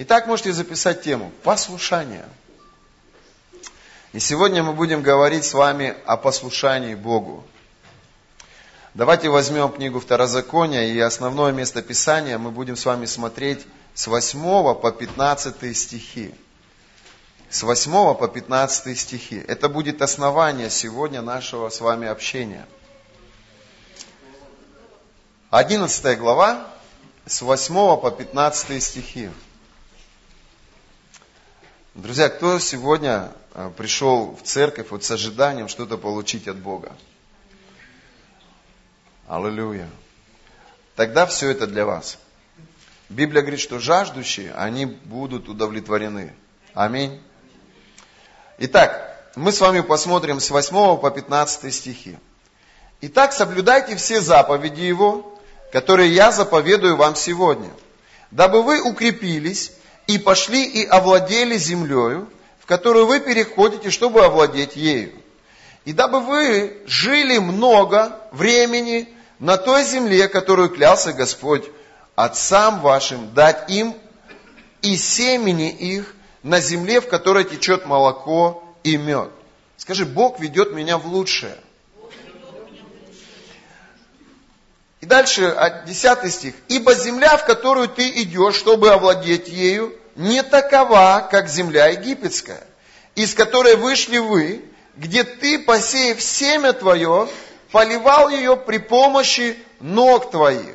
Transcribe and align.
Итак, 0.00 0.28
можете 0.28 0.52
записать 0.52 1.02
тему 1.02 1.32
«Послушание». 1.42 2.24
И 4.12 4.20
сегодня 4.20 4.62
мы 4.62 4.72
будем 4.72 5.02
говорить 5.02 5.44
с 5.44 5.54
вами 5.54 5.96
о 6.06 6.16
послушании 6.16 6.94
Богу. 6.94 7.44
Давайте 8.94 9.28
возьмем 9.28 9.72
книгу 9.72 9.98
Второзакония 9.98 10.84
и 10.84 11.00
основное 11.00 11.50
место 11.50 11.82
Писания 11.82 12.38
мы 12.38 12.52
будем 12.52 12.76
с 12.76 12.86
вами 12.86 13.06
смотреть 13.06 13.66
с 13.92 14.06
8 14.06 14.76
по 14.76 14.92
15 14.92 15.76
стихи. 15.76 16.32
С 17.50 17.64
8 17.64 18.14
по 18.14 18.28
15 18.28 18.96
стихи. 18.96 19.44
Это 19.48 19.68
будет 19.68 20.00
основание 20.00 20.70
сегодня 20.70 21.22
нашего 21.22 21.70
с 21.70 21.80
вами 21.80 22.06
общения. 22.06 22.68
11 25.50 26.18
глава, 26.20 26.68
с 27.26 27.42
8 27.42 27.96
по 27.96 28.12
15 28.12 28.80
стихи. 28.80 29.30
Друзья, 31.98 32.28
кто 32.28 32.60
сегодня 32.60 33.32
э, 33.54 33.72
пришел 33.76 34.38
в 34.40 34.46
церковь 34.46 34.86
вот 34.90 35.02
с 35.02 35.10
ожиданием 35.10 35.66
что-то 35.66 35.98
получить 35.98 36.46
от 36.46 36.56
Бога? 36.56 36.92
Аллилуйя. 39.26 39.88
Тогда 40.94 41.26
все 41.26 41.50
это 41.50 41.66
для 41.66 41.84
вас. 41.84 42.18
Библия 43.08 43.42
говорит, 43.42 43.58
что 43.58 43.80
жаждущие, 43.80 44.54
они 44.54 44.86
будут 44.86 45.48
удовлетворены. 45.48 46.32
Аминь. 46.72 47.20
Итак, 48.58 49.32
мы 49.34 49.50
с 49.50 49.60
вами 49.60 49.80
посмотрим 49.80 50.38
с 50.38 50.50
8 50.50 50.98
по 50.98 51.10
15 51.10 51.74
стихи. 51.74 52.16
Итак, 53.00 53.32
соблюдайте 53.32 53.96
все 53.96 54.20
заповеди 54.20 54.82
Его, 54.82 55.36
которые 55.72 56.14
я 56.14 56.30
заповедую 56.30 56.94
вам 56.94 57.16
сегодня, 57.16 57.70
дабы 58.30 58.62
вы 58.62 58.80
укрепились 58.80 59.72
и 60.08 60.18
пошли 60.18 60.64
и 60.64 60.84
овладели 60.84 61.56
землею, 61.58 62.28
в 62.58 62.66
которую 62.66 63.06
вы 63.06 63.20
переходите, 63.20 63.90
чтобы 63.90 64.24
овладеть 64.24 64.74
ею. 64.74 65.12
И 65.84 65.92
дабы 65.92 66.20
вы 66.20 66.78
жили 66.86 67.38
много 67.38 68.18
времени 68.32 69.08
на 69.38 69.56
той 69.58 69.84
земле, 69.84 70.26
которую 70.26 70.70
клялся 70.70 71.12
Господь 71.12 71.64
отцам 72.16 72.80
вашим, 72.80 73.32
дать 73.34 73.70
им 73.70 73.94
и 74.82 74.96
семени 74.96 75.70
их 75.70 76.14
на 76.42 76.60
земле, 76.60 77.00
в 77.00 77.08
которой 77.08 77.44
течет 77.44 77.86
молоко 77.86 78.64
и 78.82 78.96
мед. 78.96 79.30
Скажи, 79.76 80.04
Бог 80.06 80.40
ведет 80.40 80.72
меня 80.72 80.98
в 80.98 81.06
лучшее. 81.06 81.56
И 85.00 85.06
дальше, 85.06 85.56
10 85.86 86.32
стих. 86.32 86.54
«Ибо 86.66 86.94
земля, 86.94 87.36
в 87.36 87.46
которую 87.46 87.88
ты 87.88 88.22
идешь, 88.22 88.56
чтобы 88.56 88.90
овладеть 88.90 89.48
ею, 89.48 89.94
не 90.18 90.42
такова, 90.42 91.26
как 91.30 91.48
земля 91.48 91.86
египетская, 91.86 92.66
из 93.14 93.34
которой 93.34 93.76
вышли 93.76 94.18
вы, 94.18 94.64
где 94.96 95.22
ты, 95.22 95.60
посеяв 95.60 96.20
семя 96.20 96.72
твое, 96.72 97.28
поливал 97.70 98.28
ее 98.28 98.56
при 98.56 98.78
помощи 98.78 99.56
ног 99.78 100.32
твоих, 100.32 100.74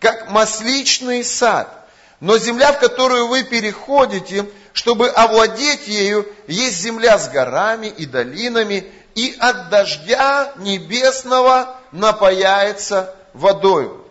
как 0.00 0.28
масличный 0.30 1.22
сад. 1.22 1.88
Но 2.18 2.36
земля, 2.36 2.72
в 2.72 2.80
которую 2.80 3.28
вы 3.28 3.44
переходите, 3.44 4.50
чтобы 4.72 5.08
овладеть 5.08 5.86
ею, 5.86 6.26
есть 6.48 6.80
земля 6.80 7.16
с 7.16 7.28
горами 7.28 7.86
и 7.86 8.06
долинами, 8.06 8.92
и 9.14 9.36
от 9.38 9.70
дождя 9.70 10.52
небесного 10.56 11.76
напаяется 11.92 13.14
водою. 13.34 14.04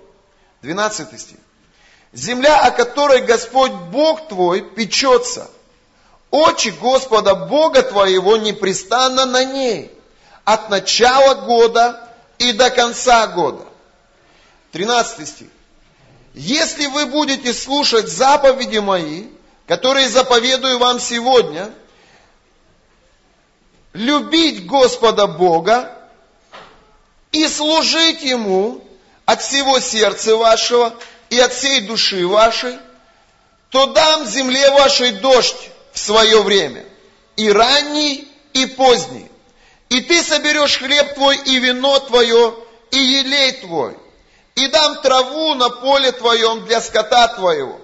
12 0.61 1.19
стих. 1.19 1.37
Земля, 2.13 2.61
о 2.61 2.71
которой 2.71 3.21
Господь 3.21 3.71
Бог 3.71 4.27
твой 4.27 4.61
печется. 4.61 5.49
Очи 6.31 6.69
Господа 6.69 7.35
Бога 7.35 7.81
твоего 7.83 8.37
непрестанно 8.37 9.25
на 9.25 9.43
ней. 9.43 9.91
От 10.43 10.69
начала 10.69 11.35
года 11.45 12.09
и 12.39 12.51
до 12.53 12.69
конца 12.69 13.27
года. 13.27 13.65
13 14.71 15.27
стих. 15.27 15.47
Если 16.33 16.87
вы 16.87 17.07
будете 17.07 17.53
слушать 17.53 18.07
заповеди 18.07 18.77
мои, 18.77 19.25
которые 19.67 20.09
заповедую 20.09 20.79
вам 20.79 20.99
сегодня, 20.99 21.71
любить 23.93 24.65
Господа 24.65 25.27
Бога 25.27 25.95
и 27.31 27.47
служить 27.47 28.21
Ему, 28.21 28.83
от 29.25 29.43
всего 29.43 29.79
сердца 29.79 30.35
вашего 30.35 30.95
и 31.29 31.39
от 31.39 31.53
всей 31.53 31.81
души 31.81 32.25
вашей, 32.25 32.77
то 33.69 33.87
дам 33.87 34.25
земле 34.25 34.71
вашей 34.71 35.11
дождь 35.11 35.69
в 35.93 35.99
свое 35.99 36.41
время, 36.41 36.85
и 37.35 37.51
ранний, 37.51 38.27
и 38.53 38.65
поздний. 38.65 39.29
И 39.89 40.01
ты 40.01 40.23
соберешь 40.23 40.77
хлеб 40.77 41.15
твой 41.15 41.37
и 41.37 41.59
вино 41.59 41.99
твое, 41.99 42.55
и 42.91 42.97
елей 42.97 43.53
твой, 43.53 43.95
и 44.55 44.67
дам 44.67 45.01
траву 45.01 45.55
на 45.55 45.69
поле 45.69 46.11
твоем 46.11 46.65
для 46.65 46.81
скота 46.81 47.27
твоего, 47.27 47.79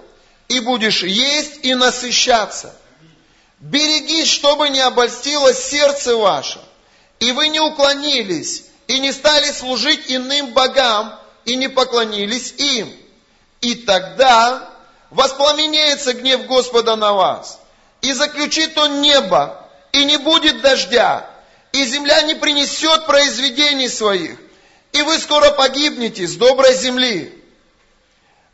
и 0.48 0.60
будешь 0.60 1.02
есть 1.02 1.64
и 1.64 1.74
насыщаться. 1.74 2.74
Берегись, 3.58 4.28
чтобы 4.28 4.68
не 4.68 4.80
обольстилось 4.80 5.62
сердце 5.64 6.16
ваше, 6.16 6.60
и 7.20 7.32
вы 7.32 7.48
не 7.48 7.60
уклонились, 7.60 8.64
и 8.86 8.98
не 8.98 9.12
стали 9.12 9.50
служить 9.50 10.04
иным 10.08 10.52
богам, 10.52 11.18
и 11.44 11.56
не 11.56 11.68
поклонились 11.68 12.54
им. 12.58 12.92
И 13.60 13.74
тогда 13.74 14.68
воспламенеется 15.10 16.12
гнев 16.12 16.46
Господа 16.46 16.96
на 16.96 17.12
вас, 17.12 17.60
и 18.00 18.12
заключит 18.12 18.76
он 18.78 19.00
небо, 19.00 19.66
и 19.92 20.04
не 20.04 20.18
будет 20.18 20.60
дождя, 20.60 21.28
и 21.72 21.84
земля 21.84 22.22
не 22.22 22.34
принесет 22.34 23.06
произведений 23.06 23.88
своих, 23.88 24.38
и 24.92 25.02
вы 25.02 25.18
скоро 25.18 25.50
погибнете 25.50 26.26
с 26.26 26.36
доброй 26.36 26.74
земли, 26.74 27.32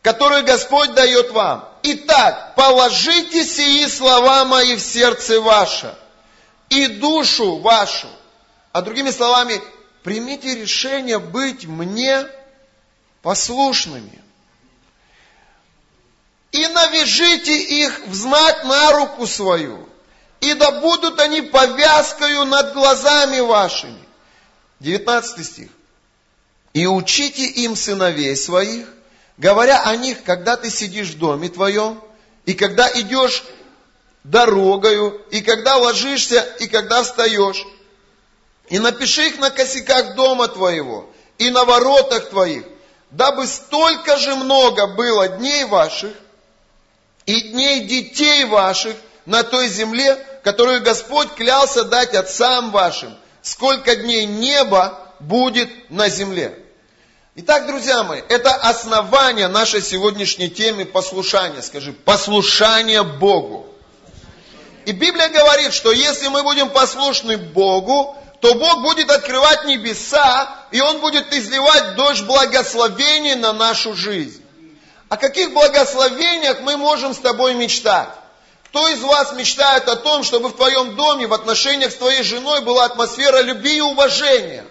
которую 0.03 0.45
Господь 0.45 0.95
дает 0.95 1.31
вам. 1.31 1.69
Итак, 1.85 2.55
положите 2.57 3.45
сии 3.45 3.87
слова 3.87 4.45
мои 4.45 4.77
в 4.77 4.81
сердце 4.81 5.41
ваше 5.41 5.95
и 6.69 6.87
душу 6.87 7.59
вашу. 7.59 8.09
А 8.73 8.83
другими 8.83 9.11
словами, 9.11 9.61
примите 10.03 10.55
решение 10.55 11.19
быть 11.19 11.67
мне 11.67 12.27
послушными. 13.21 14.22
И 16.53 16.67
навяжите 16.69 17.59
их 17.59 18.03
в 18.07 18.15
знак 18.15 18.65
на 18.65 18.93
руку 18.93 19.27
свою, 19.27 19.89
и 20.41 20.53
да 20.55 20.71
будут 20.81 21.19
они 21.19 21.41
повязкою 21.41 22.45
над 22.45 22.75
глазами 22.75 23.41
вашими. 23.41 23.99
19 24.81 25.47
стих. 25.47 25.71
И 26.75 26.87
учите 26.87 27.45
им 27.45 27.75
сыновей 27.75 28.37
своих, 28.37 28.87
говоря 29.39 29.83
о 29.83 29.97
них, 29.97 30.25
когда 30.25 30.57
ты 30.57 30.71
сидишь 30.71 31.11
в 31.11 31.19
доме 31.19 31.49
твоем, 31.49 32.03
и 32.45 32.55
когда 32.55 32.91
идешь 33.01 33.45
дорогою, 34.25 35.23
и 35.31 35.41
когда 35.41 35.77
ложишься, 35.77 36.41
и 36.61 36.67
когда 36.67 37.03
встаешь. 37.03 37.65
И 38.69 38.79
напиши 38.79 39.29
их 39.29 39.39
на 39.39 39.51
косяках 39.51 40.15
дома 40.17 40.49
твоего, 40.49 41.11
и 41.39 41.51
на 41.51 41.65
воротах 41.65 42.31
твоих, 42.31 42.65
дабы 43.11 43.47
столько 43.47 44.17
же 44.19 44.35
много 44.35 44.87
было 44.89 45.29
дней 45.29 45.65
ваших 45.65 46.13
и 47.27 47.41
дней 47.51 47.85
детей 47.87 48.45
ваших 48.45 48.97
на 49.27 49.43
той 49.43 49.69
земле, 49.69 50.17
которую 50.43 50.83
Господь 50.83 51.35
клялся 51.35 51.85
дать 51.85 52.15
отцам 52.15 52.71
вашим, 52.71 53.17
сколько 53.43 53.95
дней 53.97 54.27
неба 54.27 54.99
будет 55.21 55.91
на 55.91 56.09
земле. 56.09 56.59
Итак, 57.35 57.67
друзья 57.67 58.03
мои, 58.03 58.21
это 58.29 58.51
основание 58.51 59.49
нашей 59.49 59.81
сегодняшней 59.81 60.51
темы 60.51 60.85
послушания. 60.85 61.63
Скажи, 61.63 61.93
послушание 61.93 63.03
Богу. 63.05 63.67
И 64.85 64.93
Библия 64.93 65.29
говорит, 65.29 65.73
что 65.73 65.93
если 65.93 66.29
мы 66.29 66.43
будем 66.43 66.69
послушны 66.69 67.39
Богу, 67.39 68.17
то 68.41 68.55
Бог 68.55 68.83
будет 68.83 69.11
открывать 69.11 69.65
небеса, 69.65 70.67
и 70.73 70.81
Он 70.81 70.99
будет 70.99 71.33
изливать 71.33 71.95
дождь 71.95 72.25
благословений 72.25 73.37
на 73.37 73.53
нашу 73.53 73.95
жизнь. 73.95 74.42
О 75.13 75.19
каких 75.19 75.53
благословениях 75.53 76.61
мы 76.63 76.79
можем 76.79 77.13
с 77.13 77.19
тобой 77.19 77.53
мечтать? 77.53 78.09
Кто 78.65 78.89
из 78.89 79.03
вас 79.03 79.35
мечтает 79.35 79.87
о 79.87 79.97
том, 79.97 80.25
чтобы 80.25 80.49
в 80.49 80.57
твоем 80.57 80.97
доме, 80.97 81.27
в 81.27 81.35
отношениях 81.35 81.93
с 81.93 81.97
твоей 81.97 82.23
женой 82.23 82.63
была 82.63 82.87
атмосфера 82.87 83.43
любви 83.43 83.77
и 83.77 83.81
уважения? 83.83 84.65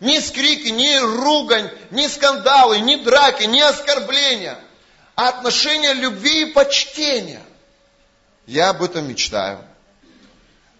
Ни 0.00 0.18
скрики, 0.18 0.66
ни 0.66 0.96
ругань, 0.96 1.70
ни 1.92 2.08
скандалы, 2.08 2.80
ни 2.80 2.96
драки, 2.96 3.44
ни 3.44 3.60
оскорбления, 3.60 4.58
а 5.14 5.28
отношения 5.28 5.92
любви 5.92 6.42
и 6.42 6.52
почтения. 6.52 7.42
Я 8.48 8.70
об 8.70 8.82
этом 8.82 9.08
мечтаю. 9.08 9.60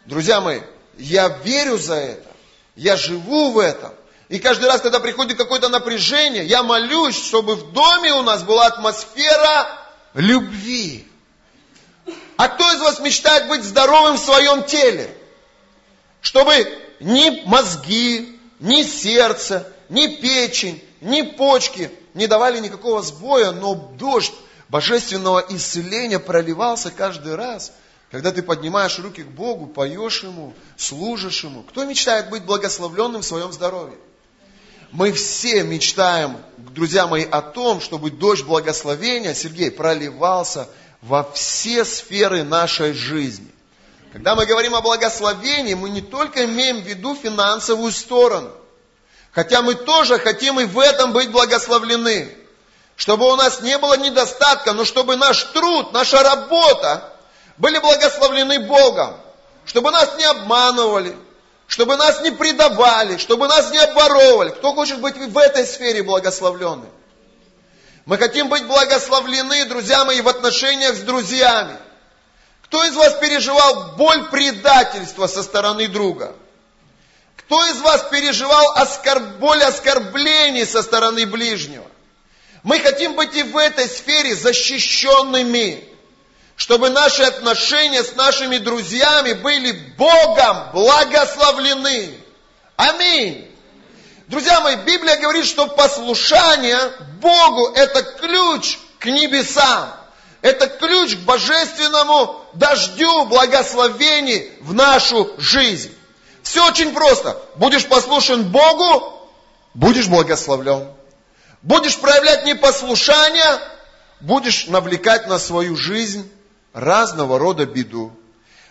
Друзья 0.06 0.40
мои, 0.40 0.60
я 0.98 1.28
верю 1.28 1.78
за 1.78 1.94
это. 1.94 2.28
Я 2.74 2.96
живу 2.96 3.52
в 3.52 3.60
этом. 3.60 3.92
И 4.32 4.38
каждый 4.38 4.64
раз, 4.64 4.80
когда 4.80 4.98
приходит 4.98 5.36
какое-то 5.36 5.68
напряжение, 5.68 6.46
я 6.46 6.62
молюсь, 6.62 7.22
чтобы 7.22 7.54
в 7.54 7.72
доме 7.72 8.14
у 8.14 8.22
нас 8.22 8.42
была 8.42 8.64
атмосфера 8.64 9.68
любви. 10.14 11.06
А 12.38 12.48
кто 12.48 12.72
из 12.72 12.80
вас 12.80 12.98
мечтает 13.00 13.46
быть 13.48 13.62
здоровым 13.62 14.16
в 14.16 14.20
своем 14.20 14.64
теле? 14.64 15.14
Чтобы 16.22 16.66
ни 16.98 17.46
мозги, 17.46 18.40
ни 18.58 18.82
сердце, 18.84 19.70
ни 19.90 20.06
печень, 20.06 20.82
ни 21.02 21.20
почки 21.20 21.90
не 22.14 22.26
давали 22.26 22.58
никакого 22.58 23.02
сбоя, 23.02 23.50
но 23.50 23.74
дождь 23.74 24.32
божественного 24.70 25.44
исцеления 25.50 26.18
проливался 26.18 26.90
каждый 26.90 27.34
раз, 27.34 27.72
когда 28.10 28.32
ты 28.32 28.42
поднимаешь 28.42 28.98
руки 28.98 29.24
к 29.24 29.28
Богу, 29.28 29.66
поешь 29.66 30.22
Ему, 30.22 30.54
служишь 30.78 31.44
Ему. 31.44 31.64
Кто 31.64 31.84
мечтает 31.84 32.30
быть 32.30 32.46
благословленным 32.46 33.20
в 33.20 33.26
своем 33.26 33.52
здоровье? 33.52 33.98
Мы 34.92 35.10
все 35.12 35.62
мечтаем, 35.62 36.36
друзья 36.58 37.06
мои, 37.06 37.24
о 37.24 37.40
том, 37.40 37.80
чтобы 37.80 38.10
дождь 38.10 38.44
благословения, 38.44 39.32
Сергей, 39.32 39.70
проливался 39.70 40.68
во 41.00 41.24
все 41.32 41.86
сферы 41.86 42.42
нашей 42.44 42.92
жизни. 42.92 43.50
Когда 44.12 44.34
мы 44.34 44.44
говорим 44.44 44.74
о 44.74 44.82
благословении, 44.82 45.72
мы 45.72 45.88
не 45.88 46.02
только 46.02 46.44
имеем 46.44 46.82
в 46.82 46.86
виду 46.86 47.14
финансовую 47.14 47.90
сторону. 47.90 48.50
Хотя 49.30 49.62
мы 49.62 49.76
тоже 49.76 50.18
хотим 50.18 50.60
и 50.60 50.64
в 50.64 50.78
этом 50.78 51.14
быть 51.14 51.30
благословлены. 51.30 52.36
Чтобы 52.94 53.32
у 53.32 53.36
нас 53.36 53.62
не 53.62 53.78
было 53.78 53.96
недостатка, 53.96 54.74
но 54.74 54.84
чтобы 54.84 55.16
наш 55.16 55.42
труд, 55.44 55.94
наша 55.94 56.22
работа 56.22 57.14
были 57.56 57.78
благословлены 57.78 58.60
Богом. 58.66 59.16
Чтобы 59.64 59.90
нас 59.90 60.18
не 60.18 60.24
обманывали, 60.24 61.16
чтобы 61.72 61.96
нас 61.96 62.20
не 62.20 62.30
предавали, 62.30 63.16
чтобы 63.16 63.48
нас 63.48 63.70
не 63.70 63.78
обворовывали. 63.78 64.50
Кто 64.50 64.74
хочет 64.74 65.00
быть 65.00 65.16
в 65.16 65.38
этой 65.38 65.66
сфере 65.66 66.02
благословленным? 66.02 66.90
Мы 68.04 68.18
хотим 68.18 68.50
быть 68.50 68.66
благословлены, 68.66 69.64
друзья 69.64 70.04
мои, 70.04 70.20
в 70.20 70.28
отношениях 70.28 70.94
с 70.94 71.00
друзьями. 71.00 71.78
Кто 72.64 72.84
из 72.84 72.94
вас 72.94 73.14
переживал 73.14 73.96
боль 73.96 74.28
предательства 74.28 75.26
со 75.26 75.42
стороны 75.42 75.88
друга? 75.88 76.34
Кто 77.38 77.64
из 77.64 77.80
вас 77.80 78.06
переживал 78.10 78.72
оскорб... 78.72 79.22
боль 79.38 79.62
оскорблений 79.62 80.66
со 80.66 80.82
стороны 80.82 81.24
ближнего? 81.24 81.86
Мы 82.64 82.80
хотим 82.80 83.14
быть 83.14 83.34
и 83.34 83.44
в 83.44 83.56
этой 83.56 83.88
сфере 83.88 84.36
защищенными, 84.36 85.88
чтобы 86.56 86.90
наши 86.90 87.22
отношения 87.22 88.02
с 88.02 88.14
нашими 88.14 88.58
друзьями 88.58 89.32
были 89.32 89.72
Богом 89.96 90.70
благословлены. 90.72 92.14
Аминь. 92.76 93.48
Друзья 94.28 94.60
мои, 94.60 94.76
Библия 94.76 95.16
говорит, 95.16 95.44
что 95.44 95.66
послушание 95.66 96.78
Богу– 97.20 97.72
это 97.74 98.02
ключ 98.02 98.78
к 98.98 99.06
небесам. 99.06 99.92
Это 100.40 100.66
ключ 100.66 101.16
к 101.16 101.20
божественному 101.20 102.40
дождю 102.54 103.26
благословений 103.26 104.50
в 104.60 104.74
нашу 104.74 105.32
жизнь. 105.38 105.94
Все 106.42 106.66
очень 106.66 106.92
просто. 106.92 107.40
Будешь 107.56 107.86
послушен 107.86 108.50
Богу, 108.50 109.30
будешь 109.74 110.08
благословлен. 110.08 110.88
Будешь 111.62 111.96
проявлять 111.98 112.44
непослушание, 112.44 113.60
будешь 114.20 114.66
навлекать 114.66 115.28
на 115.28 115.38
свою 115.38 115.76
жизнь 115.76 116.28
разного 116.72 117.38
рода 117.38 117.66
беду. 117.66 118.12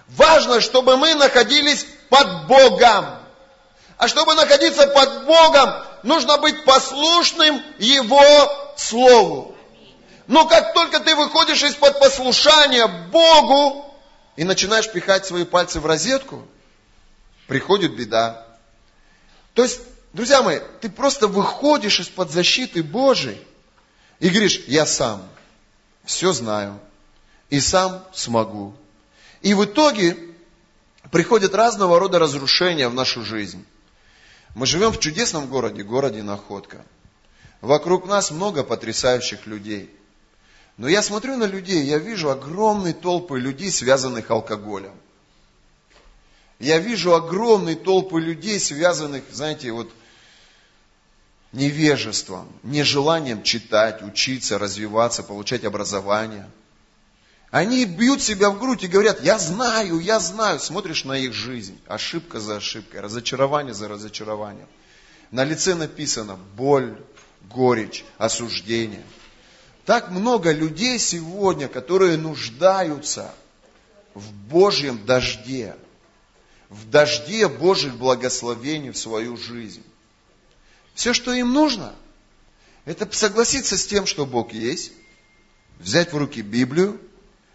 Важно, 0.07 0.61
чтобы 0.61 0.97
мы 0.97 1.13
находились 1.15 1.85
под 2.09 2.47
Богом. 2.47 3.05
А 3.97 4.07
чтобы 4.07 4.33
находиться 4.33 4.87
под 4.87 5.25
Богом, 5.25 5.69
нужно 6.03 6.37
быть 6.37 6.65
послушным 6.65 7.61
Его 7.77 8.21
Слову. 8.75 9.55
Но 10.27 10.47
как 10.47 10.73
только 10.73 10.99
ты 10.99 11.15
выходишь 11.15 11.61
из-под 11.63 11.99
послушания 11.99 12.87
Богу 12.87 13.93
и 14.35 14.43
начинаешь 14.43 14.91
пихать 14.91 15.25
свои 15.25 15.43
пальцы 15.43 15.79
в 15.79 15.85
розетку, 15.85 16.47
приходит 17.47 17.95
беда. 17.95 18.45
То 19.53 19.63
есть, 19.63 19.81
друзья 20.13 20.41
мои, 20.41 20.59
ты 20.79 20.89
просто 20.89 21.27
выходишь 21.27 21.99
из-под 21.99 22.31
защиты 22.31 22.81
Божией 22.81 23.45
и 24.19 24.29
говоришь, 24.29 24.61
я 24.67 24.85
сам 24.85 25.21
все 26.05 26.31
знаю 26.31 26.79
и 27.51 27.59
сам 27.59 28.03
смогу. 28.13 28.73
И 29.41 29.53
в 29.53 29.65
итоге 29.65 30.17
приходят 31.11 31.53
разного 31.53 31.99
рода 31.99 32.17
разрушения 32.17 32.87
в 32.87 32.95
нашу 32.95 33.23
жизнь. 33.23 33.63
Мы 34.55 34.65
живем 34.65 34.91
в 34.91 34.99
чудесном 34.99 35.47
городе, 35.47 35.83
городе 35.83 36.23
Находка. 36.23 36.83
Вокруг 37.59 38.07
нас 38.07 38.31
много 38.31 38.63
потрясающих 38.63 39.45
людей. 39.45 39.93
Но 40.77 40.87
я 40.87 41.03
смотрю 41.03 41.35
на 41.35 41.43
людей, 41.43 41.83
я 41.83 41.97
вижу 41.97 42.31
огромные 42.31 42.93
толпы 42.93 43.39
людей, 43.39 43.69
связанных 43.69 44.31
алкоголем. 44.31 44.93
Я 46.57 46.79
вижу 46.79 47.13
огромные 47.13 47.75
толпы 47.75 48.21
людей, 48.21 48.59
связанных, 48.59 49.23
знаете, 49.31 49.71
вот 49.71 49.91
невежеством, 51.51 52.47
нежеланием 52.63 53.43
читать, 53.43 54.01
учиться, 54.03 54.57
развиваться, 54.57 55.21
получать 55.21 55.65
образование. 55.65 56.49
Они 57.51 57.83
бьют 57.83 58.21
себя 58.21 58.49
в 58.49 58.59
грудь 58.59 58.85
и 58.85 58.87
говорят, 58.87 59.21
я 59.21 59.37
знаю, 59.37 59.99
я 59.99 60.21
знаю. 60.21 60.57
Смотришь 60.57 61.03
на 61.03 61.17
их 61.17 61.33
жизнь, 61.33 61.77
ошибка 61.85 62.39
за 62.39 62.55
ошибкой, 62.55 63.01
разочарование 63.01 63.73
за 63.73 63.89
разочарованием. 63.89 64.67
На 65.31 65.43
лице 65.43 65.75
написано 65.75 66.39
боль, 66.55 66.97
горечь, 67.41 68.05
осуждение. 68.17 69.03
Так 69.85 70.11
много 70.11 70.53
людей 70.53 70.97
сегодня, 70.97 71.67
которые 71.67 72.17
нуждаются 72.17 73.33
в 74.13 74.31
Божьем 74.31 75.05
дожде, 75.05 75.75
в 76.69 76.89
дожде 76.89 77.49
Божьих 77.49 77.95
благословений 77.95 78.91
в 78.91 78.97
свою 78.97 79.35
жизнь. 79.35 79.83
Все, 80.93 81.13
что 81.13 81.33
им 81.33 81.51
нужно, 81.51 81.93
это 82.85 83.09
согласиться 83.11 83.77
с 83.77 83.85
тем, 83.85 84.05
что 84.05 84.25
Бог 84.25 84.53
есть, 84.53 84.93
взять 85.79 86.13
в 86.13 86.17
руки 86.17 86.41
Библию 86.41 86.97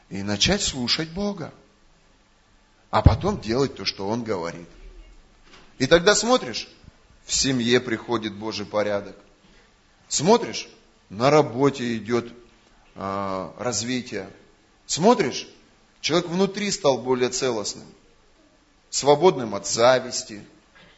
и 0.08 0.22
начать 0.22 0.62
слушать 0.62 1.10
Бога. 1.10 1.52
А 2.90 3.02
потом 3.02 3.40
делать 3.40 3.74
то, 3.74 3.84
что 3.84 4.08
Он 4.08 4.22
говорит. 4.22 4.68
И 5.78 5.86
тогда 5.86 6.14
смотришь, 6.14 6.68
в 7.24 7.32
семье 7.32 7.80
приходит 7.80 8.34
Божий 8.34 8.64
порядок. 8.64 9.16
Смотришь, 10.08 10.68
на 11.10 11.30
работе 11.30 11.96
идет 11.96 12.32
э, 12.94 13.50
развитие. 13.58 14.30
Смотришь, 14.86 15.48
человек 16.00 16.28
внутри 16.28 16.70
стал 16.70 16.98
более 16.98 17.28
целостным, 17.28 17.86
свободным 18.90 19.54
от 19.54 19.66
зависти, 19.66 20.44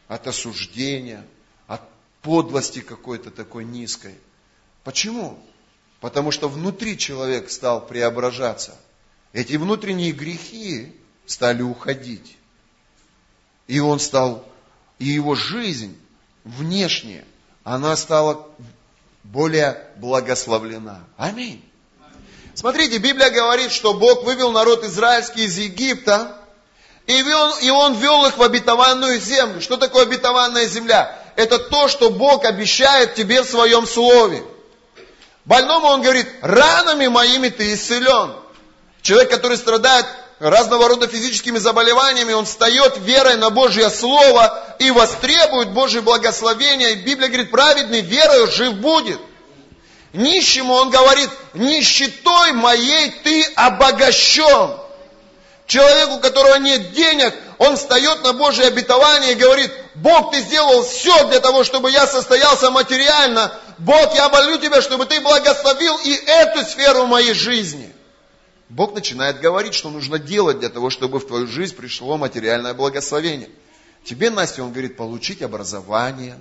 от 0.07 0.27
осуждения, 0.27 1.25
от 1.67 1.81
подлости 2.21 2.81
какой-то 2.81 3.31
такой 3.31 3.65
низкой. 3.65 4.15
Почему? 4.83 5.39
Потому 5.99 6.31
что 6.31 6.47
внутри 6.47 6.97
человек 6.97 7.49
стал 7.49 7.85
преображаться. 7.85 8.75
Эти 9.33 9.55
внутренние 9.57 10.11
грехи 10.11 10.95
стали 11.25 11.61
уходить. 11.61 12.37
И 13.67 13.79
он 13.79 13.99
стал, 13.99 14.45
и 14.97 15.05
его 15.05 15.35
жизнь 15.35 15.97
внешняя, 16.43 17.25
она 17.63 17.95
стала 17.95 18.47
более 19.23 19.87
благословлена. 19.97 21.03
Аминь. 21.17 21.63
Смотрите, 22.55 22.97
Библия 22.97 23.29
говорит, 23.29 23.71
что 23.71 23.93
Бог 23.93 24.23
вывел 24.23 24.51
народ 24.51 24.83
израильский 24.83 25.45
из 25.45 25.57
Египта, 25.57 26.35
и, 27.05 27.21
вел, 27.23 27.55
и 27.61 27.69
Он 27.69 27.93
вел 27.95 28.25
их 28.25 28.37
в 28.37 28.43
обетованную 28.43 29.19
землю. 29.19 29.61
Что 29.61 29.77
такое 29.77 30.03
обетованная 30.03 30.67
земля? 30.67 31.17
Это 31.35 31.57
то, 31.57 31.87
что 31.87 32.09
Бог 32.09 32.45
обещает 32.45 33.15
тебе 33.15 33.41
в 33.41 33.49
своем 33.49 33.87
слове. 33.87 34.43
Больному 35.45 35.87
Он 35.87 36.01
говорит, 36.01 36.27
ранами 36.41 37.07
моими 37.07 37.49
ты 37.49 37.73
исцелен. 37.73 38.35
Человек, 39.09 39.31
который 39.31 39.57
страдает 39.57 40.05
разного 40.37 40.87
рода 40.87 41.07
физическими 41.07 41.57
заболеваниями, 41.57 42.33
он 42.33 42.45
встает 42.45 42.99
верой 42.99 43.37
на 43.37 43.49
Божье 43.49 43.89
Слово 43.89 44.75
и 44.77 44.91
востребует 44.91 45.71
Божье 45.71 46.01
благословение. 46.01 46.91
И 46.91 46.95
Библия 46.97 47.27
говорит, 47.27 47.49
праведный 47.49 48.01
верою 48.01 48.45
жив 48.51 48.75
будет. 48.75 49.19
Нищему 50.13 50.75
он 50.75 50.91
говорит, 50.91 51.27
нищетой 51.55 52.51
моей 52.51 53.09
ты 53.23 53.45
обогащен. 53.55 54.77
Человеку, 55.65 56.17
у 56.17 56.19
которого 56.19 56.57
нет 56.57 56.91
денег, 56.91 57.33
он 57.57 57.77
встает 57.77 58.23
на 58.23 58.33
Божье 58.33 58.67
обетование 58.67 59.31
и 59.31 59.35
говорит, 59.37 59.71
Бог, 59.95 60.33
ты 60.33 60.41
сделал 60.41 60.83
все 60.83 61.23
для 61.29 61.39
того, 61.39 61.63
чтобы 61.63 61.89
я 61.89 62.05
состоялся 62.05 62.69
материально. 62.69 63.51
Бог, 63.79 64.13
я 64.13 64.29
молю 64.29 64.59
тебя, 64.59 64.83
чтобы 64.83 65.07
ты 65.07 65.19
благословил 65.19 65.97
и 66.03 66.13
эту 66.13 66.63
сферу 66.63 67.07
моей 67.07 67.33
жизни. 67.33 67.95
Бог 68.69 68.93
начинает 68.93 69.39
говорить, 69.41 69.73
что 69.73 69.89
нужно 69.89 70.19
делать 70.19 70.59
для 70.59 70.69
того, 70.69 70.91
чтобы 70.91 71.19
в 71.19 71.27
твою 71.27 71.47
жизнь 71.47 71.75
пришло 71.75 72.17
материальное 72.17 72.75
благословение. 72.75 73.49
Тебе, 74.03 74.29
Настя, 74.29 74.63
он 74.63 74.71
говорит, 74.71 74.95
получить 74.95 75.41
образование. 75.41 76.39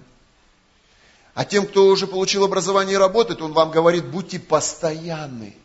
А 1.35 1.45
тем, 1.45 1.67
кто 1.67 1.87
уже 1.87 2.07
получил 2.07 2.45
образование 2.45 2.95
и 2.95 2.99
работает, 2.99 3.41
он 3.41 3.53
вам 3.53 3.71
говорит, 3.71 4.05
будьте 4.07 4.39
постоянны. 4.39 5.57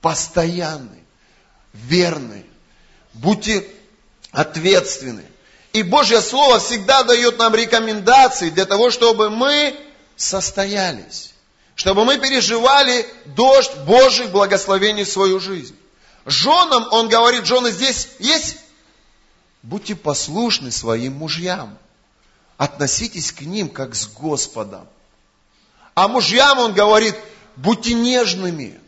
Постоянны. 0.00 1.04
верны, 1.72 2.44
будьте 3.12 3.66
ответственны. 4.30 5.24
И 5.72 5.82
Божье 5.82 6.20
Слово 6.20 6.58
всегда 6.58 7.02
дает 7.04 7.38
нам 7.38 7.54
рекомендации 7.54 8.50
для 8.50 8.64
того, 8.64 8.90
чтобы 8.90 9.30
мы 9.30 9.76
состоялись. 10.16 11.34
Чтобы 11.76 12.06
мы 12.06 12.18
переживали 12.18 13.06
дождь 13.26 13.76
Божьих 13.86 14.30
благословений 14.30 15.04
в 15.04 15.10
свою 15.10 15.38
жизнь. 15.38 15.76
Женам, 16.24 16.88
он 16.90 17.08
говорит, 17.08 17.44
жены 17.44 17.70
здесь 17.70 18.08
есть? 18.18 18.56
Будьте 19.62 19.94
послушны 19.94 20.72
своим 20.72 21.12
мужьям. 21.12 21.76
Относитесь 22.56 23.30
к 23.30 23.42
ним 23.42 23.68
как 23.68 23.94
с 23.94 24.06
Господом. 24.06 24.88
А 25.94 26.08
мужьям 26.08 26.58
он 26.58 26.72
говорит, 26.72 27.14
будьте 27.56 27.92
нежными 27.92 28.80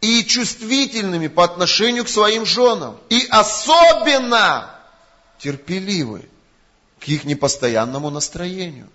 и 0.00 0.24
чувствительными 0.24 1.28
по 1.28 1.44
отношению 1.44 2.04
к 2.04 2.08
своим 2.08 2.44
женам. 2.44 2.98
И 3.08 3.24
особенно 3.30 4.68
терпеливы 5.38 6.28
к 6.98 7.04
их 7.04 7.22
непостоянному 7.22 8.10
настроению. 8.10 8.88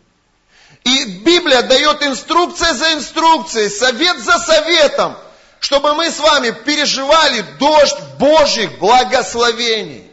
И 0.84 1.06
Библия 1.24 1.62
дает 1.64 2.04
инструкция 2.04 2.74
за 2.74 2.94
инструкцией, 2.94 3.70
совет 3.70 4.20
за 4.20 4.38
советом, 4.40 5.16
чтобы 5.60 5.96
мы 5.96 6.12
с 6.12 6.20
вами 6.20 6.52
переживали 6.52 7.44
дождь 7.60 7.98
Божьих 8.20 8.78
благословений. 8.78 10.10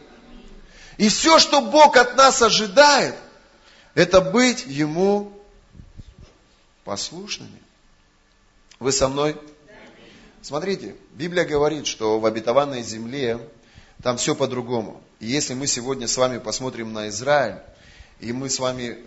И 0.97 1.09
все, 1.09 1.39
что 1.39 1.61
Бог 1.61 1.97
от 1.97 2.15
нас 2.15 2.41
ожидает, 2.41 3.15
это 3.93 4.21
быть 4.21 4.65
Ему 4.65 5.33
послушными. 6.83 7.61
Вы 8.79 8.91
со 8.91 9.07
мной? 9.07 9.37
Смотрите, 10.41 10.95
Библия 11.11 11.45
говорит, 11.45 11.87
что 11.87 12.19
в 12.19 12.25
обетованной 12.25 12.83
земле 12.83 13.39
там 14.01 14.17
все 14.17 14.35
по-другому. 14.35 15.01
И 15.19 15.27
если 15.27 15.53
мы 15.53 15.67
сегодня 15.67 16.07
с 16.07 16.17
вами 16.17 16.37
посмотрим 16.37 16.91
на 16.91 17.07
Израиль, 17.07 17.61
и 18.23 18.31
мы 18.31 18.49
с 18.49 18.59
вами 18.59 18.97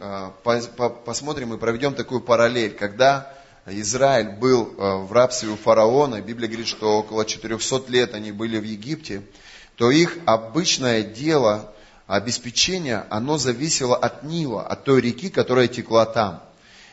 по, 0.43 0.89
посмотрим 0.91 1.55
и 1.55 1.59
проведем 1.59 1.95
такую 1.95 2.21
параллель, 2.21 2.75
когда 2.75 3.33
Израиль 3.67 4.37
был 4.39 4.75
э, 4.79 4.97
в 4.99 5.13
рабстве 5.13 5.49
у 5.49 5.57
фараона, 5.57 6.21
Библия 6.21 6.49
говорит, 6.49 6.69
что 6.69 6.99
около 6.99 7.25
400 7.25 7.91
лет 7.91 8.15
они 8.15 8.31
были 8.31 8.59
в 8.59 8.63
Египте, 8.63 9.23
то 9.77 9.91
их 9.91 10.19
обычное 10.25 11.03
дело, 11.03 11.73
обеспечение, 12.07 13.05
оно 13.11 13.39
зависело 13.39 13.97
от 13.97 14.23
Нила, 14.23 14.65
от 14.65 14.85
той 14.85 15.01
реки, 15.01 15.31
которая 15.31 15.67
текла 15.67 16.07
там. 16.07 16.43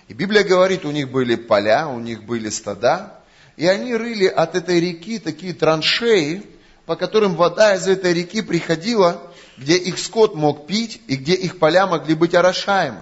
И 0.07 0.13
Библия 0.13 0.43
говорит, 0.43 0.83
у 0.83 0.91
них 0.91 1.11
были 1.11 1.35
поля, 1.35 1.87
у 1.87 1.99
них 1.99 2.23
были 2.23 2.49
стада, 2.49 3.19
и 3.55 3.67
они 3.67 3.95
рыли 3.95 4.25
от 4.25 4.55
этой 4.55 4.79
реки 4.79 5.19
такие 5.19 5.53
траншеи, 5.53 6.43
по 6.85 6.95
которым 6.95 7.35
вода 7.35 7.75
из 7.75 7.87
этой 7.87 8.13
реки 8.13 8.41
приходила, 8.41 9.21
где 9.57 9.75
их 9.75 9.99
скот 9.99 10.35
мог 10.35 10.67
пить 10.67 11.01
и 11.07 11.15
где 11.15 11.33
их 11.33 11.59
поля 11.59 11.87
могли 11.87 12.15
быть 12.15 12.33
орошаемы. 12.33 13.01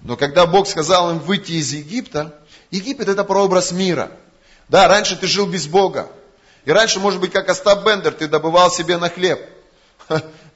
Но 0.00 0.16
когда 0.16 0.46
Бог 0.46 0.68
сказал 0.68 1.10
им 1.10 1.18
выйти 1.18 1.52
из 1.52 1.72
Египта, 1.72 2.38
Египет 2.70 3.08
это 3.08 3.24
прообраз 3.24 3.72
мира. 3.72 4.10
Да, 4.68 4.86
раньше 4.86 5.16
ты 5.16 5.26
жил 5.26 5.46
без 5.46 5.66
Бога. 5.66 6.08
И 6.64 6.70
раньше, 6.70 7.00
может 7.00 7.20
быть, 7.20 7.32
как 7.32 7.48
Остап 7.48 7.84
Бендер, 7.84 8.12
ты 8.12 8.28
добывал 8.28 8.70
себе 8.70 8.98
на 8.98 9.08
хлеб. 9.08 9.40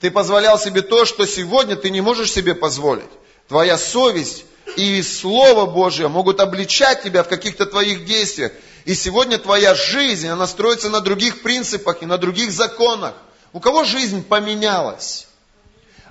Ты 0.00 0.10
позволял 0.10 0.58
себе 0.58 0.82
то, 0.82 1.04
что 1.04 1.26
сегодня 1.26 1.76
ты 1.76 1.88
не 1.90 2.00
можешь 2.00 2.32
себе 2.32 2.54
позволить. 2.54 3.08
Твоя 3.48 3.78
совесть 3.78 4.44
и 4.76 5.02
Слово 5.02 5.66
Божье 5.66 6.08
могут 6.08 6.40
обличать 6.40 7.02
тебя 7.02 7.22
в 7.22 7.28
каких-то 7.28 7.66
твоих 7.66 8.04
действиях. 8.04 8.52
И 8.84 8.94
сегодня 8.94 9.38
твоя 9.38 9.74
жизнь, 9.74 10.28
она 10.28 10.46
строится 10.46 10.90
на 10.90 11.00
других 11.00 11.42
принципах 11.42 12.02
и 12.02 12.06
на 12.06 12.18
других 12.18 12.50
законах. 12.50 13.14
У 13.52 13.60
кого 13.60 13.84
жизнь 13.84 14.24
поменялась? 14.24 15.28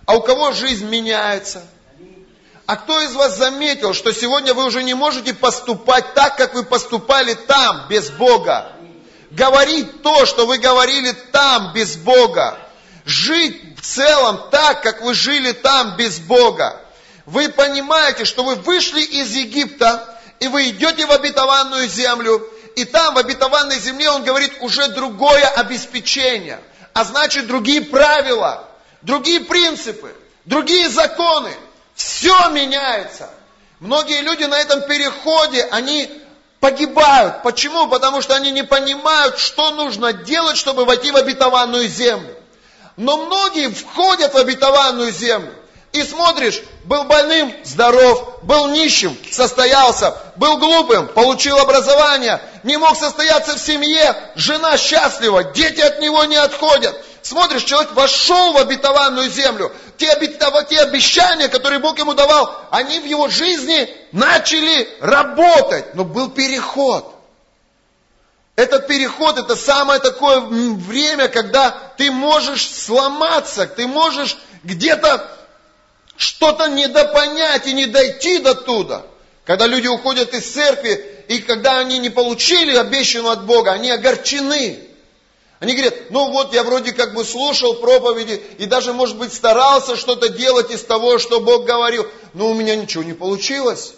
А 0.05 0.15
у 0.15 0.22
кого 0.22 0.51
жизнь 0.51 0.88
меняется? 0.88 1.63
А 2.65 2.75
кто 2.77 3.01
из 3.01 3.13
вас 3.13 3.38
заметил, 3.38 3.93
что 3.93 4.13
сегодня 4.13 4.53
вы 4.53 4.65
уже 4.65 4.84
не 4.84 4.93
можете 4.93 5.34
поступать 5.34 6.13
так, 6.13 6.38
как 6.38 6.53
вы 6.53 6.63
поступали 6.63 7.34
там, 7.34 7.88
без 7.89 8.10
Бога? 8.10 8.72
Говорить 9.31 10.01
то, 10.01 10.25
что 10.25 10.46
вы 10.46 10.58
говорили 10.58 11.12
там, 11.31 11.74
без 11.74 11.98
Бога. 11.98 12.58
Жить 13.05 13.77
в 13.77 13.81
целом 13.81 14.50
так, 14.51 14.84
как 14.84 15.01
вы 15.01 15.13
жили 15.13 15.51
там, 15.51 15.98
без 15.98 16.20
Бога. 16.20 16.79
Вы 17.25 17.50
понимаете, 17.50 18.25
что 18.25 18.43
вы 18.43 18.55
вышли 18.55 19.01
из 19.01 19.34
Египта, 19.34 20.20
и 20.39 20.48
вы 20.48 20.70
идете 20.70 21.05
в 21.05 21.12
обетованную 21.12 21.88
землю, 21.88 22.41
и 22.75 22.86
там, 22.86 23.15
в 23.15 23.17
обетованной 23.17 23.79
земле, 23.79 24.10
он 24.12 24.24
говорит, 24.24 24.53
уже 24.62 24.88
другое 24.89 25.46
обеспечение. 25.46 26.60
А 26.93 27.03
значит, 27.03 27.48
другие 27.48 27.81
правила, 27.81 28.67
другие 29.01 29.41
принципы, 29.41 30.15
другие 30.46 30.89
законы. 30.89 31.51
Все 31.96 32.50
меняется. 32.50 33.29
Многие 33.79 34.22
люди 34.22 34.43
на 34.43 34.60
этом 34.60 34.81
переходе, 34.84 35.63
они 35.72 36.10
погибают. 36.60 37.43
Почему? 37.43 37.88
Потому 37.88 38.22
что 38.22 38.36
они 38.36 38.51
не 38.51 38.63
понимают, 38.63 39.39
что 39.39 39.72
нужно 39.72 40.13
делать, 40.13 40.58
чтобы 40.58 40.86
войти 40.86 41.12
в 41.12 41.17
обетованную 41.17 41.88
землю. 41.88 42.36
Но 42.98 43.17
многие 43.17 43.70
входят 43.70 44.34
в 44.34 44.38
обетованную 44.38 45.12
землю. 45.12 45.53
И 45.91 46.03
смотришь, 46.03 46.62
был 46.86 47.03
больным, 47.03 47.53
здоров, 47.65 48.39
был 48.43 48.70
нищим, 48.70 49.17
состоялся, 49.29 50.15
был 50.38 50.58
глупым, 50.58 51.08
получил 51.08 51.58
образование, 51.58 52.39
не 52.63 52.77
мог 52.77 52.96
состояться 52.98 53.55
в 53.55 53.60
семье, 53.60 54.15
жена 54.36 54.77
счастлива, 54.77 55.43
дети 55.43 55.81
от 55.81 56.00
него 56.00 56.24
не 56.25 56.38
отходят. 56.38 56.96
Смотришь, 57.23 57.63
человек 57.63 57.93
вошел 57.93 58.53
в 58.53 58.57
обетованную 58.57 59.29
землю. 59.29 59.71
Те, 59.97 60.11
обетов... 60.11 60.67
те 60.69 60.79
обещания, 60.79 61.49
которые 61.49 61.79
Бог 61.79 61.97
ему 61.99 62.13
давал, 62.13 62.67
они 62.71 62.99
в 62.99 63.05
его 63.05 63.27
жизни 63.27 63.89
начали 64.11 64.89
работать. 64.99 65.93
Но 65.93 66.03
был 66.03 66.29
переход. 66.29 67.15
Этот 68.55 68.87
переход, 68.87 69.37
это 69.37 69.55
самое 69.55 69.99
такое 69.99 70.39
время, 70.39 71.27
когда 71.27 71.71
ты 71.97 72.11
можешь 72.11 72.69
сломаться, 72.69 73.65
ты 73.65 73.87
можешь 73.87 74.37
где-то 74.63 75.27
что-то 76.17 76.67
недопонять 76.67 77.65
и 77.67 77.73
не 77.73 77.85
дойти 77.85 78.39
до 78.39 78.53
туда. 78.53 79.03
Когда 79.45 79.65
люди 79.65 79.87
уходят 79.87 80.33
из 80.33 80.51
церкви, 80.51 81.23
и 81.27 81.39
когда 81.39 81.79
они 81.79 81.97
не 81.97 82.09
получили 82.09 82.75
обещанную 82.75 83.31
от 83.31 83.45
Бога, 83.45 83.71
они 83.71 83.89
огорчены. 83.89 84.79
Они 85.62 85.75
говорят, 85.75 86.10
ну 86.10 86.32
вот 86.32 86.56
я 86.56 86.63
вроде 86.63 86.91
как 86.91 87.13
бы 87.13 87.24
слушал 87.24 87.75
проповеди 87.75 88.41
и 88.58 88.65
даже, 88.65 88.94
может 88.94 89.15
быть, 89.18 89.32
старался 89.32 89.96
что-то 89.96 90.27
делать 90.27 90.72
из 90.72 90.82
того, 90.82 91.20
что 91.20 91.39
Бог 91.39 91.65
говорил, 91.65 92.08
но 92.34 92.50
у 92.50 92.56
меня 92.56 92.75
ничего 92.75 93.03
не 93.03 93.13
получилось. 93.13 93.94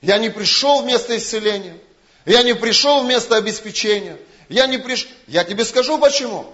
Я 0.00 0.16
не 0.16 0.30
пришел 0.30 0.80
вместо 0.80 1.14
исцеления. 1.18 1.76
Я 2.24 2.42
не 2.42 2.54
пришел 2.54 3.02
вместо 3.02 3.36
обеспечения. 3.36 4.16
Я 4.48 4.66
не 4.66 4.78
пришел. 4.78 5.10
Я 5.26 5.44
тебе 5.44 5.66
скажу 5.66 5.98
почему. 5.98 6.46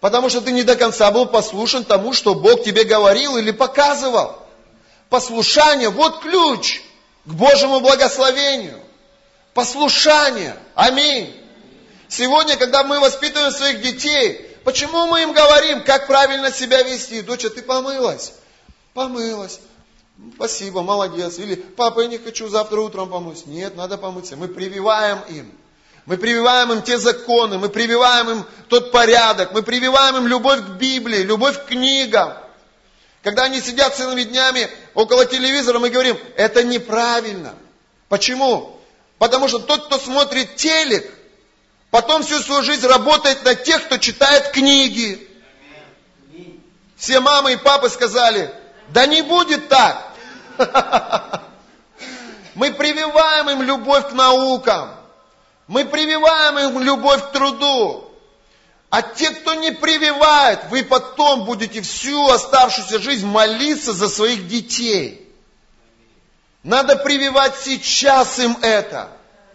Потому 0.00 0.30
что 0.30 0.40
ты 0.40 0.52
не 0.52 0.62
до 0.62 0.74
конца 0.74 1.10
был 1.10 1.26
послушен 1.26 1.84
тому, 1.84 2.14
что 2.14 2.34
Бог 2.34 2.64
тебе 2.64 2.84
говорил 2.84 3.36
или 3.36 3.50
показывал. 3.50 4.38
Послушание, 5.10 5.90
вот 5.90 6.20
ключ 6.20 6.80
к 7.26 7.30
Божьему 7.34 7.80
благословению. 7.80 8.80
Послушание. 9.52 10.56
Аминь. 10.74 11.41
Сегодня, 12.12 12.58
когда 12.58 12.84
мы 12.84 13.00
воспитываем 13.00 13.50
своих 13.52 13.80
детей, 13.80 14.46
почему 14.64 15.06
мы 15.06 15.22
им 15.22 15.32
говорим, 15.32 15.82
как 15.82 16.06
правильно 16.06 16.52
себя 16.52 16.82
вести? 16.82 17.22
Доча, 17.22 17.48
ты 17.48 17.62
помылась? 17.62 18.34
Помылась. 18.92 19.60
Спасибо, 20.34 20.82
молодец. 20.82 21.38
Или, 21.38 21.54
папа, 21.54 22.00
я 22.00 22.08
не 22.08 22.18
хочу 22.18 22.50
завтра 22.50 22.82
утром 22.82 23.08
помыться. 23.08 23.48
Нет, 23.48 23.76
надо 23.76 23.96
помыться. 23.96 24.36
Мы 24.36 24.48
прививаем 24.48 25.20
им. 25.30 25.50
Мы 26.04 26.18
прививаем 26.18 26.70
им 26.72 26.82
те 26.82 26.98
законы, 26.98 27.56
мы 27.56 27.70
прививаем 27.70 28.28
им 28.28 28.44
тот 28.68 28.92
порядок, 28.92 29.52
мы 29.52 29.62
прививаем 29.62 30.18
им 30.18 30.26
любовь 30.26 30.60
к 30.60 30.68
Библии, 30.72 31.22
любовь 31.22 31.64
к 31.64 31.68
книгам. 31.68 32.34
Когда 33.22 33.44
они 33.44 33.58
сидят 33.62 33.96
целыми 33.96 34.24
днями 34.24 34.68
около 34.92 35.24
телевизора, 35.24 35.78
мы 35.78 35.88
говорим, 35.88 36.18
это 36.36 36.62
неправильно. 36.62 37.54
Почему? 38.10 38.78
Потому 39.16 39.48
что 39.48 39.60
тот, 39.60 39.86
кто 39.86 39.98
смотрит 39.98 40.56
телек, 40.56 41.10
потом 41.92 42.22
всю 42.22 42.40
свою 42.40 42.62
жизнь 42.62 42.86
работает 42.86 43.44
на 43.44 43.54
тех, 43.54 43.84
кто 43.84 43.98
читает 43.98 44.50
книги. 44.50 45.28
Все 46.96 47.20
мамы 47.20 47.52
и 47.52 47.56
папы 47.56 47.90
сказали, 47.90 48.52
да 48.88 49.06
не 49.06 49.22
будет 49.22 49.68
так. 49.68 50.12
Мы 52.54 52.72
прививаем 52.72 53.50
им 53.50 53.62
любовь 53.62 54.08
к 54.08 54.12
наукам. 54.12 54.90
Мы 55.66 55.84
прививаем 55.84 56.58
им 56.58 56.82
любовь 56.82 57.22
к 57.28 57.32
труду. 57.32 58.10
А 58.88 59.02
те, 59.02 59.30
кто 59.30 59.54
не 59.54 59.70
прививает, 59.72 60.60
вы 60.70 60.84
потом 60.84 61.44
будете 61.44 61.82
всю 61.82 62.28
оставшуюся 62.28 63.00
жизнь 63.00 63.26
молиться 63.26 63.92
за 63.92 64.08
своих 64.08 64.48
детей. 64.48 65.30
Надо 66.62 66.96
прививать 66.96 67.58
сейчас 67.58 68.38
им 68.38 68.56
это. 68.62 69.08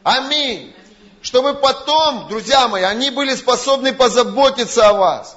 Аминь. 0.03 0.75
Чтобы 1.27 1.55
потом, 1.55 2.29
друзья 2.29 2.69
мои, 2.69 2.83
они 2.83 3.09
были 3.09 3.35
способны 3.35 3.91
позаботиться 3.91 4.87
о 4.87 4.93
вас. 4.93 5.35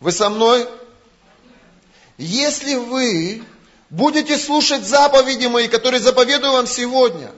Вы 0.00 0.10
со 0.10 0.30
мной? 0.30 0.68
Если 2.16 2.74
вы 2.74 3.44
будете 3.88 4.36
слушать 4.36 4.84
заповеди 4.84 5.46
мои, 5.46 5.68
которые 5.68 6.00
заповедую 6.00 6.54
вам 6.54 6.66
сегодня, 6.66 7.30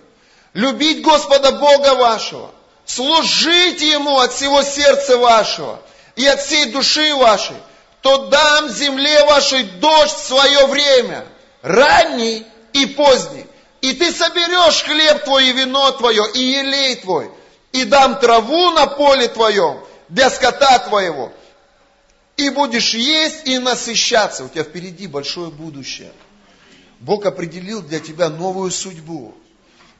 любить 0.54 1.02
Господа 1.02 1.52
Бога 1.52 1.94
вашего, 1.97 2.50
служить 2.87 3.82
Ему 3.82 4.18
от 4.18 4.32
всего 4.32 4.62
сердца 4.62 5.18
вашего 5.18 5.78
и 6.16 6.25
от 6.25 6.40
всей 6.40 6.73
души 6.73 7.14
вашей, 7.16 7.56
то 8.00 8.28
дам 8.28 8.70
земле 8.70 9.26
вашей 9.26 9.64
дождь 9.64 10.16
в 10.16 10.26
свое 10.26 10.66
время, 10.68 11.26
ранний 11.61 12.47
и 12.73 12.87
поздний. 12.87 13.44
И 13.80 13.92
ты 13.94 14.12
соберешь 14.12 14.82
хлеб 14.82 15.25
твой 15.25 15.49
и 15.49 15.52
вино 15.52 15.90
твое, 15.92 16.25
и 16.34 16.38
елей 16.38 16.96
твой, 16.96 17.30
и 17.72 17.84
дам 17.84 18.18
траву 18.18 18.70
на 18.70 18.87
поле 18.87 19.28
твоем 19.28 19.80
для 20.08 20.28
скота 20.28 20.78
твоего, 20.80 21.32
и 22.37 22.50
будешь 22.50 22.94
есть 22.94 23.46
и 23.46 23.58
насыщаться. 23.58 24.44
У 24.44 24.49
тебя 24.49 24.64
впереди 24.64 25.06
большое 25.06 25.50
будущее. 25.50 26.12
Бог 27.00 27.25
определил 27.25 27.80
для 27.80 28.00
тебя 28.00 28.28
новую 28.28 28.70
судьбу. 28.70 29.34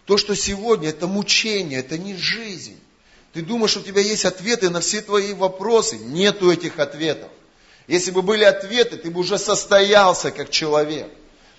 То, 0.04 0.18
что 0.18 0.34
сегодня, 0.34 0.90
это 0.90 1.06
мучение, 1.06 1.80
это 1.80 1.96
не 1.96 2.16
жизнь. 2.16 2.78
Ты 3.32 3.42
думаешь, 3.42 3.76
у 3.76 3.80
тебя 3.80 4.00
есть 4.02 4.25
ответы 4.25 4.68
на 4.68 4.80
все 4.80 5.00
твои 5.00 5.32
вопросы. 5.32 5.96
Нету 5.99 6.50
этих 6.50 6.78
ответов. 6.78 7.30
Если 7.87 8.10
бы 8.10 8.22
были 8.22 8.44
ответы, 8.44 8.96
ты 8.96 9.10
бы 9.10 9.20
уже 9.20 9.38
состоялся 9.38 10.30
как 10.30 10.50
человек. 10.50 11.10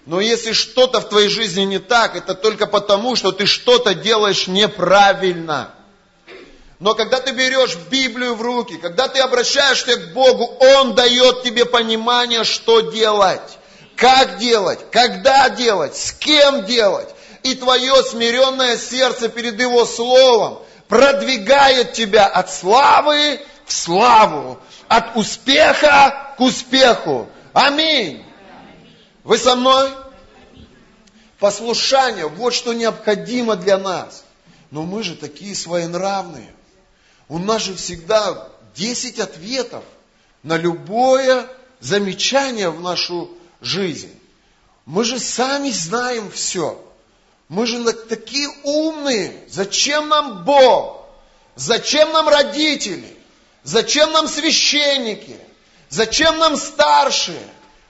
Но 0.06 0.20
если 0.20 0.54
что-то 0.54 1.00
в 1.00 1.10
твоей 1.10 1.30
жизни 1.30 1.62
не 1.62 1.80
так, 1.80 2.16
это 2.16 2.34
только 2.34 2.66
потому, 2.66 3.16
что 3.16 3.32
ты 3.32 3.46
что-то 3.46 3.94
делаешь 3.94 4.48
неправильно. 4.48 5.74
Но 6.80 6.96
когда 6.96 7.20
ты 7.20 7.32
берешь 7.32 7.76
Библию 7.92 8.34
в 8.34 8.42
руки, 8.42 8.78
когда 8.78 9.08
ты 9.08 9.20
обращаешься 9.20 9.98
к 9.98 10.14
Богу, 10.14 10.58
Он 10.60 10.96
дает 10.96 11.44
тебе 11.44 11.66
понимание, 11.66 12.44
что 12.44 12.82
делать, 12.82 13.60
как 13.96 14.40
делать, 14.40 14.80
когда 14.92 15.50
делать, 15.50 15.96
с 15.96 16.12
кем 16.12 16.66
делать. 16.66 17.10
И 17.44 17.54
твое 17.54 18.04
смиренное 18.04 18.78
сердце 18.78 19.30
перед 19.30 19.60
Его 19.60 19.86
Словом 19.86 20.60
продвигает 20.88 21.94
тебя 21.94 22.26
от 22.26 22.52
славы 22.52 23.40
в 23.68 23.72
славу, 23.72 24.60
от 24.88 25.16
успеха 25.16 26.34
к 26.36 26.42
успеху. 26.42 27.30
Аминь. 27.54 28.26
Вы 29.24 29.38
со 29.38 29.56
мной? 29.56 29.92
Послушание, 31.40 32.28
вот 32.28 32.54
что 32.54 32.74
необходимо 32.74 33.56
для 33.56 33.78
нас. 33.78 34.24
Но 34.70 34.84
мы 34.84 35.04
же 35.04 35.16
такие 35.16 35.56
своенравные. 35.56 36.54
У 37.28 37.38
нас 37.40 37.64
же 37.64 37.76
всегда 37.76 38.50
10 38.76 39.20
ответов 39.20 39.84
на 40.44 40.58
любое 40.58 41.48
замечание 41.80 42.70
в 42.70 42.82
нашу 42.82 43.30
жизнь. 43.60 44.14
Мы 44.86 45.04
же 45.04 45.20
сами 45.20 45.70
знаем 45.72 46.32
все. 46.32 46.84
Мы 47.50 47.66
же 47.66 47.84
такие 47.94 48.50
умные. 48.64 49.44
Зачем 49.50 50.10
нам 50.10 50.44
Бог? 50.44 51.06
Зачем 51.56 52.12
нам 52.12 52.28
родители? 52.30 53.18
Зачем 53.64 54.12
нам 54.12 54.28
священники? 54.28 55.38
Зачем 55.90 56.38
нам 56.38 56.56
старшие? 56.56 57.42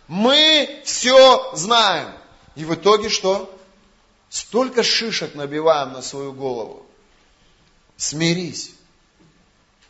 Мы 0.08 0.81
все 0.84 1.55
знаем. 1.55 2.10
И 2.55 2.65
в 2.65 2.74
итоге 2.75 3.10
что? 3.10 3.58
Столько 4.29 4.84
шишек 4.84 5.36
набиваем 5.36 5.93
на 5.93 6.01
свою 6.01 6.34
голову. 6.34 6.86
Смирись 7.98 8.72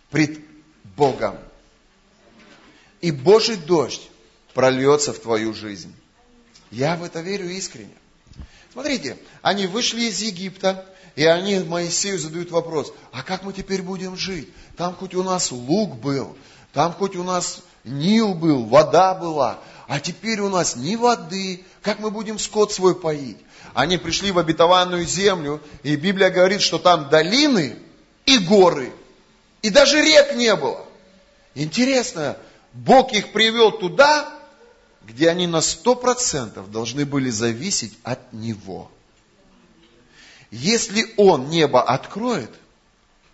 пред 0.09 0.39
Богом. 0.83 1.37
И 3.01 3.11
Божий 3.11 3.55
дождь 3.55 4.09
прольется 4.53 5.13
в 5.13 5.19
твою 5.19 5.53
жизнь. 5.53 5.93
Я 6.69 6.95
в 6.95 7.03
это 7.03 7.21
верю 7.21 7.49
искренне. 7.49 7.95
Смотрите, 8.71 9.17
они 9.41 9.67
вышли 9.67 10.03
из 10.03 10.21
Египта, 10.21 10.85
и 11.15 11.25
они 11.25 11.59
Моисею 11.59 12.17
задают 12.17 12.51
вопрос, 12.51 12.93
а 13.11 13.23
как 13.23 13.43
мы 13.43 13.51
теперь 13.51 13.81
будем 13.81 14.15
жить? 14.15 14.49
Там 14.77 14.95
хоть 14.95 15.13
у 15.13 15.23
нас 15.23 15.51
лук 15.51 15.97
был, 15.97 16.37
там 16.71 16.93
хоть 16.93 17.15
у 17.15 17.23
нас 17.23 17.61
Нил 17.83 18.33
был, 18.35 18.65
вода 18.65 19.15
была, 19.15 19.59
а 19.87 19.99
теперь 19.99 20.39
у 20.39 20.49
нас 20.49 20.75
ни 20.75 20.95
воды, 20.95 21.65
как 21.81 21.99
мы 21.99 22.11
будем 22.11 22.37
скот 22.37 22.71
свой 22.71 22.95
поить? 22.95 23.37
Они 23.73 23.97
пришли 23.97 24.31
в 24.31 24.37
обетованную 24.37 25.05
землю, 25.05 25.61
и 25.83 25.95
Библия 25.95 26.29
говорит, 26.29 26.61
что 26.61 26.77
там 26.77 27.09
долины 27.09 27.77
и 28.25 28.37
горы, 28.37 28.93
и 29.61 29.69
даже 29.69 30.01
рек 30.01 30.35
не 30.35 30.55
было. 30.55 30.85
Интересно, 31.55 32.37
Бог 32.73 33.13
их 33.13 33.31
привел 33.31 33.71
туда, 33.71 34.31
где 35.01 35.29
они 35.29 35.47
на 35.47 35.61
сто 35.61 35.95
процентов 35.95 36.71
должны 36.71 37.05
были 37.05 37.29
зависеть 37.29 37.97
от 38.03 38.31
Него. 38.31 38.91
Если 40.51 41.13
Он 41.17 41.49
небо 41.49 41.81
откроет, 41.81 42.51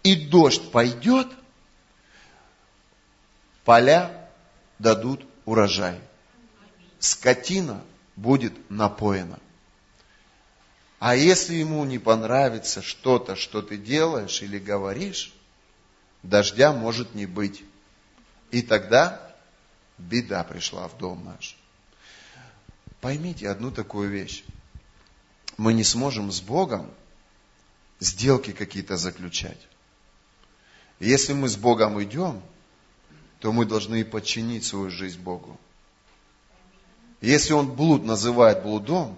и 0.03 0.15
дождь 0.15 0.71
пойдет, 0.71 1.27
поля 3.65 4.26
дадут 4.79 5.25
урожай. 5.45 5.99
Скотина 6.99 7.83
будет 8.15 8.53
напоена. 8.69 9.39
А 10.99 11.15
если 11.15 11.55
ему 11.55 11.85
не 11.85 11.99
понравится 11.99 12.81
что-то, 12.81 13.35
что 13.35 13.61
ты 13.61 13.77
делаешь 13.77 14.41
или 14.41 14.57
говоришь, 14.57 15.33
дождя 16.23 16.73
может 16.73 17.13
не 17.13 17.25
быть. 17.25 17.63
И 18.49 18.61
тогда 18.61 19.35
беда 19.97 20.43
пришла 20.43 20.87
в 20.87 20.97
дом 20.97 21.23
наш. 21.23 21.55
Поймите 22.99 23.49
одну 23.49 23.71
такую 23.71 24.09
вещь. 24.09 24.43
Мы 25.57 25.73
не 25.73 25.83
сможем 25.83 26.31
с 26.31 26.41
Богом 26.41 26.89
сделки 27.99 28.51
какие-то 28.51 28.97
заключать. 28.97 29.59
Если 30.99 31.33
мы 31.33 31.47
с 31.47 31.57
Богом 31.57 32.01
идем, 32.01 32.41
то 33.39 33.51
мы 33.51 33.65
должны 33.65 34.03
подчинить 34.03 34.65
свою 34.65 34.89
жизнь 34.89 35.19
Богу. 35.19 35.57
Если 37.21 37.53
он 37.53 37.71
блуд 37.71 38.03
называет 38.03 38.63
блудом, 38.63 39.17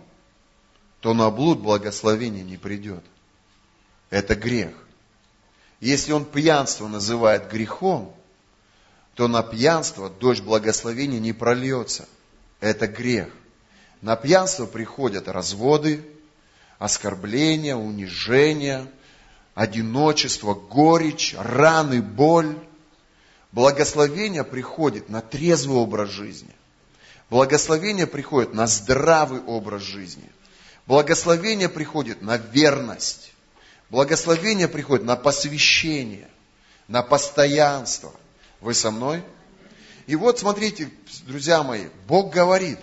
то 1.02 1.14
на 1.14 1.30
блуд 1.30 1.60
благословение 1.60 2.44
не 2.44 2.58
придет. 2.58 3.04
Это 4.10 4.36
грех. 4.36 4.74
Если 5.80 6.12
он 6.12 6.26
пьянство 6.26 6.88
называет 6.88 7.50
грехом, 7.50 8.14
то 9.16 9.28
на 9.28 9.44
пьянство 9.44 10.10
дождь 10.10 10.42
благословения 10.42 11.20
не 11.20 11.34
прольется. 11.34 12.08
Это 12.60 12.88
грех. 12.88 13.30
На 14.02 14.16
пьянство 14.16 14.66
приходят 14.66 15.28
разводы, 15.28 16.06
оскорбления, 16.78 17.76
унижения, 17.76 18.88
одиночество, 19.56 20.54
горечь, 20.54 21.36
раны, 21.38 22.02
боль. 22.02 22.58
Благословение 23.52 24.44
приходит 24.44 25.10
на 25.10 25.22
трезвый 25.22 25.78
образ 25.78 26.10
жизни. 26.10 26.54
Благословение 27.30 28.08
приходит 28.08 28.54
на 28.54 28.68
здравый 28.68 29.42
образ 29.42 29.82
жизни. 29.82 30.30
Благословение 30.86 31.70
приходит 31.70 32.22
на 32.22 32.38
верность. 32.38 33.34
Благословение 33.90 34.68
приходит 34.68 35.06
на 35.06 35.16
посвящение, 35.16 36.28
на 36.88 37.02
постоянство. 37.02 38.12
Вы 38.62 38.74
со 38.74 38.92
мной? 38.92 39.24
И 40.06 40.16
вот 40.16 40.40
смотрите, 40.40 40.90
друзья 41.28 41.64
мои, 41.64 41.88
Бог 42.08 42.32
говорит, 42.32 42.80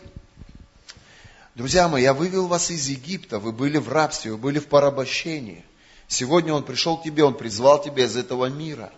друзья 1.55 1.89
мои, 1.89 2.03
я 2.03 2.15
вывел 2.15 2.47
вас 2.47 2.71
из 2.71 2.89
Египта, 2.89 3.39
вы 3.41 3.53
были 3.53 3.79
в 3.79 3.89
рабстве, 3.89 4.33
вы 4.33 4.37
были 4.37 4.59
в 4.59 4.67
порабощении. 4.67 5.65
Сегодня 6.09 6.55
Он 6.55 6.63
пришел 6.65 6.97
к 6.97 7.05
тебе, 7.05 7.25
Он 7.25 7.37
призвал 7.37 7.83
тебя 7.83 8.05
из 8.05 8.17
этого 8.17 8.47
мира. 8.47 8.93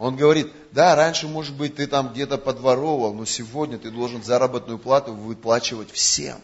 Он 0.00 0.16
говорит, 0.16 0.50
да, 0.72 0.96
раньше, 0.96 1.28
может 1.28 1.54
быть, 1.54 1.74
ты 1.74 1.86
там 1.86 2.08
где-то 2.08 2.38
подворовал, 2.38 3.12
но 3.12 3.26
сегодня 3.26 3.76
ты 3.76 3.90
должен 3.90 4.22
заработную 4.22 4.78
плату 4.78 5.12
выплачивать 5.12 5.92
всем. 5.92 6.40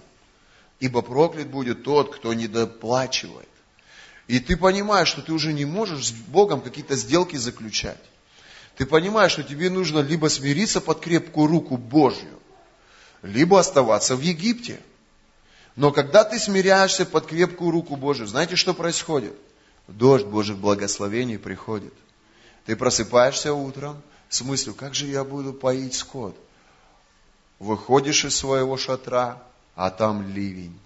Ибо 0.78 1.00
проклят 1.00 1.48
будет 1.48 1.82
тот, 1.82 2.14
кто 2.14 2.34
недоплачивает. 2.34 3.48
И 4.26 4.40
ты 4.40 4.58
понимаешь, 4.58 5.08
что 5.08 5.22
ты 5.22 5.32
уже 5.32 5.54
не 5.54 5.64
можешь 5.64 6.08
с 6.08 6.10
Богом 6.12 6.60
какие-то 6.60 6.96
сделки 6.96 7.36
заключать. 7.36 8.02
Ты 8.76 8.84
понимаешь, 8.84 9.32
что 9.32 9.42
тебе 9.42 9.70
нужно 9.70 10.00
либо 10.00 10.26
смириться 10.26 10.82
под 10.82 11.00
крепкую 11.00 11.46
руку 11.46 11.78
Божью, 11.78 12.38
либо 13.22 13.58
оставаться 13.58 14.16
в 14.16 14.20
Египте. 14.20 14.80
Но 15.76 15.92
когда 15.92 16.24
ты 16.24 16.38
смиряешься 16.38 17.06
под 17.06 17.24
крепкую 17.24 17.70
руку 17.70 17.96
Божью, 17.96 18.26
знаете, 18.26 18.54
что 18.54 18.74
происходит? 18.74 19.32
Дождь 19.88 20.26
Божьих 20.26 20.58
благословений 20.58 21.38
приходит. 21.38 21.94
Ты 22.66 22.74
просыпаешься 22.74 23.54
утром 23.54 24.02
с 24.28 24.42
мыслью, 24.42 24.74
как 24.74 24.94
же 24.94 25.06
я 25.06 25.22
буду 25.22 25.52
поить 25.52 25.94
скот? 25.94 26.36
Выходишь 27.60 28.24
из 28.24 28.36
своего 28.36 28.76
шатра, 28.76 29.40
а 29.76 29.90
там 29.90 30.28
ливень. 30.28 30.78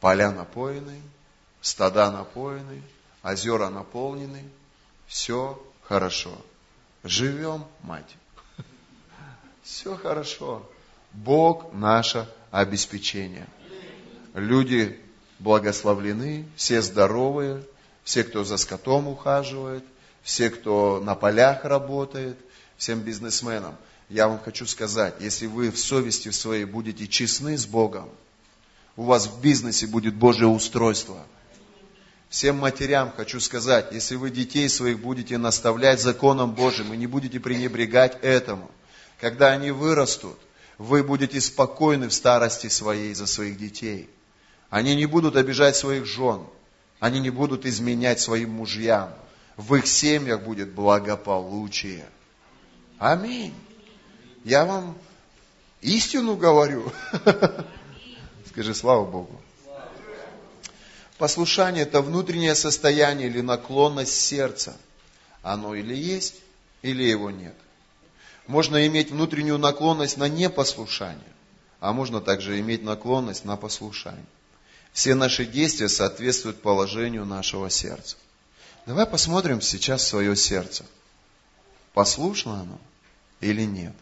Поля 0.00 0.32
напоены, 0.32 1.00
стада 1.60 2.10
напоены, 2.10 2.82
озера 3.22 3.70
наполнены, 3.70 4.44
все 5.06 5.62
хорошо. 5.82 6.36
Живем, 7.04 7.64
мать. 7.82 8.16
Все 9.62 9.96
хорошо. 9.96 10.68
Бог 11.12 11.72
наше 11.72 12.28
обеспечение. 12.50 13.46
Люди 14.34 15.00
благословлены, 15.38 16.46
все 16.56 16.82
здоровые, 16.82 17.64
все, 18.02 18.24
кто 18.24 18.44
за 18.44 18.56
скотом 18.56 19.08
ухаживает, 19.08 19.84
все, 20.26 20.50
кто 20.50 21.00
на 21.00 21.14
полях 21.14 21.64
работает, 21.64 22.36
всем 22.76 22.98
бизнесменам. 22.98 23.76
Я 24.08 24.26
вам 24.26 24.40
хочу 24.40 24.66
сказать, 24.66 25.14
если 25.20 25.46
вы 25.46 25.70
в 25.70 25.78
совести 25.78 26.32
своей 26.32 26.64
будете 26.64 27.06
честны 27.06 27.56
с 27.56 27.64
Богом, 27.64 28.08
у 28.96 29.04
вас 29.04 29.28
в 29.28 29.40
бизнесе 29.40 29.86
будет 29.86 30.16
Божье 30.16 30.48
устройство. 30.48 31.24
Всем 32.28 32.58
матерям 32.58 33.12
хочу 33.16 33.38
сказать, 33.38 33.92
если 33.92 34.16
вы 34.16 34.30
детей 34.30 34.68
своих 34.68 34.98
будете 34.98 35.38
наставлять 35.38 36.00
законом 36.00 36.54
Божьим 36.54 36.92
и 36.92 36.96
не 36.96 37.06
будете 37.06 37.38
пренебрегать 37.38 38.18
этому, 38.22 38.68
когда 39.20 39.52
они 39.52 39.70
вырастут, 39.70 40.38
вы 40.76 41.04
будете 41.04 41.40
спокойны 41.40 42.08
в 42.08 42.12
старости 42.12 42.66
своей 42.66 43.14
за 43.14 43.26
своих 43.26 43.58
детей. 43.58 44.10
Они 44.70 44.96
не 44.96 45.06
будут 45.06 45.36
обижать 45.36 45.76
своих 45.76 46.04
жен, 46.04 46.42
они 46.98 47.20
не 47.20 47.30
будут 47.30 47.64
изменять 47.64 48.18
своим 48.18 48.50
мужьям. 48.50 49.14
В 49.56 49.74
их 49.74 49.86
семьях 49.86 50.42
будет 50.42 50.72
благополучие. 50.72 52.04
Аминь. 52.98 53.54
Я 54.44 54.64
вам 54.64 54.96
истину 55.80 56.36
говорю. 56.36 56.92
Скажи, 58.46 58.74
слава 58.74 59.04
Богу. 59.04 59.40
Послушание– 61.18 61.82
это 61.84 62.02
внутреннее 62.02 62.54
состояние 62.54 63.28
или 63.28 63.40
наклонность 63.40 64.14
сердца. 64.14 64.76
Оно 65.42 65.74
или 65.74 65.94
есть, 65.94 66.34
или 66.82 67.04
его 67.04 67.30
нет. 67.30 67.54
Можно 68.46 68.86
иметь 68.86 69.10
внутреннюю 69.10 69.58
наклонность 69.58 70.18
на 70.18 70.28
непослушание, 70.28 71.32
а 71.80 71.92
можно 71.92 72.20
также 72.20 72.60
иметь 72.60 72.82
наклонность 72.82 73.44
на 73.44 73.56
послушание. 73.56 74.26
Все 74.92 75.14
наши 75.14 75.46
действия 75.46 75.88
соответствуют 75.88 76.60
положению 76.62 77.24
нашего 77.24 77.70
сердца. 77.70 78.16
Давай 78.86 79.06
посмотрим 79.06 79.60
сейчас 79.60 80.06
свое 80.06 80.34
сердце. 80.36 80.84
Послушно 81.92 82.60
оно 82.60 82.78
или 83.40 83.62
нет? 83.62 83.94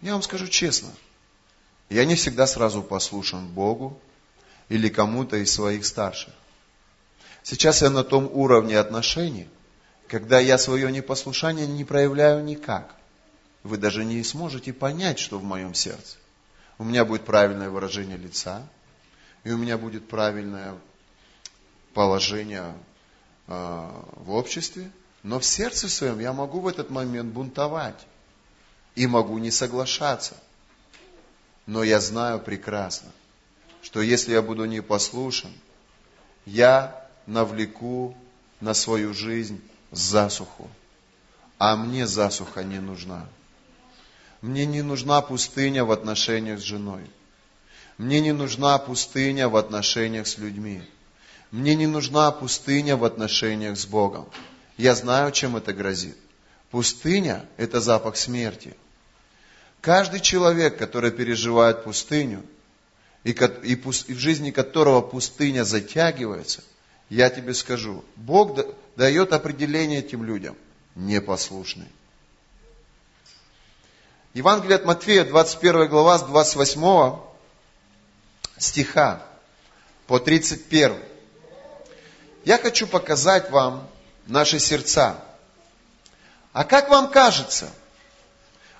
Я 0.00 0.12
вам 0.12 0.22
скажу 0.22 0.46
честно, 0.46 0.90
я 1.88 2.04
не 2.04 2.14
всегда 2.14 2.46
сразу 2.46 2.82
послушан 2.82 3.46
Богу 3.48 3.98
или 4.68 4.88
кому-то 4.88 5.36
из 5.36 5.52
своих 5.52 5.84
старших. 5.86 6.32
Сейчас 7.42 7.82
я 7.82 7.90
на 7.90 8.04
том 8.04 8.28
уровне 8.32 8.78
отношений, 8.78 9.48
когда 10.06 10.38
я 10.38 10.58
свое 10.58 10.92
непослушание 10.92 11.66
не 11.66 11.84
проявляю 11.84 12.44
никак 12.44 12.94
вы 13.62 13.76
даже 13.76 14.04
не 14.04 14.22
сможете 14.22 14.72
понять, 14.72 15.18
что 15.18 15.38
в 15.38 15.44
моем 15.44 15.74
сердце. 15.74 16.16
У 16.78 16.84
меня 16.84 17.04
будет 17.04 17.24
правильное 17.24 17.70
выражение 17.70 18.16
лица, 18.16 18.66
и 19.44 19.52
у 19.52 19.58
меня 19.58 19.78
будет 19.78 20.08
правильное 20.08 20.74
положение 21.94 22.74
в 23.46 24.30
обществе, 24.30 24.90
но 25.22 25.38
в 25.38 25.44
сердце 25.44 25.88
своем 25.88 26.20
я 26.20 26.32
могу 26.32 26.60
в 26.60 26.68
этот 26.68 26.90
момент 26.90 27.32
бунтовать 27.32 28.06
и 28.94 29.06
могу 29.06 29.38
не 29.38 29.50
соглашаться. 29.50 30.36
Но 31.66 31.82
я 31.82 32.00
знаю 32.00 32.40
прекрасно, 32.40 33.10
что 33.82 34.00
если 34.00 34.32
я 34.32 34.42
буду 34.42 34.64
непослушен, 34.64 35.52
я 36.44 37.08
навлеку 37.26 38.16
на 38.60 38.74
свою 38.74 39.14
жизнь 39.14 39.60
засуху, 39.92 40.68
а 41.58 41.76
мне 41.76 42.06
засуха 42.06 42.64
не 42.64 42.80
нужна. 42.80 43.28
Мне 44.40 44.66
не 44.66 44.82
нужна 44.82 45.22
пустыня 45.22 45.84
в 45.84 45.92
отношениях 45.92 46.58
с 46.58 46.64
женой. 46.64 47.08
Мне 47.96 48.20
не 48.20 48.32
нужна 48.32 48.76
пустыня 48.78 49.48
в 49.48 49.56
отношениях 49.56 50.26
с 50.26 50.38
людьми. 50.38 50.82
Мне 51.52 51.74
не 51.74 51.86
нужна 51.86 52.30
пустыня 52.30 52.96
в 52.96 53.04
отношениях 53.04 53.78
с 53.78 53.84
Богом. 53.84 54.26
Я 54.78 54.94
знаю, 54.94 55.30
чем 55.32 55.54
это 55.54 55.74
грозит. 55.74 56.16
Пустыня– 56.70 57.44
это 57.58 57.80
запах 57.80 58.16
смерти. 58.16 58.74
Каждый 59.82 60.20
человек, 60.20 60.78
который 60.78 61.10
переживает 61.10 61.84
пустыню, 61.84 62.42
и, 63.22 63.34
в 63.34 64.18
жизни 64.18 64.50
которого 64.50 65.02
пустыня 65.02 65.64
затягивается, 65.64 66.64
я 67.10 67.28
тебе 67.28 67.52
скажу, 67.52 68.02
Бог 68.16 68.58
дает 68.96 69.34
определение 69.34 69.98
этим 69.98 70.24
людям– 70.24 70.56
непослушный. 70.94 71.88
Евангелие 74.32 74.76
от 74.76 74.86
Матфея, 74.86 75.24
21 75.24 75.88
глава, 75.88 76.18
с 76.18 76.22
28 76.22 77.18
стиха 78.56 79.22
по 80.06 80.18
31. 80.18 81.11
Я 82.44 82.58
хочу 82.58 82.86
показать 82.86 83.50
вам 83.50 83.88
наши 84.26 84.58
сердца. 84.58 85.16
А 86.52 86.64
как 86.64 86.88
вам 86.90 87.10
кажется, 87.10 87.70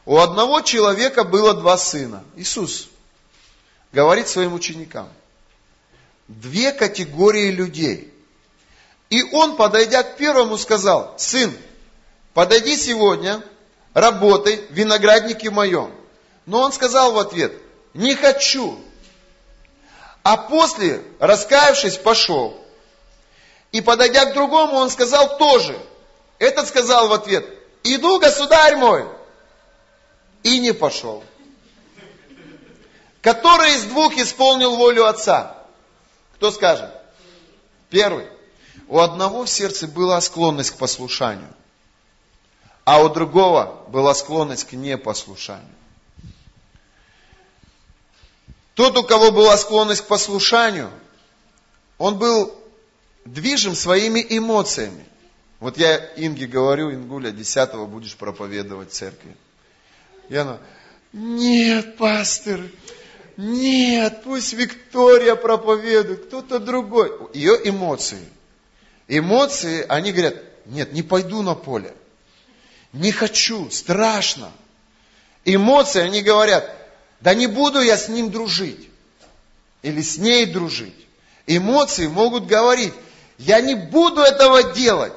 у 0.04 0.18
одного 0.18 0.60
человека 0.60 1.24
было 1.24 1.54
два 1.54 1.78
сына. 1.78 2.24
Иисус 2.36 2.88
говорит 3.92 4.28
своим 4.28 4.54
ученикам. 4.54 5.08
Две 6.26 6.72
категории 6.72 7.50
людей. 7.50 8.12
И 9.10 9.22
он, 9.22 9.56
подойдя 9.56 10.02
к 10.02 10.16
первому, 10.16 10.58
сказал, 10.58 11.14
сын, 11.18 11.54
подойди 12.34 12.76
сегодня 12.76 13.42
работай 13.94 14.56
в 14.56 14.72
винограднике 14.72 15.50
моем. 15.50 15.92
Но 16.46 16.62
он 16.62 16.72
сказал 16.72 17.12
в 17.12 17.18
ответ, 17.18 17.52
не 17.94 18.14
хочу. 18.14 18.78
А 20.22 20.36
после, 20.36 21.02
раскаявшись, 21.20 21.98
пошел. 21.98 22.61
И 23.72 23.80
подойдя 23.80 24.26
к 24.26 24.34
другому, 24.34 24.76
он 24.76 24.90
сказал 24.90 25.36
тоже. 25.38 25.78
Этот 26.38 26.68
сказал 26.68 27.08
в 27.08 27.12
ответ, 27.12 27.46
иду, 27.82 28.20
государь 28.20 28.76
мой. 28.76 29.06
И 30.42 30.60
не 30.60 30.72
пошел. 30.72 31.24
Который 33.20 33.74
из 33.76 33.84
двух 33.84 34.16
исполнил 34.16 34.76
волю 34.76 35.06
отца? 35.06 35.56
Кто 36.34 36.50
скажет? 36.50 36.90
Первый. 37.90 38.26
У 38.88 38.98
одного 38.98 39.44
в 39.44 39.50
сердце 39.50 39.86
была 39.86 40.20
склонность 40.20 40.72
к 40.72 40.76
послушанию 40.76 41.52
а 42.84 43.02
у 43.02 43.08
другого 43.08 43.84
была 43.88 44.14
склонность 44.14 44.64
к 44.64 44.72
непослушанию. 44.72 45.68
Тот, 48.74 48.96
у 48.96 49.04
кого 49.04 49.30
была 49.30 49.56
склонность 49.56 50.02
к 50.02 50.06
послушанию, 50.06 50.90
он 51.98 52.18
был 52.18 52.54
движим 53.24 53.74
своими 53.74 54.24
эмоциями. 54.28 55.04
Вот 55.60 55.78
я 55.78 55.96
Инге 56.16 56.46
говорю, 56.46 56.92
Ингуля, 56.92 57.30
10 57.30 57.74
будешь 57.88 58.16
проповедовать 58.16 58.92
церкви. 58.92 59.36
И 60.28 60.36
она, 60.36 60.58
нет, 61.12 61.96
пастор, 61.96 62.60
нет, 63.36 64.22
пусть 64.24 64.52
Виктория 64.52 65.36
проповедует, 65.36 66.26
кто-то 66.26 66.58
другой. 66.58 67.12
Ее 67.34 67.58
эмоции. 67.64 68.24
Эмоции, 69.08 69.84
они 69.88 70.12
говорят, 70.12 70.36
нет, 70.66 70.92
не 70.92 71.02
пойду 71.02 71.42
на 71.42 71.54
поле 71.54 71.92
не 72.92 73.10
хочу, 73.10 73.70
страшно. 73.70 74.52
Эмоции, 75.44 76.00
они 76.00 76.22
говорят, 76.22 76.70
да 77.20 77.34
не 77.34 77.46
буду 77.46 77.80
я 77.80 77.96
с 77.96 78.08
ним 78.08 78.30
дружить. 78.30 78.88
Или 79.82 80.02
с 80.02 80.18
ней 80.18 80.46
дружить. 80.46 80.94
Эмоции 81.46 82.06
могут 82.06 82.46
говорить, 82.46 82.92
я 83.38 83.60
не 83.60 83.74
буду 83.74 84.20
этого 84.20 84.72
делать. 84.72 85.12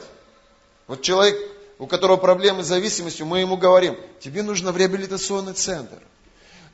Вот 0.88 1.02
человек, 1.02 1.38
у 1.80 1.88
которого 1.88 2.18
проблемы 2.18 2.64
с 2.64 2.68
зависимостью, 2.68 3.26
мы 3.26 3.40
ему 3.40 3.58
говорим, 3.58 3.98
тебе 4.20 4.44
нужно 4.44 4.72
в 4.72 4.78
реабилитационный 4.78 5.54
центр. 5.54 6.02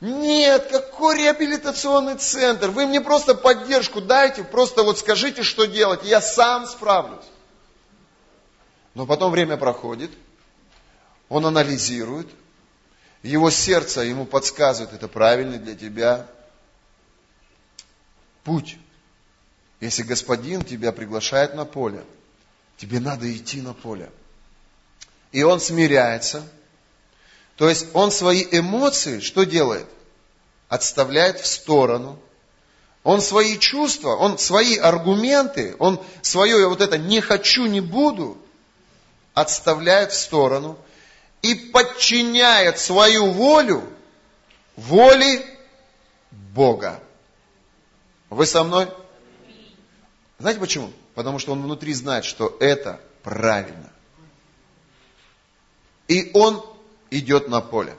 Нет, 0.00 0.68
какой 0.70 1.18
реабилитационный 1.18 2.16
центр? 2.16 2.70
Вы 2.70 2.86
мне 2.86 3.00
просто 3.00 3.34
поддержку 3.34 4.00
дайте, 4.00 4.42
просто 4.42 4.82
вот 4.82 4.98
скажите, 4.98 5.44
что 5.44 5.66
делать, 5.66 6.00
я 6.02 6.20
сам 6.20 6.66
справлюсь. 6.66 7.24
Но 8.94 9.06
потом 9.06 9.30
время 9.30 9.56
проходит, 9.56 10.10
он 11.28 11.46
анализирует, 11.46 12.28
его 13.22 13.50
сердце 13.50 14.02
ему 14.02 14.26
подсказывает, 14.26 14.92
это 14.92 15.06
правильный 15.06 15.58
для 15.58 15.76
тебя 15.76 16.26
путь. 18.42 18.76
Если 19.82 20.02
господин 20.02 20.62
тебя 20.62 20.92
приглашает 20.92 21.54
на 21.54 21.66
поле, 21.66 22.02
тебе 22.78 23.00
надо 23.00 23.30
идти 23.30 23.60
на 23.60 23.74
поле. 23.74 24.10
И 25.32 25.42
он 25.42 25.60
смиряется. 25.60 26.42
То 27.56 27.68
есть 27.68 27.88
он 27.92 28.10
свои 28.10 28.46
эмоции 28.50 29.20
что 29.20 29.44
делает? 29.44 29.86
Отставляет 30.68 31.40
в 31.40 31.46
сторону. 31.46 32.18
Он 33.02 33.20
свои 33.20 33.58
чувства, 33.58 34.16
он 34.16 34.38
свои 34.38 34.78
аргументы, 34.78 35.76
он 35.78 36.00
свое 36.22 36.66
вот 36.68 36.80
это 36.80 36.96
не 36.96 37.20
хочу, 37.20 37.66
не 37.66 37.82
буду, 37.82 38.38
отставляет 39.34 40.12
в 40.12 40.18
сторону– 40.18 40.78
и 41.42 41.56
подчиняет 41.56 42.78
свою 42.78 43.32
волю 43.32 43.82
воле 44.76 45.44
Бога. 46.30 47.00
Вы 48.30 48.46
со 48.46 48.62
мной? 48.62 48.88
Знаете 50.42 50.58
почему? 50.58 50.92
Потому 51.14 51.38
что 51.38 51.52
он 51.52 51.62
внутри 51.62 51.94
знает, 51.94 52.24
что 52.24 52.56
это 52.58 52.98
правильно. 53.22 53.92
И 56.08 56.32
он 56.34 56.66
идет 57.10 57.46
на 57.46 57.60
поле. 57.60 57.96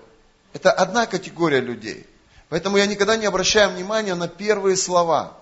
Это 0.52 0.70
одна 0.74 1.06
категория 1.06 1.62
людей. 1.62 2.06
Поэтому 2.50 2.76
я 2.76 2.86
никогда 2.86 3.16
не 3.16 3.28
обращаю 3.28 3.70
внимания 3.70 4.14
на 4.14 4.28
первые 4.28 4.76
слова. 4.76 5.38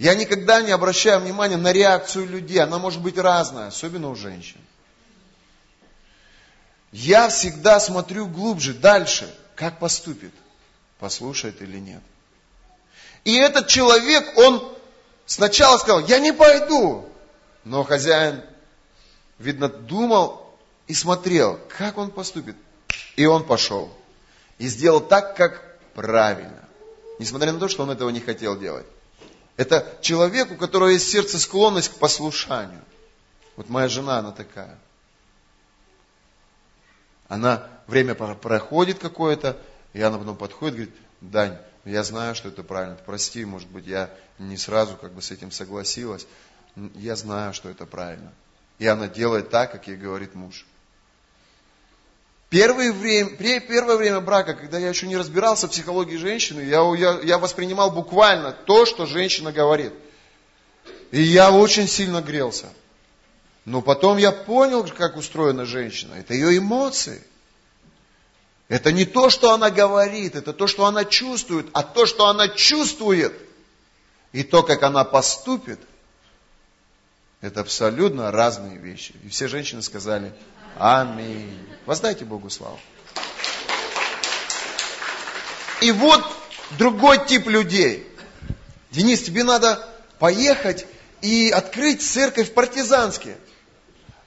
Я 0.00 0.16
никогда 0.16 0.62
не 0.62 0.72
обращаю 0.72 1.20
внимания 1.20 1.56
на 1.56 1.72
реакцию 1.72 2.26
людей. 2.26 2.58
Она 2.58 2.78
может 2.78 3.00
быть 3.00 3.16
разная, 3.16 3.68
особенно 3.68 4.10
у 4.10 4.16
женщин. 4.16 4.58
Я 6.90 7.28
всегда 7.28 7.78
смотрю 7.78 8.26
глубже, 8.26 8.74
дальше, 8.74 9.32
как 9.54 9.78
поступит, 9.78 10.34
послушает 10.98 11.62
или 11.62 11.78
нет. 11.78 12.02
И 13.22 13.36
этот 13.36 13.68
человек, 13.68 14.36
он 14.36 14.76
сначала 15.30 15.78
сказал, 15.78 16.00
я 16.06 16.18
не 16.18 16.32
пойду. 16.32 17.08
Но 17.64 17.84
хозяин, 17.84 18.42
видно, 19.38 19.68
думал 19.68 20.58
и 20.86 20.94
смотрел, 20.94 21.60
как 21.68 21.98
он 21.98 22.10
поступит. 22.10 22.56
И 23.16 23.26
он 23.26 23.44
пошел. 23.44 23.92
И 24.58 24.66
сделал 24.66 25.00
так, 25.00 25.36
как 25.36 25.78
правильно. 25.94 26.68
Несмотря 27.18 27.52
на 27.52 27.60
то, 27.60 27.68
что 27.68 27.84
он 27.84 27.90
этого 27.90 28.10
не 28.10 28.20
хотел 28.20 28.58
делать. 28.58 28.86
Это 29.56 29.86
человек, 30.00 30.50
у 30.50 30.56
которого 30.56 30.88
есть 30.88 31.08
сердце 31.08 31.38
склонность 31.38 31.90
к 31.90 31.98
послушанию. 31.98 32.82
Вот 33.56 33.68
моя 33.68 33.88
жена, 33.88 34.18
она 34.18 34.32
такая. 34.32 34.78
Она, 37.28 37.68
время 37.86 38.14
проходит 38.14 38.98
какое-то, 38.98 39.56
и 39.92 40.00
она 40.00 40.18
потом 40.18 40.36
подходит 40.36 40.74
говорит, 40.74 40.94
Дань, 41.20 41.58
я 41.84 42.02
знаю, 42.02 42.34
что 42.34 42.48
это 42.48 42.62
правильно, 42.62 42.98
прости, 43.06 43.44
может 43.44 43.68
быть, 43.68 43.86
я 43.86 44.10
не 44.38 44.56
сразу 44.56 44.96
как 44.96 45.12
бы 45.12 45.22
с 45.22 45.30
этим 45.30 45.50
согласилась. 45.50 46.26
Я 46.94 47.16
знаю, 47.16 47.54
что 47.54 47.68
это 47.68 47.86
правильно. 47.86 48.32
И 48.78 48.86
она 48.86 49.08
делает 49.08 49.50
так, 49.50 49.72
как 49.72 49.88
ей 49.88 49.96
говорит 49.96 50.34
муж. 50.34 50.66
Первое 52.48 52.92
время, 52.92 53.30
первое 53.36 53.96
время 53.96 54.20
брака, 54.20 54.54
когда 54.54 54.78
я 54.78 54.88
еще 54.88 55.06
не 55.06 55.16
разбирался 55.16 55.68
в 55.68 55.70
психологии 55.70 56.16
женщины, 56.16 56.62
я, 56.62 56.82
я, 56.96 57.20
я 57.22 57.38
воспринимал 57.38 57.92
буквально 57.92 58.52
то, 58.52 58.86
что 58.86 59.06
женщина 59.06 59.52
говорит. 59.52 59.92
И 61.12 61.22
я 61.22 61.52
очень 61.52 61.86
сильно 61.86 62.20
грелся. 62.20 62.66
Но 63.64 63.82
потом 63.82 64.16
я 64.16 64.32
понял, 64.32 64.84
как 64.84 65.16
устроена 65.16 65.64
женщина. 65.64 66.14
Это 66.14 66.34
ее 66.34 66.58
эмоции. 66.58 67.22
Это 68.70 68.92
не 68.92 69.04
то, 69.04 69.30
что 69.30 69.52
она 69.52 69.68
говорит, 69.68 70.36
это 70.36 70.52
то, 70.52 70.68
что 70.68 70.86
она 70.86 71.04
чувствует, 71.04 71.66
а 71.72 71.82
то, 71.82 72.06
что 72.06 72.28
она 72.28 72.46
чувствует, 72.46 73.34
и 74.30 74.44
то, 74.44 74.62
как 74.62 74.84
она 74.84 75.02
поступит, 75.02 75.80
это 77.40 77.62
абсолютно 77.62 78.30
разные 78.30 78.78
вещи. 78.78 79.12
И 79.24 79.28
все 79.28 79.48
женщины 79.48 79.82
сказали 79.82 80.32
Аминь. 80.78 81.58
Воздайте 81.84 82.24
Богу 82.24 82.48
славу. 82.48 82.78
И 85.80 85.90
вот 85.90 86.24
другой 86.78 87.26
тип 87.26 87.48
людей. 87.48 88.06
Денис, 88.92 89.20
тебе 89.20 89.42
надо 89.42 89.84
поехать 90.20 90.86
и 91.22 91.50
открыть 91.50 92.08
церковь 92.08 92.50
в 92.50 92.54
партизанске. 92.54 93.36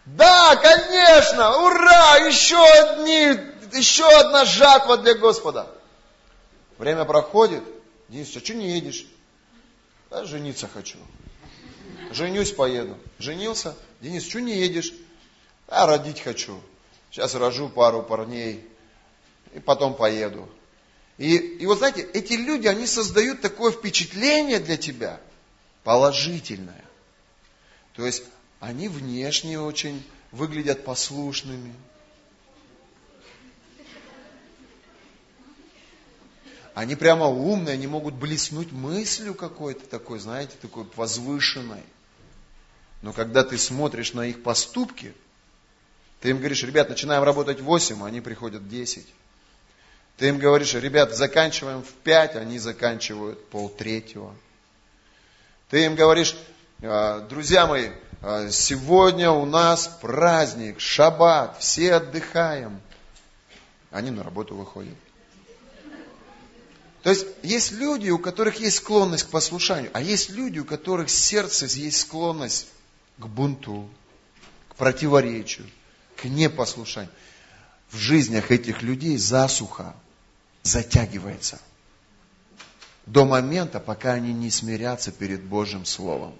Да, 0.06 0.58
конечно, 0.58 1.60
ура, 1.60 2.18
еще 2.18 2.62
одни, 2.62 3.53
еще 3.74 4.08
одна 4.20 4.46
жатва 4.46 4.98
для 4.98 5.16
Господа. 5.16 5.70
Время 6.78 7.06
проходит. 7.06 7.64
Денис, 8.10 8.36
а 8.36 8.40
что 8.40 8.54
не 8.54 8.72
едешь? 8.72 9.06
Да, 10.10 10.26
жениться 10.26 10.68
хочу. 10.68 10.98
Женюсь, 12.12 12.52
поеду. 12.52 12.98
Женился. 13.20 13.76
Денис, 14.02 14.28
что 14.28 14.40
не 14.42 14.58
едешь? 14.58 14.94
А 15.68 15.86
родить 15.88 16.22
хочу. 16.22 16.60
Сейчас 17.10 17.36
рожу 17.36 17.70
пару 17.70 18.04
парней. 18.04 18.68
И 19.54 19.60
потом 19.60 19.96
поеду. 19.96 20.50
И, 21.18 21.36
и 21.36 21.66
вот 21.66 21.78
знаете, 21.78 22.02
эти 22.02 22.34
люди, 22.34 22.68
они 22.68 22.88
создают 22.88 23.42
такое 23.42 23.72
впечатление 23.72 24.60
для 24.60 24.78
тебя 24.78 25.20
положительное. 25.84 26.84
То 27.96 28.06
есть 28.06 28.24
они 28.60 28.88
внешне 28.88 29.60
очень 29.60 30.04
выглядят 30.32 30.84
послушными. 30.84 31.74
Они 36.74 36.96
прямо 36.96 37.28
умные, 37.28 37.74
они 37.74 37.88
могут 37.88 38.16
блеснуть 38.16 38.72
мыслью 38.72 39.36
какой-то 39.36 39.88
такой, 39.88 40.20
знаете, 40.20 40.54
такой 40.62 40.86
возвышенной. 40.96 41.84
Но 43.02 43.14
когда 43.14 43.44
ты 43.44 43.58
смотришь 43.58 44.14
на 44.14 44.28
их 44.28 44.42
поступки, 44.42 45.14
ты 46.20 46.30
им 46.30 46.38
говоришь, 46.38 46.64
ребят, 46.64 46.90
начинаем 46.90 47.24
работать 47.24 47.60
в 47.60 47.66
8, 47.66 48.02
а 48.02 48.08
они 48.08 48.22
приходят 48.22 48.62
в 48.62 48.70
10. 48.70 49.06
Ты 50.18 50.30
им 50.30 50.40
говоришь, 50.40 50.74
ребят, 50.74 51.16
заканчиваем 51.16 51.84
в 51.84 51.92
5, 51.92 52.38
они 52.38 52.60
заканчивают 52.60 53.46
полтретьего. 53.50 54.34
Ты 55.70 55.86
им 55.86 55.96
говоришь, 55.96 56.36
«А, 56.86 57.22
друзья 57.22 57.66
мои, 57.66 57.92
а, 58.22 58.50
сегодня 58.50 59.32
у 59.32 59.46
нас 59.46 59.88
праздник, 60.02 60.82
шаббат, 60.82 61.58
все 61.60 61.94
отдыхаем. 61.94 62.82
Они 63.90 64.12
на 64.12 64.22
работу 64.22 64.56
выходят. 64.56 64.98
То 67.04 67.10
есть 67.10 67.28
есть 67.44 67.74
люди, 67.74 68.10
у 68.10 68.18
которых 68.18 68.60
есть 68.62 68.78
склонность 68.78 69.26
к 69.26 69.30
послушанию, 69.30 69.92
а 69.94 70.02
есть 70.02 70.30
люди, 70.30 70.60
у 70.60 70.66
которых 70.66 71.10
сердце 71.10 71.66
есть 71.66 72.00
склонность 72.00 72.68
к 73.18 73.28
бунту, 73.28 73.90
к 74.70 74.76
противоречию 74.76 75.68
к 76.16 76.26
непослушанию. 76.26 77.12
В 77.90 77.98
жизнях 77.98 78.52
этих 78.52 78.82
людей 78.82 79.18
засуха 79.18 79.94
затягивается 80.64 81.60
до 83.06 83.26
момента, 83.26 83.82
пока 83.82 84.14
они 84.14 84.34
не 84.34 84.50
смирятся 84.50 85.12
перед 85.12 85.44
Божьим 85.44 85.86
Словом. 85.86 86.34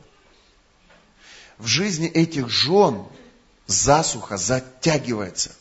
В 1.58 1.68
жизни 1.68 2.08
этих 2.08 2.48
жен 2.48 3.06
засуха 3.68 4.38
затягивается 4.38 5.52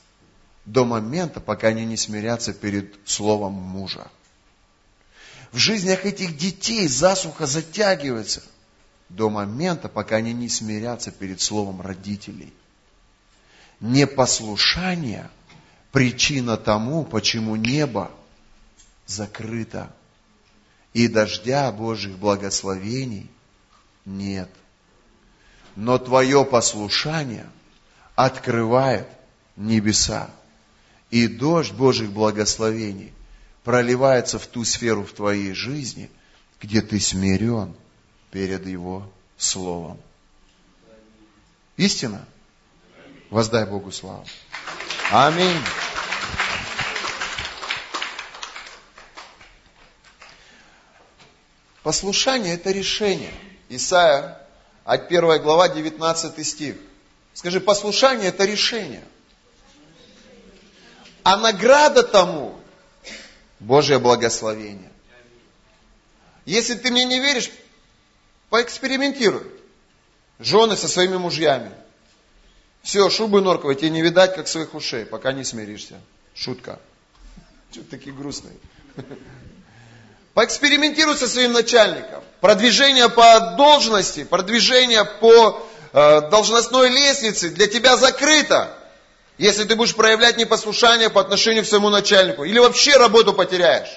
до 0.64 0.84
момента, 0.84 1.40
пока 1.40 1.68
они 1.68 1.84
не 1.84 1.96
смирятся 1.96 2.52
перед 2.52 2.96
Словом 3.04 3.54
мужа. 3.54 4.08
В 5.52 5.58
жизнях 5.58 6.04
этих 6.06 6.36
детей 6.36 6.88
засуха 6.88 7.46
затягивается 7.46 8.42
до 9.08 9.30
момента, 9.30 9.88
пока 9.88 10.16
они 10.16 10.32
не 10.32 10.48
смирятся 10.48 11.10
перед 11.10 11.40
Словом 11.40 11.80
родителей 11.82 12.52
непослушание 13.82 15.28
причина 15.90 16.56
тому, 16.56 17.04
почему 17.04 17.56
небо 17.56 18.10
закрыто 19.06 19.94
и 20.94 21.08
дождя 21.08 21.70
Божьих 21.72 22.16
благословений 22.16 23.30
нет. 24.04 24.48
Но 25.74 25.98
твое 25.98 26.44
послушание 26.44 27.46
открывает 28.14 29.08
небеса, 29.56 30.30
и 31.10 31.26
дождь 31.26 31.72
Божьих 31.72 32.10
благословений 32.10 33.12
проливается 33.64 34.38
в 34.38 34.46
ту 34.46 34.64
сферу 34.64 35.04
в 35.04 35.12
твоей 35.12 35.52
жизни, 35.52 36.10
где 36.60 36.80
ты 36.80 36.98
смирен 37.00 37.74
перед 38.30 38.66
Его 38.66 39.10
Словом. 39.36 40.00
Истина? 41.76 42.26
Воздай 43.30 43.64
Богу 43.64 43.90
славу. 43.90 44.26
Аминь. 45.10 45.58
Послушание– 51.82 52.54
это 52.56 52.70
решение. 52.70 53.32
Исайя, 53.68 54.38
1 54.84 55.42
глава, 55.42 55.68
19 55.68 56.46
стих. 56.46 56.76
Скажи, 57.32 57.58
послушание– 57.58 58.28
это 58.28 58.44
решение. 58.44 59.02
А 61.24 61.36
награда 61.36 62.02
тому– 62.02 62.58
Божье 63.62 63.98
благословение. 63.98 64.90
Если 66.44 66.74
ты 66.74 66.90
мне 66.90 67.04
не 67.04 67.20
веришь, 67.20 67.50
поэкспериментируй. 68.50 69.46
Жены 70.40 70.76
со 70.76 70.88
своими 70.88 71.16
мужьями. 71.16 71.70
Все, 72.82 73.08
шубы 73.10 73.40
норковой 73.40 73.76
тебе 73.76 73.90
не 73.90 74.02
видать, 74.02 74.34
как 74.34 74.48
своих 74.48 74.74
ушей, 74.74 75.06
пока 75.06 75.32
не 75.32 75.44
смиришься. 75.44 76.00
Шутка. 76.34 76.80
Что 77.70 77.84
такие 77.84 78.14
грустные? 78.14 78.56
Поэкспериментируй 80.34 81.16
со 81.16 81.28
своим 81.28 81.52
начальником. 81.52 82.24
Продвижение 82.40 83.08
по 83.08 83.54
должности, 83.56 84.24
продвижение 84.24 85.04
по 85.04 85.64
э, 85.92 86.30
должностной 86.30 86.88
лестнице 86.88 87.50
для 87.50 87.68
тебя 87.68 87.96
закрыто. 87.96 88.76
Если 89.42 89.64
ты 89.64 89.74
будешь 89.74 89.96
проявлять 89.96 90.36
непослушание 90.36 91.10
по 91.10 91.20
отношению 91.20 91.64
к 91.64 91.66
своему 91.66 91.90
начальнику, 91.90 92.44
или 92.44 92.60
вообще 92.60 92.96
работу 92.96 93.32
потеряешь. 93.32 93.88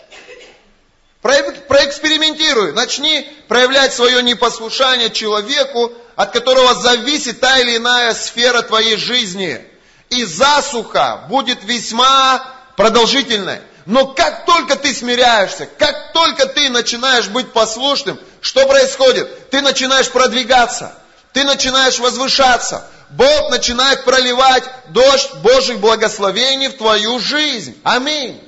Проэкспериментируй, 1.21 2.73
начни 2.73 3.31
проявлять 3.47 3.93
свое 3.93 4.23
непослушание 4.23 5.11
человеку, 5.11 5.93
от 6.15 6.31
которого 6.31 6.73
зависит 6.73 7.41
та 7.41 7.59
или 7.59 7.77
иная 7.77 8.15
сфера 8.15 8.63
твоей 8.63 8.95
жизни. 8.95 9.63
И 10.09 10.23
засуха 10.25 11.25
будет 11.29 11.63
весьма 11.63 12.43
продолжительной. 12.75 13.59
Но 13.85 14.07
как 14.07 14.47
только 14.47 14.75
ты 14.75 14.95
смиряешься, 14.95 15.67
как 15.77 16.11
только 16.13 16.47
ты 16.47 16.69
начинаешь 16.69 17.27
быть 17.27 17.53
послушным, 17.53 18.19
что 18.41 18.65
происходит? 18.65 19.51
Ты 19.51 19.61
начинаешь 19.61 20.09
продвигаться, 20.09 20.95
ты 21.33 21.43
начинаешь 21.43 21.99
возвышаться. 21.99 22.89
Бог 23.11 23.49
начинает 23.49 24.03
проливать 24.03 24.63
дождь 24.89 25.33
Божьих 25.35 25.79
благословений 25.79 26.67
в 26.67 26.77
твою 26.77 27.19
жизнь. 27.19 27.79
Аминь. 27.83 28.41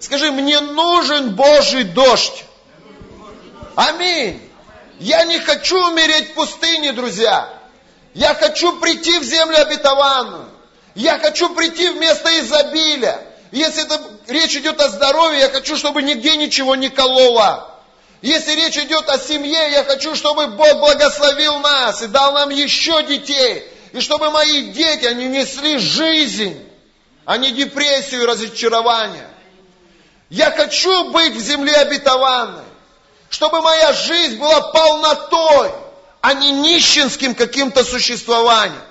Скажи, 0.00 0.30
мне 0.30 0.60
нужен 0.60 1.34
Божий 1.34 1.84
дождь. 1.84 2.44
Аминь. 3.74 4.40
Я 5.00 5.24
не 5.24 5.38
хочу 5.40 5.76
умереть 5.88 6.30
в 6.30 6.34
пустыне, 6.34 6.92
друзья. 6.92 7.48
Я 8.14 8.34
хочу 8.34 8.78
прийти 8.78 9.18
в 9.18 9.24
землю 9.24 9.60
обетованную. 9.60 10.48
Я 10.94 11.18
хочу 11.18 11.52
прийти 11.54 11.88
в 11.88 11.96
место 11.96 12.38
изобилия. 12.38 13.20
Если 13.50 13.84
это, 13.84 14.00
речь 14.28 14.56
идет 14.56 14.80
о 14.80 14.88
здоровье, 14.88 15.40
я 15.40 15.48
хочу, 15.48 15.76
чтобы 15.76 16.02
нигде 16.02 16.36
ничего 16.36 16.76
не 16.76 16.88
кололо. 16.88 17.70
Если 18.22 18.54
речь 18.54 18.78
идет 18.78 19.08
о 19.08 19.18
семье, 19.18 19.70
я 19.70 19.84
хочу, 19.84 20.14
чтобы 20.14 20.46
Бог 20.46 20.78
благословил 20.78 21.58
нас 21.58 22.00
и 22.02 22.06
дал 22.06 22.32
нам 22.32 22.50
еще 22.50 23.02
детей. 23.02 23.64
И 23.94 24.00
чтобы 24.00 24.30
мои 24.30 24.72
дети, 24.72 25.04
они 25.04 25.26
несли 25.26 25.78
жизнь, 25.78 26.60
а 27.24 27.36
не 27.36 27.52
депрессию 27.52 28.22
и 28.22 28.26
разочарование. 28.26 29.28
Я 30.30 30.50
хочу 30.50 31.12
быть 31.12 31.34
в 31.34 31.40
земле 31.40 31.76
обетованной. 31.76 32.64
Чтобы 33.30 33.60
моя 33.60 33.92
жизнь 33.92 34.36
была 34.36 34.60
полнотой, 34.72 35.70
а 36.20 36.34
не 36.34 36.50
нищенским 36.50 37.36
каким-то 37.36 37.84
существованием. 37.84 38.82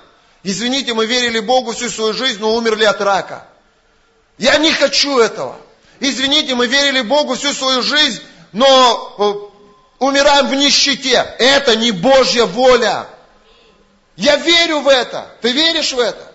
Извините, 0.42 0.94
мы 0.94 1.04
верили 1.04 1.40
Богу 1.40 1.72
всю 1.72 1.90
свою 1.90 2.14
жизнь, 2.14 2.40
но 2.40 2.54
умерли 2.54 2.84
от 2.84 3.00
рака. 3.02 3.46
Я 4.38 4.56
не 4.56 4.72
хочу 4.72 5.18
этого. 5.18 5.56
Извините, 6.00 6.54
мы 6.54 6.66
верили 6.66 7.02
Богу 7.02 7.34
всю 7.34 7.52
свою 7.52 7.82
жизнь, 7.82 8.22
но 8.52 9.50
э, 10.00 10.02
умираем 10.02 10.48
в 10.48 10.54
нищете. 10.54 11.34
Это 11.38 11.76
не 11.76 11.90
Божья 11.90 12.46
воля. 12.46 13.06
Я 14.16 14.36
верю 14.36 14.80
в 14.80 14.88
это. 14.88 15.30
Ты 15.40 15.52
веришь 15.52 15.92
в 15.92 15.98
это? 15.98 16.32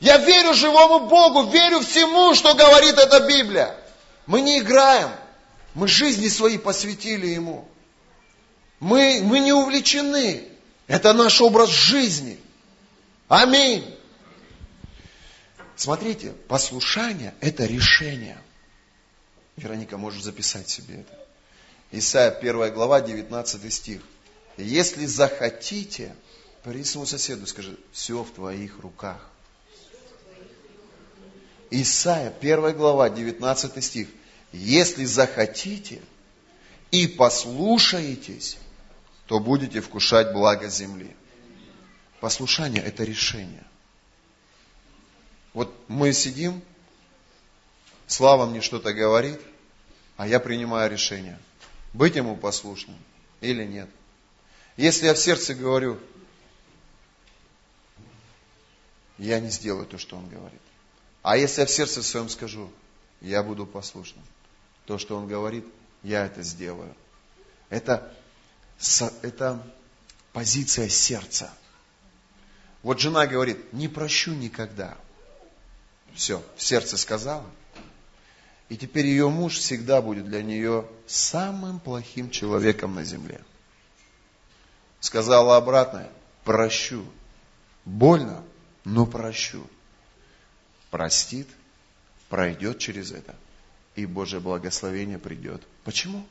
Я 0.00 0.16
верю 0.16 0.54
живому 0.54 1.08
Богу, 1.08 1.50
верю 1.50 1.80
всему, 1.80 2.34
что 2.34 2.54
говорит 2.54 2.98
эта 2.98 3.20
Библия. 3.20 3.76
Мы 4.26 4.40
не 4.40 4.58
играем. 4.58 5.10
Мы 5.74 5.86
жизни 5.88 6.28
свои 6.28 6.58
посвятили 6.58 7.26
Ему. 7.26 7.68
Мы, 8.80 9.20
мы 9.22 9.40
не 9.40 9.52
увлечены. 9.52 10.48
Это 10.86 11.12
наш 11.12 11.40
образ 11.40 11.68
жизни. 11.68 12.40
Аминь. 13.28 13.84
Смотрите, 15.76 16.32
послушание– 16.48 17.34
это 17.40 17.64
решение. 17.64 18.38
Вероника, 19.56 19.96
можешь 19.98 20.22
записать 20.22 20.68
себе 20.68 21.00
это. 21.00 21.18
Исайя 21.92 22.30
1 22.30 22.72
глава, 22.74 23.00
19 23.00 23.72
стих. 23.72 24.02
Если 24.56 25.06
захотите, 25.06 26.14
пари 26.62 26.84
своему 26.84 27.06
соседу, 27.06 27.46
скажи, 27.46 27.76
все 27.92 28.22
в 28.22 28.30
твоих 28.30 28.78
руках. 28.80 29.28
Исайя 31.70 32.32
1 32.40 32.76
глава, 32.76 33.10
19 33.10 33.84
стих. 33.84 34.08
Если 34.52 35.04
захотите 35.04 36.02
и 36.90 37.06
послушаетесь, 37.06 38.58
то 39.26 39.38
будете 39.38 39.80
вкушать 39.80 40.32
благо 40.32 40.68
земли. 40.68 41.14
Послушание– 42.20 42.82
это 42.84 43.04
решение. 43.04 43.64
Вот 45.54 45.72
мы 45.88 46.12
сидим, 46.12 46.62
Слава 48.10 48.44
мне 48.44 48.60
что-то 48.60 48.92
говорит, 48.92 49.38
а 50.16 50.26
я 50.26 50.40
принимаю 50.40 50.90
решение, 50.90 51.38
быть 51.92 52.16
ему 52.16 52.36
послушным 52.36 52.96
или 53.40 53.64
нет. 53.64 53.88
Если 54.76 55.06
я 55.06 55.14
в 55.14 55.18
сердце 55.18 55.54
говорю, 55.54 55.96
я 59.20 59.38
не 59.38 59.50
сделаю 59.50 59.86
то, 59.86 59.98
что 59.98 60.16
он 60.16 60.28
говорит. 60.28 60.60
А 61.22 61.36
если 61.36 61.60
я 61.60 61.66
в 61.66 61.70
сердце 61.70 62.02
своем 62.02 62.30
скажу, 62.30 62.70
я 63.20 63.42
буду 63.42 63.66
послушным, 63.66 64.24
то, 64.86 64.96
что 64.96 65.16
он 65.16 65.28
говорит, 65.28 65.66
я 66.02 66.24
это 66.24 66.42
сделаю. 66.42 66.94
Это, 67.68 68.10
это 69.20 69.62
позиция 70.32 70.88
сердца. 70.88 71.52
Вот 72.82 72.98
жена 72.98 73.26
говорит, 73.26 73.72
не 73.74 73.88
прощу 73.88 74.32
никогда. 74.32 74.96
Все, 76.14 76.42
в 76.56 76.62
сердце 76.62 76.96
сказала. 76.96 77.44
И 78.70 78.76
теперь 78.78 79.06
ее 79.06 79.28
муж 79.28 79.58
всегда 79.58 80.00
будет 80.00 80.24
для 80.24 80.42
нее 80.42 80.86
самым 81.06 81.78
плохим 81.78 82.30
человеком 82.30 82.94
на 82.94 83.04
земле. 83.04 83.42
Сказала 85.00 85.58
обратное, 85.58 86.08
прощу. 86.44 87.04
Больно, 87.84 88.42
но 88.90 89.06
прощу. 89.06 89.66
Простит, 90.90 91.48
пройдет 92.28 92.78
через 92.78 93.12
это, 93.12 93.36
и 93.94 94.04
Божье 94.04 94.40
благословение 94.40 95.18
придет. 95.18 95.62
Почему? 95.84 96.26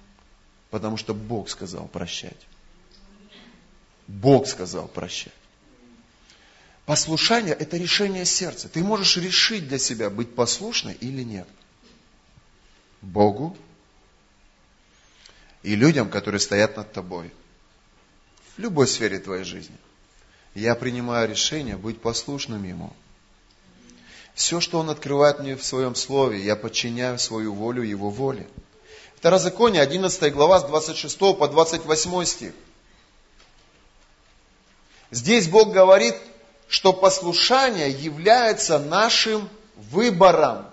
Потому 0.70 0.98
что 0.98 1.14
Бог 1.14 1.50
сказал 1.50 1.88
прощать. 1.88 2.48
Бог 4.08 4.48
сказал 4.48 4.88
прощать. 4.88 5.34
Послушание– 6.86 7.54
это 7.60 7.78
решение 7.78 8.26
сердца. 8.26 8.68
Ты 8.68 8.84
можешь 8.84 9.16
решить 9.18 9.68
для 9.68 9.78
себя, 9.78 10.10
быть 10.10 10.36
послушной 10.36 10.96
или 10.96 11.24
нет. 11.24 11.48
Богу 13.02 13.56
и 15.64 15.76
людям, 15.76 16.10
которые 16.10 16.40
стоят 16.42 16.76
над 16.76 16.92
тобой. 16.92 17.32
В 18.56 18.60
любой 18.60 18.88
сфере 18.88 19.20
твоей 19.20 19.46
жизни. 19.46 19.78
Я 20.60 20.76
принимаю 20.76 21.30
решение 21.30 21.78
быть 21.78 22.02
послушным 22.02 22.64
Ему. 22.64 22.92
Все, 24.36 24.60
что 24.60 24.80
Он 24.80 24.90
открывает 24.90 25.40
мне 25.40 25.56
в 25.56 25.64
Своем 25.64 25.96
Слове, 25.96 26.44
я 26.44 26.56
подчиняю 26.56 27.18
свою 27.18 27.54
волю 27.54 27.84
Его 27.84 28.10
воле. 28.10 28.48
Второзаконие, 29.16 29.82
11 29.82 30.34
глава, 30.34 30.60
с 30.60 30.64
26 30.66 31.18
по 31.38 31.48
28 31.48 32.26
стих. 32.26 32.54
Здесь 35.12 35.48
Бог 35.48 35.72
говорит 35.72 36.16
что 36.70 36.94
послушание 36.94 37.90
является 37.90 38.78
нашим 38.78 39.50
выбором. 39.76 40.68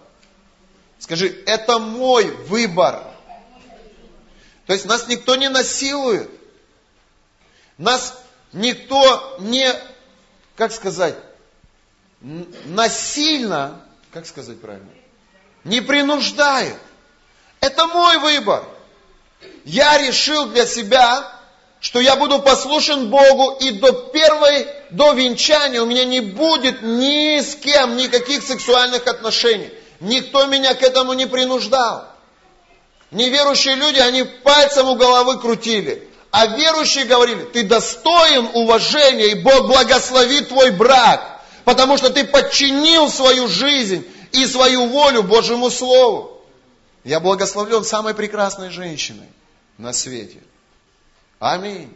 Скажи, 0.99 1.43
это 1.47 1.79
мой 1.79 2.31
выбор. 2.49 3.03
То 4.67 4.75
есть 4.75 4.85
нас 4.85 5.09
никто 5.09 5.37
не 5.37 5.49
насилует. 5.49 6.31
Нас 7.79 8.23
никто 8.57 9.37
не, 9.41 9.73
как 10.57 10.73
сказать, 10.73 11.15
насильно, 12.65 13.81
как 14.13 14.27
сказать 14.27 14.61
правильно, 14.61 14.91
не 15.65 15.81
принуждает. 15.81 16.77
Это 17.61 17.87
мой 17.87 18.19
выбор. 18.19 18.65
Я 19.65 19.99
решил 19.99 20.47
для 20.47 20.67
себя, 20.67 21.31
что 21.81 22.01
я 22.01 22.17
буду 22.17 22.41
послушен 22.41 23.11
Богу, 23.11 23.59
и 23.61 23.73
до 23.73 23.93
первой, 23.93 24.67
до 24.91 25.13
венчания 25.13 25.83
у 25.83 25.87
меня 25.87 26.05
не 26.05 26.21
будет 26.21 26.83
ни 26.83 27.41
с 27.41 27.55
кем 27.57 27.97
никаких 27.97 28.43
сексуальных 28.43 29.07
отношений. 29.07 29.71
Никто 30.01 30.47
меня 30.47 30.75
к 30.75 30.83
этому 30.83 31.13
не 31.13 31.27
принуждал. 31.27 32.07
Неверующие 33.11 33.77
люди, 33.77 33.99
они 33.99 34.25
пальцем 34.25 34.89
у 34.89 34.97
головы 34.97 35.39
крутили. 35.39 36.06
А 36.37 36.47
верующие 36.47 37.05
говорили, 37.05 37.45
ты 37.45 37.63
достоин 37.65 38.51
уважения, 38.55 39.29
и 39.29 39.35
Бог 39.35 39.69
благословит 39.69 40.49
твой 40.49 40.71
брак, 40.71 41.41
потому 41.65 41.97
что 41.97 42.11
ты 42.11 42.25
подчинил 42.25 43.11
свою 43.11 43.49
жизнь 43.49 44.07
и 44.33 44.47
свою 44.47 44.87
волю 44.87 45.23
Божьему 45.23 45.71
Слову. 45.71 46.43
Я 47.05 47.21
благословлен 47.21 47.85
самой 47.85 48.15
прекрасной 48.15 48.71
женщиной 48.71 49.29
на 49.79 49.93
свете– 49.93 50.41
Аминь. 51.39 51.95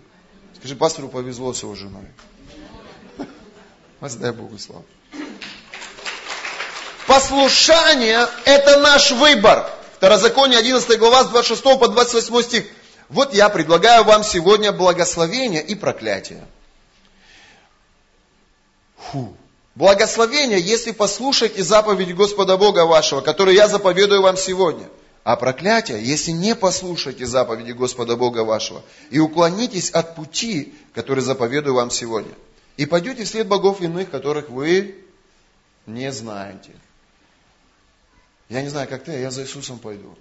Скажи, 0.59 0.77
пастору 0.77 1.09
повезло 1.09 1.55
с 1.55 1.63
его 1.63 1.75
женой. 1.75 2.05
Воздай 4.01 4.33
Богу 4.33 4.59
славу. 4.59 4.85
Послушание– 7.07 8.29
это 8.45 8.79
наш 8.81 9.11
выбор. 9.11 9.71
Второзаконие 9.97 10.59
11 10.59 10.99
глава 10.99 11.25
с 11.25 11.29
26 11.29 11.63
по 11.79 11.89
28 11.89 12.43
стих. 12.43 12.67
Вот 13.11 13.35
я 13.35 13.49
предлагаю 13.49 14.05
вам 14.05 14.23
сегодня 14.23 14.73
благословение 14.73 15.63
и 15.63 15.75
проклятие. 15.75 16.47
Фу. 18.97 19.37
Благословение, 19.75 20.61
если 20.61 20.93
послушаете 20.93 21.63
заповеди 21.63 22.13
Господа 22.13 22.57
Бога 22.57 22.87
вашего, 22.87 23.21
которые 23.21 23.57
я 23.57 23.69
заповедую 23.69 24.23
вам 24.23 24.37
сегодня. 24.37 24.89
А 25.25 25.37
проклятие, 25.37 26.03
если 26.03 26.31
не 26.31 26.55
послушаете 26.55 27.27
заповеди 27.27 27.73
Господа 27.73 28.17
Бога 28.17 28.45
вашего 28.45 28.83
и 29.11 29.19
уклонитесь 29.19 29.91
от 29.91 30.15
пути, 30.15 30.75
который 30.95 31.23
заповедую 31.23 31.75
вам 31.75 31.91
сегодня. 31.91 32.33
И 32.77 32.87
пойдете 32.87 33.25
вслед 33.25 33.47
богов 33.47 33.81
иных, 33.81 34.11
которых 34.11 34.49
вы 34.49 35.05
не 35.87 36.11
знаете. 36.13 36.71
Я 38.49 38.63
не 38.63 38.69
знаю, 38.69 38.89
как 38.89 39.05
ты, 39.05 39.13
а 39.13 39.19
я 39.19 39.31
за 39.31 39.43
Иисусом 39.43 39.79
пойду. 39.79 40.17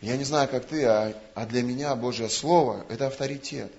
Я 0.00 0.16
не 0.16 0.24
знаю, 0.24 0.48
как 0.48 0.66
ты, 0.66 0.84
а, 0.84 1.14
а 1.34 1.46
для 1.46 1.62
меня 1.62 1.94
Божье 1.94 2.28
Слово– 2.28 2.86
это 2.88 3.08
авторитет. 3.08 3.72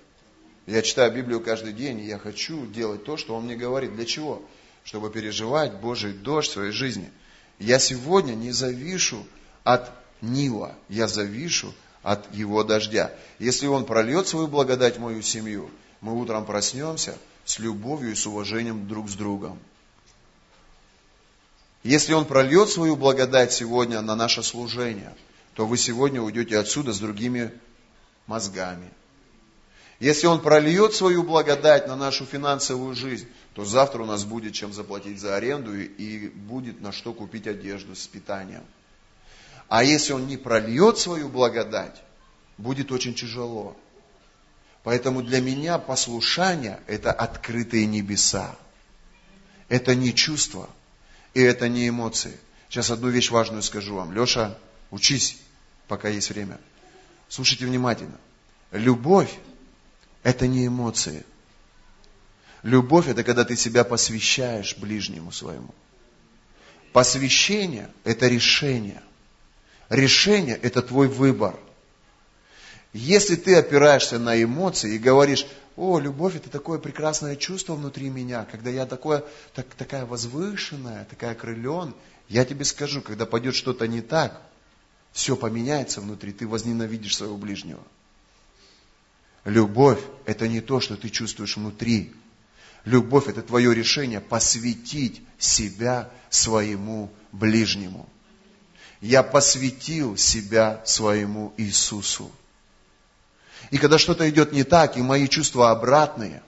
Я 0.68 0.84
читаю 0.84 1.12
Библию 1.12 1.42
каждый 1.42 1.74
день, 1.74 2.00
и 2.00 2.06
я 2.06 2.20
хочу 2.20 2.68
делать 2.68 3.04
то, 3.04 3.18
что 3.18 3.36
Он 3.36 3.46
мне 3.46 3.56
говорит. 3.56 3.96
Для 3.96 4.06
чего? 4.06 4.42
Чтобы 4.84 5.10
переживать 5.10 5.74
Божий 5.74 6.14
дождь 6.14 6.50
в 6.50 6.54
своей 6.54 6.72
жизни. 6.72 7.10
Я 7.58 7.80
сегодня 7.80 8.34
не 8.34 8.52
завишу 8.52 9.26
от 9.64 9.92
Нила, 10.22 10.76
я 10.90 11.08
завишу 11.08 11.74
от 12.04 12.34
его 12.34 12.64
дождя. 12.64 13.12
Если 13.40 13.66
Он 13.66 13.86
прольет 13.86 14.28
свою 14.28 14.48
благодать 14.48 14.98
в 14.98 15.02
мою 15.02 15.24
семью, 15.24 15.72
мы 16.02 16.20
утром 16.20 16.46
проснемся 16.46 17.18
с 17.46 17.58
любовью 17.58 18.12
и 18.12 18.16
с 18.16 18.28
уважением 18.28 18.88
друг 18.88 19.10
с 19.10 19.14
другом. 19.14 19.60
Если 21.84 22.14
Он 22.14 22.26
прольет 22.26 22.70
свою 22.70 22.96
благодать 22.96 23.52
сегодня 23.52 24.02
на 24.02 24.16
наше 24.16 24.44
служение, 24.44 25.16
то 25.62 25.68
вы 25.68 25.78
сегодня 25.78 26.20
уйдете 26.20 26.58
отсюда 26.58 26.92
с 26.92 26.98
другими 26.98 27.52
мозгами. 28.26 28.90
Если 30.00 30.26
Он 30.26 30.42
прольет 30.42 30.96
свою 30.96 31.22
благодать 31.22 31.88
на 31.88 31.96
нашу 31.96 32.26
финансовую 32.26 32.96
жизнь, 32.96 33.28
то 33.54 33.64
завтра 33.64 34.02
у 34.02 34.08
нас 34.08 34.24
будет 34.24 34.56
чем 34.56 34.74
заплатить 34.74 35.20
за 35.20 35.36
аренду 35.36 35.80
и 35.80 36.30
будет 36.30 36.82
на 36.82 36.92
что 36.92 37.14
купить 37.14 37.46
одежду 37.46 37.96
с 37.96 38.08
питанием. 38.08 38.64
А 39.68 39.84
если 39.84 40.14
Он 40.14 40.26
не 40.26 40.36
прольет 40.36 40.98
свою 40.98 41.30
благодать, 41.30 42.02
будет 42.58 42.92
очень 42.92 43.14
тяжело. 43.14 43.78
Поэтому 44.82 45.22
для 45.22 45.42
меня 45.42 45.78
послушание– 45.78 46.80
это 46.88 47.12
открытые 47.12 47.86
небеса. 47.86 48.56
Это 49.70 49.94
не 49.94 50.16
чувство– 50.16 50.68
и 51.36 51.40
это 51.40 51.70
не 51.70 51.88
эмоции. 51.88 52.36
Сейчас 52.68 52.90
одну 52.90 53.10
вещь 53.10 53.30
важную 53.30 53.62
скажу 53.62 53.94
вам. 53.94 54.12
Леша, 54.12 54.58
учись, 54.92 55.38
пока 55.92 56.08
есть 56.08 56.30
время. 56.30 56.58
Слушайте 57.28 57.66
внимательно. 57.66 58.18
Любовь– 58.72 59.38
это 60.24 60.48
не 60.48 60.68
эмоции. 60.68 61.26
Любовь– 62.64 63.08
это 63.10 63.26
когда 63.26 63.44
ты 63.44 63.58
себя 63.58 63.84
посвящаешь 63.84 64.78
ближнему 64.78 65.34
своему. 65.34 65.76
Посвящение– 66.94 67.90
это 68.06 68.30
решение. 68.30 69.04
Решение– 69.90 70.56
это 70.62 70.82
твой 70.82 71.10
выбор. 71.10 71.60
Если 72.94 73.36
ты 73.36 73.58
опираешься 73.58 74.18
на 74.18 74.42
эмоции 74.42 74.96
и 74.96 74.98
говоришь, 74.98 75.46
о, 75.76 76.00
любовь 76.00 76.38
это 76.38 76.50
такое 76.50 76.80
прекрасное 76.80 77.36
чувство 77.36 77.76
внутри 77.76 78.10
меня, 78.10 78.48
когда 78.50 78.70
я 78.70 78.86
такое, 78.86 79.26
так, 79.54 79.66
такая 79.78 80.06
возвышенная, 80.06 81.04
такая 81.10 81.36
крылен. 81.36 81.94
Я 82.30 82.46
тебе 82.46 82.64
скажу, 82.64 83.02
когда 83.02 83.26
пойдет 83.26 83.56
что-то 83.56 83.90
не 83.90 84.00
так, 84.00 84.42
все 85.12 85.36
поменяется 85.36 86.02
внутри, 86.02 86.32
ты 86.32 86.48
возненавидишь 86.48 87.18
своего 87.18 87.38
ближнего. 87.38 87.84
Любовь– 89.44 90.00
это 90.26 90.48
не 90.48 90.62
то, 90.62 90.80
что 90.80 90.96
ты 90.96 91.10
чувствуешь 91.10 91.58
внутри. 91.58 92.14
Любовь– 92.86 93.28
это 93.28 93.42
твое 93.42 93.74
решение 93.74 94.22
посвятить 94.22 95.22
себя 95.40 96.10
своему 96.30 97.12
ближнему. 97.32 98.08
Я 99.02 99.24
посвятил 99.24 100.16
себя 100.16 100.82
своему 100.86 101.54
Иисусу. 101.58 102.32
И 103.72 103.78
когда 103.78 103.98
что-то 103.98 104.30
идет 104.30 104.52
не 104.52 104.64
так, 104.64 104.98
и 104.98 105.02
мои 105.02 105.28
чувства 105.28 105.72
обратные, 105.72 106.44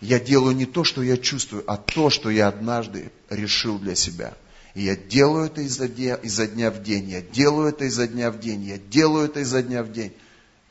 я 0.00 0.18
делаю 0.18 0.54
не 0.54 0.66
то, 0.66 0.84
что 0.84 1.02
я 1.02 1.16
чувствую, 1.16 1.64
а 1.66 1.76
то, 1.76 2.10
что 2.10 2.30
я 2.30 2.48
однажды 2.48 3.12
решил 3.30 3.78
для 3.78 3.94
себя. 3.94 4.34
И 4.74 4.82
я 4.84 4.96
делаю 4.96 5.46
это 5.46 5.60
изо 5.60 5.86
дня, 5.86 6.14
изо 6.16 6.46
дня 6.46 6.70
в 6.70 6.82
день, 6.82 7.10
я 7.10 7.20
делаю 7.20 7.68
это 7.68 7.84
изо 7.84 8.06
дня 8.06 8.30
в 8.30 8.40
день, 8.40 8.62
я 8.62 8.78
делаю 8.78 9.26
это 9.26 9.40
изо 9.40 9.62
дня 9.62 9.82
в 9.82 9.92
день. 9.92 10.14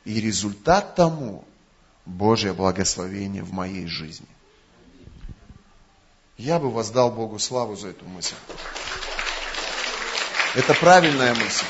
И 0.05 0.19
результат 0.19 0.95
тому 0.95 1.45
Божье 2.05 2.53
благословение 2.53 3.43
в 3.43 3.53
моей 3.53 3.85
жизни. 3.85 4.27
Я 6.37 6.57
бы 6.57 6.71
воздал 6.71 7.11
Богу 7.11 7.37
славу 7.37 7.75
за 7.75 7.89
эту 7.89 8.05
мысль. 8.05 8.33
Это 10.55 10.73
правильная 10.73 11.35
мысль. 11.35 11.65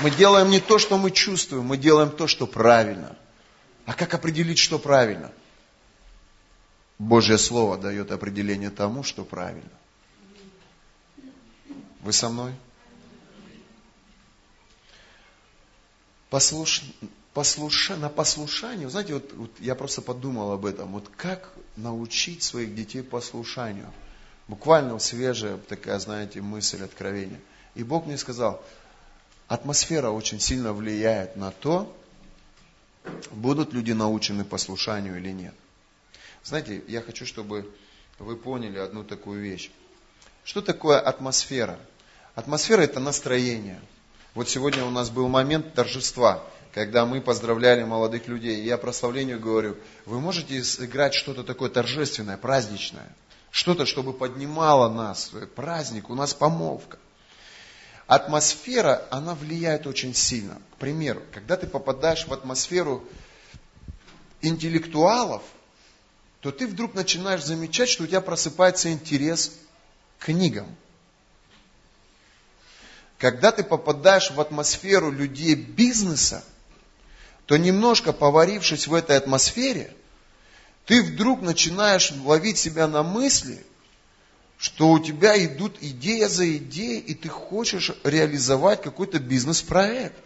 Мы 0.00 0.10
делаем 0.10 0.50
не 0.50 0.58
то, 0.58 0.78
что 0.80 0.98
мы 0.98 1.12
чувствуем, 1.12 1.64
мы 1.64 1.76
делаем 1.76 2.10
то, 2.10 2.26
что 2.26 2.48
правильно. 2.48 3.16
А 3.86 3.94
как 3.94 4.14
определить, 4.14 4.58
что 4.58 4.80
правильно? 4.80 5.30
Божье 6.98 7.38
Слово 7.38 7.78
дает 7.78 8.10
определение 8.10 8.70
тому, 8.70 9.04
что 9.04 9.24
правильно. 9.24 9.70
Вы 12.02 12.12
со 12.12 12.28
мной? 12.28 12.52
Послуш... 16.30 16.82
Послуш... 17.32 17.90
На 17.90 18.08
послушании, 18.08 18.86
знаете, 18.86 19.14
вот, 19.14 19.32
вот 19.32 19.50
я 19.60 19.74
просто 19.74 20.02
подумал 20.02 20.52
об 20.52 20.66
этом, 20.66 20.92
вот 20.92 21.08
как 21.16 21.52
научить 21.76 22.42
своих 22.42 22.74
детей 22.74 23.02
послушанию. 23.02 23.90
Буквально 24.48 24.98
свежая 24.98 25.56
такая, 25.56 25.98
знаете, 25.98 26.42
мысль, 26.42 26.82
откровение. 26.82 27.40
И 27.74 27.84
Бог 27.84 28.06
мне 28.06 28.18
сказал, 28.18 28.62
атмосфера 29.48 30.10
очень 30.10 30.40
сильно 30.40 30.72
влияет 30.72 31.36
на 31.36 31.52
то, 31.52 31.96
будут 33.30 33.72
люди 33.72 33.92
научены 33.92 34.44
послушанию 34.44 35.18
или 35.18 35.30
нет. 35.30 35.54
Знаете, 36.44 36.82
я 36.88 37.00
хочу, 37.00 37.24
чтобы 37.24 37.72
вы 38.18 38.36
поняли 38.36 38.78
одну 38.78 39.04
такую 39.04 39.40
вещь. 39.40 39.70
Что 40.44 40.60
такое 40.60 40.98
атмосфера? 40.98 41.78
Атмосфера– 42.34 42.80
это 42.82 43.00
настроение. 43.00 43.80
Вот 44.34 44.48
сегодня 44.48 44.84
у 44.84 44.90
нас 44.90 45.10
был 45.10 45.28
момент 45.28 45.74
торжества, 45.74 46.42
когда 46.72 47.04
мы 47.04 47.20
поздравляли 47.20 47.84
молодых 47.84 48.28
людей. 48.28 48.62
Я 48.62 48.78
прославлению 48.78 49.38
говорю, 49.38 49.76
вы 50.06 50.20
можете 50.20 50.64
сыграть 50.64 51.14
что-то 51.14 51.44
такое 51.44 51.68
торжественное, 51.68 52.38
праздничное, 52.38 53.14
что-то, 53.50 53.84
чтобы 53.84 54.12
поднимало 54.12 54.88
нас, 54.88 55.32
праздник, 55.54 56.08
у 56.08 56.14
нас 56.14 56.32
помолвка 56.32 56.98
атмосфера, 58.14 59.06
она 59.10 59.34
влияет 59.34 59.86
очень 59.86 60.14
сильно. 60.14 60.60
К 60.74 60.76
примеру, 60.76 61.22
когда 61.32 61.56
ты 61.56 61.66
попадаешь 61.66 62.26
в 62.26 62.32
атмосферу 62.32 63.04
интеллектуалов, 64.42 65.42
то 66.40 66.50
ты 66.50 66.66
вдруг 66.66 66.94
начинаешь 66.94 67.42
замечать, 67.42 67.88
что 67.88 68.04
у 68.04 68.06
тебя 68.06 68.20
просыпается 68.20 68.92
интерес 68.92 69.52
к 70.18 70.26
книгам. 70.26 70.66
Когда 73.22 73.52
ты 73.52 73.62
попадаешь 73.62 74.32
в 74.32 74.40
атмосферу 74.40 75.12
людей 75.12 75.54
бизнеса, 75.54 76.42
то 77.46 77.56
немножко 77.56 78.12
поварившись 78.12 78.88
в 78.88 78.94
этой 78.94 79.16
атмосфере, 79.16 79.94
ты 80.86 81.04
вдруг 81.04 81.40
начинаешь 81.40 82.10
ловить 82.24 82.58
себя 82.58 82.88
на 82.88 83.04
мысли, 83.04 83.64
что 84.58 84.90
у 84.90 84.98
тебя 84.98 85.38
идут 85.46 85.76
идея 85.80 86.28
за 86.28 86.56
идеей, 86.56 86.98
и 86.98 87.14
ты 87.14 87.28
хочешь 87.28 87.92
реализовать 88.02 88.82
какой-то 88.82 89.20
бизнес-проект. 89.20 90.18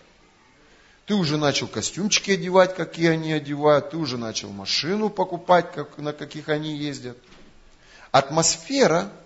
Ты 1.05 1.16
уже 1.16 1.36
начал 1.36 1.68
костюмчики 1.68 2.30
одевать, 2.30 2.74
какие 2.74 3.11
они 3.11 3.30
одевают, 3.34 3.90
ты 3.90 3.99
уже 3.99 4.16
начал 4.16 4.49
машину 4.53 5.11
покупать, 5.11 5.70
как, 5.70 5.99
на 5.99 6.14
каких 6.14 6.49
они 6.49 6.78
ездят. 6.78 7.18
Атмосфера– 8.11 9.12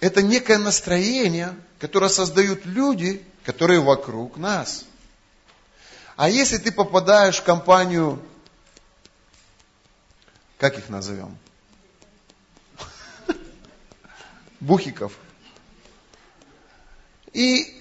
это 0.00 0.22
некое 0.22 0.58
настроение, 0.58 1.54
которое 1.78 2.08
создают 2.08 2.64
люди, 2.64 3.22
которые 3.44 3.80
вокруг 3.80 4.36
нас. 4.38 4.84
А 6.16 6.28
если 6.28 6.56
ты 6.56 6.72
попадаешь 6.72 7.38
в 7.38 7.44
компанию, 7.44 8.20
как 10.58 10.78
их 10.78 10.88
назовем? 10.88 11.36
бухиков. 14.60 15.12
И 17.32 17.76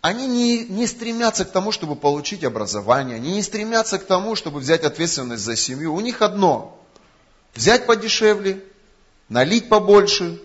они 0.00 0.26
не, 0.26 0.64
не 0.64 0.86
стремятся 0.86 1.44
к 1.44 1.52
тому, 1.52 1.72
чтобы 1.72 1.94
получить 1.94 2.44
образование, 2.44 3.16
они 3.16 3.34
не 3.34 3.42
стремятся 3.42 3.98
к 3.98 4.06
тому, 4.06 4.34
чтобы 4.34 4.60
взять 4.60 4.84
ответственность 4.84 5.42
за 5.42 5.56
семью. 5.56 5.94
У 5.94 6.00
них 6.00 6.22
одно– 6.22 6.80
взять 7.54 7.86
подешевле, 7.86 8.64
налить 9.28 9.68
побольше 9.68 10.40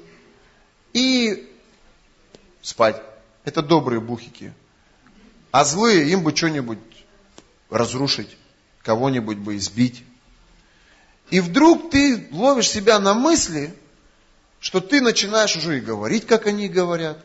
и 0.96 1.48
спать. 2.62 3.02
Это 3.43 3.62
добрые 3.62 4.02
бухики. 4.02 4.54
А 5.52 5.64
злые 5.64 6.10
им 6.10 6.24
бы 6.24 6.36
что-нибудь 6.36 6.80
разрушить, 7.70 8.36
кого-нибудь 8.82 9.38
бы 9.38 9.58
избить. 9.58 10.04
И 11.30 11.39
вдруг 11.39 11.91
ты 11.91 12.28
ловишь 12.32 12.70
себя 12.70 13.00
на 13.00 13.14
мысли– 13.14 13.74
что 14.66 14.82
ты 14.82 15.00
начинаешь 15.00 15.56
уже 15.56 15.78
и 15.78 15.80
говорить, 15.80 16.26
как 16.26 16.48
они 16.48 16.68
говорят, 16.68 17.24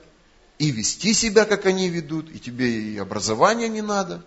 и 0.58 0.70
вести 0.70 1.14
себя, 1.14 1.46
как 1.46 1.64
они 1.64 1.88
ведут, 1.88 2.30
и 2.30 2.38
тебе 2.38 2.70
и 2.70 2.98
образования 2.98 3.68
не 3.68 3.80
надо, 3.80 4.22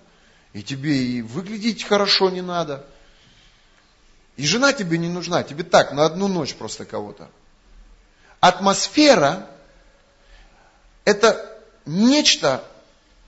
и 0.51 0.63
тебе 0.63 0.97
и 0.97 1.21
выглядеть 1.21 1.83
хорошо 1.83 2.31
не 2.31 2.41
надо. 2.41 2.87
И 4.35 4.47
жена 4.47 4.73
тебе 4.73 4.97
не 4.97 5.09
нужна, 5.09 5.43
тебе 5.43 5.63
так, 5.63 5.93
на 5.93 6.05
одну 6.05 6.27
ночь 6.27 6.55
просто 6.55 6.85
кого-то. 6.85 7.29
Атмосфера– 8.43 9.47
это 11.05 11.63
нечто, 11.85 12.61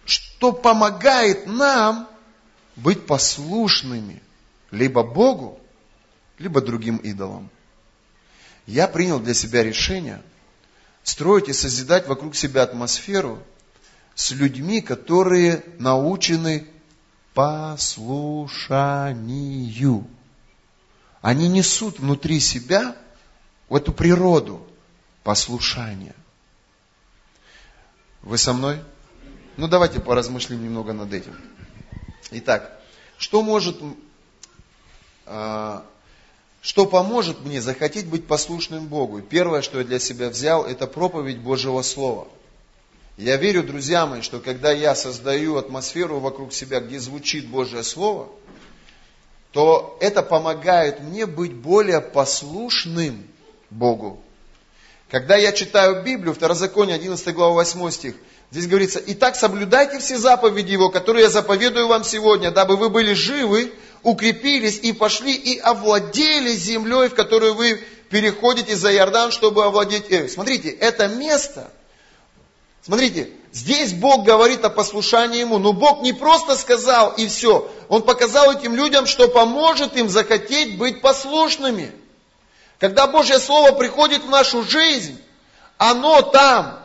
что 0.03 0.51
помогает 0.51 1.47
нам 1.47 2.09
быть 2.75 3.05
послушными 3.05 4.21
либо 4.71 5.03
Богу, 5.03 5.57
либо 6.37 6.59
другим 6.59 6.97
идолам. 6.97 7.49
Я 8.65 8.89
принял 8.89 9.21
для 9.21 9.33
себя 9.33 9.63
решение 9.63 10.21
строить 11.03 11.47
и 11.47 11.53
созидать 11.53 12.09
вокруг 12.09 12.35
себя 12.35 12.63
атмосферу 12.63 13.41
с 14.15 14.31
людьми, 14.31 14.81
которые 14.81 15.63
научены 15.79 16.67
послушанию. 17.33 20.05
Они 21.21 21.47
несут 21.47 21.99
внутри 21.99 22.41
себя 22.41 22.97
в 23.69 23.77
эту 23.77 23.93
природу 23.93 24.67
послушания. 25.25 26.15
Вы 28.21 28.37
со 28.37 28.53
мной? 28.53 28.79
Ну 29.57 29.67
давайте 29.67 29.99
поразмышлим 29.99 30.63
немного 30.63 30.93
над 30.93 31.11
этим. 31.11 31.35
Итак, 32.31 32.79
что 33.17 33.41
может 33.41 33.77
а, 35.25 35.83
что 36.61 36.85
поможет 36.85 37.41
мне 37.41 37.59
захотеть 37.59 38.07
быть 38.07 38.27
послушным 38.27 38.85
Богу? 38.85 39.21
первое, 39.21 39.63
что 39.63 39.79
я 39.79 39.83
для 39.83 39.99
себя 39.99 40.29
взял, 40.29 40.63
это 40.63 40.85
проповедь 40.85 41.39
Божьего 41.39 41.81
Слова. 41.81 42.27
Я 43.17 43.37
верю, 43.37 43.63
друзья 43.63 44.05
мои, 44.05 44.21
что 44.21 44.39
когда 44.39 44.71
я 44.71 44.93
создаю 44.93 45.57
атмосферу 45.57 46.19
вокруг 46.19 46.53
себя, 46.53 46.81
где 46.81 46.99
звучит 46.99 47.47
Божье 47.47 47.81
Слово, 47.81 48.29
то 49.51 49.97
это 50.01 50.21
помогает 50.21 50.99
мне 50.99 51.25
быть 51.25 51.53
более 51.53 52.01
послушным 52.01 53.25
Богу. 53.71 54.21
Когда 55.09 55.35
я 55.35 55.51
читаю 55.51 56.03
Библию, 56.03 56.33
Второзаконие, 56.33 56.95
11 56.95 57.33
глава, 57.33 57.53
8 57.53 57.91
стих, 57.91 58.15
здесь 58.51 58.67
говорится, 58.67 59.01
«Итак, 59.05 59.35
соблюдайте 59.35 59.99
все 59.99 60.17
заповеди 60.17 60.71
Его, 60.71 60.89
которые 60.89 61.23
я 61.25 61.29
заповедую 61.29 61.87
вам 61.87 62.03
сегодня, 62.03 62.51
дабы 62.51 62.75
вы 62.75 62.89
были 62.89 63.13
живы 63.13 63.71
укрепились 64.05 64.79
и 64.81 64.93
пошли 64.93 65.33
и 65.33 65.57
овладели 65.57 66.51
землей, 66.51 67.09
в 67.09 67.15
которую 67.15 67.55
вы 67.55 67.81
переходите 68.09 68.75
за 68.75 68.93
Иордан, 68.93 69.31
чтобы 69.31 69.65
овладеть 69.65 70.09
ею. 70.11 70.29
Смотрите, 70.29 70.69
это 70.69 71.07
место, 71.07 71.71
смотрите, 72.83 73.31
здесь 73.51 73.93
Бог 73.93 74.23
говорит 74.23 74.63
о 74.63 74.69
послушании 74.69 75.39
Ему, 75.39 75.57
но 75.57 75.73
Бог 75.73 76.03
не 76.03 76.13
просто 76.13 76.55
сказал 76.55 77.13
и 77.13 77.27
все, 77.27 77.69
Он 77.89 78.03
показал 78.03 78.53
этим 78.53 78.75
людям, 78.75 79.07
что 79.07 79.27
поможет 79.27 79.97
им 79.97 80.07
захотеть 80.07 80.77
быть 80.77 81.01
послушными. 81.01 81.91
Когда 82.79 83.07
Божье 83.07 83.39
Слово 83.39 83.71
приходит 83.71 84.23
в 84.23 84.29
нашу 84.29 84.63
жизнь, 84.63 85.21
оно 85.77 86.21
там 86.21 86.79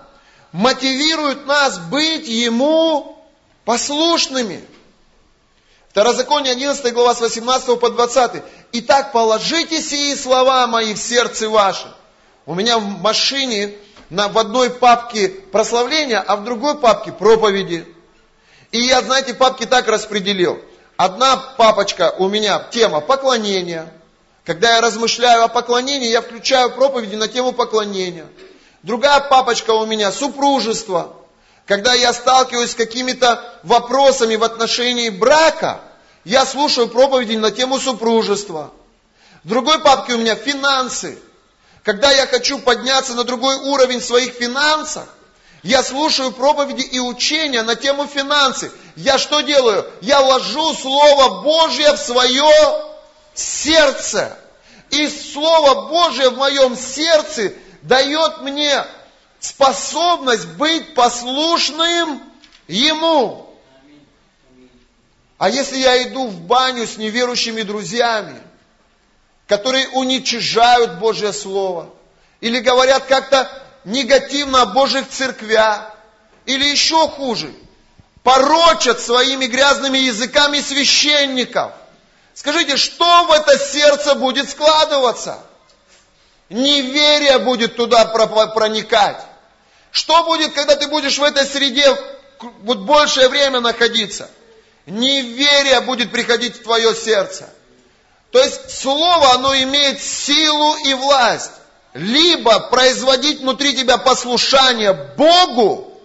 мотивирует 0.53 1.47
нас 1.47 1.79
быть 1.79 2.29
Ему 2.29 3.25
послушными. 3.65 4.65
Второзаконие 5.91 6.53
11 6.53 6.93
глава 6.93 7.15
с 7.15 7.21
18 7.21 7.81
по 7.81 7.91
20. 7.91 8.43
Итак, 8.73 9.13
положите 9.13 9.83
сии 9.83 10.15
слова 10.15 10.67
мои 10.69 10.95
в 10.95 10.99
сердце 10.99 11.49
ваше. 11.49 11.93
У 12.47 12.55
меня 12.55 12.79
в 12.79 12.85
машине 13.01 13.75
на, 14.09 14.29
в 14.29 14.39
одной 14.39 14.71
папке 14.71 15.29
прославления, 15.29 16.21
а 16.21 16.37
в 16.37 16.45
другой 16.45 16.79
папке 16.79 17.11
проповеди. 17.11 17.87
И 18.71 18.79
я, 18.79 19.03
знаете, 19.03 19.35
папки 19.35 19.67
так 19.67 19.89
распределил. 19.89 20.61
Одна 20.97 21.37
папочка 21.37 22.15
у 22.19 22.29
меня 22.29 22.61
тема 22.71 23.01
поклонения. 23.01 23.93
Когда 24.51 24.75
я 24.75 24.81
размышляю 24.81 25.45
о 25.45 25.49
поклонении, 25.49 26.11
я 26.11 26.23
включаю 26.23 26.73
проповеди 26.73 27.15
на 27.15 27.29
тему 27.29 27.53
поклонения. 27.53 28.27
Другая 28.83 29.21
папочка 29.21 29.71
у 29.71 29.87
меня 29.87 30.11
супружество. 30.11 31.15
Когда 31.67 31.95
я 31.95 32.13
сталкиваюсь 32.13 32.73
с 32.73 32.75
какими-то 32.75 33.45
вопросами 33.63 34.35
в 34.35 34.43
отношении 34.43 35.09
брака, 35.09 35.81
я 36.25 36.45
слушаю 36.45 36.89
проповеди 36.89 37.37
на 37.37 37.53
тему 37.53 37.79
супружества. 37.79 38.73
В 39.45 39.49
другой 39.51 39.79
папке 39.79 40.15
у 40.15 40.19
меня 40.19 40.35
финансы. 40.35 41.17
Когда 41.85 42.11
я 42.11 42.27
хочу 42.27 42.59
подняться 42.59 43.15
на 43.15 43.23
другой 43.23 43.55
уровень 43.55 44.01
в 44.01 44.05
своих 44.05 44.33
финансах, 44.33 45.07
я 45.63 45.85
слушаю 45.85 46.33
проповеди 46.33 46.83
и 46.83 46.99
учения 46.99 47.63
на 47.63 47.77
тему 47.77 48.09
финансы. 48.09 48.73
Я 48.97 49.17
что 49.17 49.43
делаю? 49.43 49.87
Я 50.01 50.19
ложу 50.19 50.75
Слово 50.75 51.41
Божье 51.41 51.93
в 51.93 51.99
свое 51.99 52.90
сердце. 53.41 54.37
И 54.91 55.09
Слово 55.09 55.89
Божье 55.89 56.31
в 56.31 56.37
моем 56.37 56.77
сердце 56.77 57.53
дает 57.83 58.43
мне 58.43 58.85
способность 59.39 60.47
быть 60.47 60.95
послушным 60.95 62.23
Ему. 62.67 63.47
А 65.39 65.49
если 65.49 65.79
я 65.79 66.03
иду 66.03 66.29
в 66.29 66.41
баню 66.43 66.87
с 66.87 66.99
неверующими 66.99 67.63
друзьями, 67.63 68.41
которые 69.47 69.89
уничижают 69.89 70.99
Божье 70.99 71.33
Слово, 71.33 71.91
или 72.41 72.61
говорят 72.61 73.07
как-то 73.07 73.51
негативно 73.85 74.63
о 74.63 74.67
Божьих 74.67 75.09
церквях, 75.09 75.95
или 76.47 76.65
еще 76.67 77.09
хуже, 77.09 77.53
порочат 78.23 79.01
своими 79.01 79.47
грязными 79.47 79.99
языками 79.99 80.61
священников, 80.61 81.73
скажите, 82.35 82.77
что 82.77 83.25
в 83.25 83.33
это 83.33 83.59
сердце 83.59 84.15
будет 84.15 84.51
складываться? 84.51 85.39
Неверие 86.49 87.39
будет 87.39 87.77
туда 87.77 88.05
проникать. 88.07 89.23
Что 89.93 90.25
будет, 90.25 90.53
когда 90.53 90.77
ты 90.77 90.89
будешь 90.89 91.19
в 91.19 91.23
этой 91.23 91.45
среде 91.45 91.97
вот 92.63 92.79
большее 92.79 93.29
время 93.29 93.61
находиться? 93.61 94.29
Неверие 94.87 95.81
будет 95.81 96.11
приходить 96.11 96.57
в 96.57 96.63
твое 96.63 96.95
сердце. 96.95 97.49
То 98.33 98.41
есть 98.41 98.71
слово, 98.71 99.35
оно 99.35 99.55
имеет 99.55 100.01
силу 100.01 100.77
и 100.85 100.95
власть. 100.95 101.53
Либо 101.95 102.61
производить 102.61 103.41
внутри 103.41 103.77
тебя 103.77 103.99
послушание 103.99 104.93
Богу, 104.93 106.01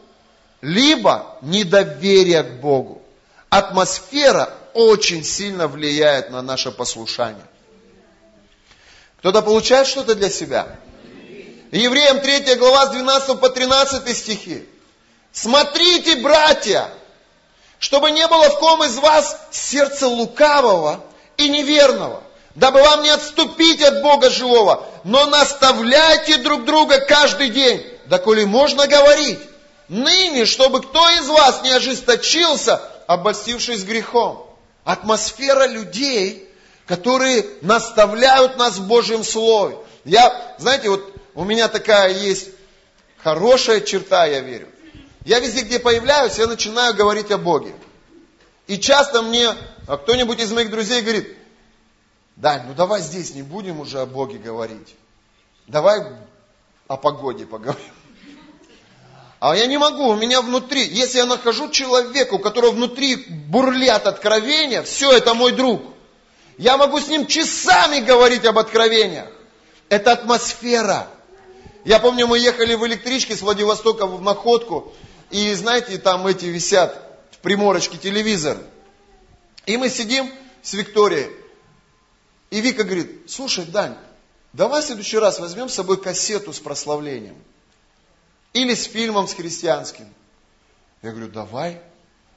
либо 0.61 1.37
недоверие 1.41 2.43
к 2.43 2.59
Богу. 2.59 3.03
Атмосфера 3.49 4.51
очень 4.75 5.23
сильно 5.23 5.69
влияет 5.69 6.29
на 6.29 6.41
наше 6.41 6.69
послушание. 6.69 7.47
Кто-то 9.19 9.41
получает 9.41 9.87
что-то 9.87 10.15
для 10.15 10.29
себя? 10.29 10.75
Евреям 11.71 12.19
3 12.19 12.55
глава 12.55 12.87
с 12.87 12.89
12 12.89 13.39
по 13.39 13.49
13 13.49 14.15
стихи. 14.15 14.67
Смотрите, 15.31 16.17
братья, 16.17 16.89
чтобы 17.79 18.11
не 18.11 18.27
было 18.27 18.49
в 18.49 18.59
ком 18.59 18.83
из 18.83 18.97
вас 18.97 19.37
сердца 19.49 20.07
лукавого 20.07 21.03
и 21.37 21.47
неверного, 21.47 22.21
дабы 22.53 22.81
вам 22.81 23.01
не 23.01 23.09
отступить 23.09 23.81
от 23.81 24.01
Бога 24.01 24.29
живого, 24.29 24.85
но 25.05 25.25
наставляйте 25.25 26.37
друг 26.37 26.65
друга 26.65 26.99
каждый 26.99 27.49
день, 27.49 27.85
доколе 28.07 28.45
можно 28.45 28.87
говорить, 28.87 29.39
ныне, 29.87 30.45
чтобы 30.45 30.81
кто 30.81 31.09
из 31.11 31.27
вас 31.29 31.63
не 31.63 31.71
ожесточился, 31.71 32.81
обостившись 33.07 33.83
грехом. 33.83 34.44
Атмосфера 34.85 35.67
людей, 35.67 36.49
которые 36.85 37.45
наставляют 37.61 38.57
нас 38.57 38.77
в 38.77 38.87
Божьем 38.87 39.25
Слове. 39.25 39.77
Я, 40.05 40.55
знаете, 40.57 40.89
вот 40.89 41.13
у 41.33 41.43
меня 41.43 41.67
такая 41.67 42.13
есть 42.13 42.51
хорошая 43.17 43.81
черта, 43.81 44.25
я 44.25 44.39
верю. 44.39 44.69
Я 45.25 45.39
везде, 45.39 45.61
где 45.61 45.79
появляюсь, 45.79 46.37
я 46.37 46.47
начинаю 46.47 46.93
говорить 46.93 47.31
о 47.31 47.37
Боге. 47.37 47.73
И 48.67 48.79
часто 48.79 49.21
мне 49.21 49.53
а 49.87 49.97
кто-нибудь 49.97 50.39
из 50.39 50.51
моих 50.51 50.71
друзей 50.71 51.01
говорит, 51.01 51.37
Дань, 52.35 52.63
ну 52.67 52.73
давай 52.73 53.01
здесь 53.01 53.33
не 53.35 53.43
будем 53.43 53.79
уже 53.79 53.99
о 53.99 54.05
Боге 54.05 54.37
говорить. 54.37 54.95
Давай 55.67 56.01
о 56.87 56.97
погоде 56.97 57.45
поговорим. 57.45 57.83
А 59.39 59.55
я 59.55 59.65
не 59.65 59.77
могу, 59.77 60.07
у 60.07 60.15
меня 60.15 60.41
внутри, 60.41 60.85
если 60.87 61.17
я 61.17 61.25
нахожу 61.25 61.69
человека, 61.69 62.35
у 62.35 62.39
которого 62.39 62.71
внутри 62.71 63.15
бурлят 63.15 64.07
откровения, 64.07 64.81
все, 64.81 65.11
это 65.11 65.33
мой 65.33 65.51
друг. 65.51 65.81
Я 66.57 66.77
могу 66.77 66.99
с 66.99 67.07
ним 67.07 67.27
часами 67.27 67.99
говорить 67.99 68.45
об 68.45 68.57
откровениях. 68.57 69.27
Это 69.89 70.13
атмосфера. 70.13 71.07
Я 71.83 71.99
помню, 71.99 72.27
мы 72.27 72.39
ехали 72.39 72.75
в 72.75 72.85
электричке 72.87 73.35
с 73.35 73.41
Владивостока 73.41 74.07
в 74.07 74.21
Находку, 74.21 74.93
и 75.29 75.53
знаете, 75.53 75.97
там 75.97 76.25
эти 76.25 76.45
висят 76.45 76.99
в 77.31 77.37
приморочке 77.39 77.97
телевизор. 77.97 78.57
И 79.65 79.77
мы 79.77 79.89
сидим 79.89 80.31
с 80.63 80.73
Викторией, 80.73 81.29
и 82.49 82.61
Вика 82.61 82.83
говорит, 82.83 83.29
слушай, 83.29 83.65
Дань, 83.65 83.97
давай 84.53 84.81
в 84.81 84.85
следующий 84.85 85.17
раз 85.17 85.39
возьмем 85.39 85.67
с 85.67 85.73
собой 85.73 86.01
кассету 86.01 86.53
с 86.53 86.59
прославлением. 86.59 87.35
Или 88.55 88.73
с 88.73 88.85
фильмом 88.85 89.27
с 89.27 89.33
христианским. 89.33 90.05
Я 91.01 91.11
говорю, 91.11 91.27
давай. 91.27 91.81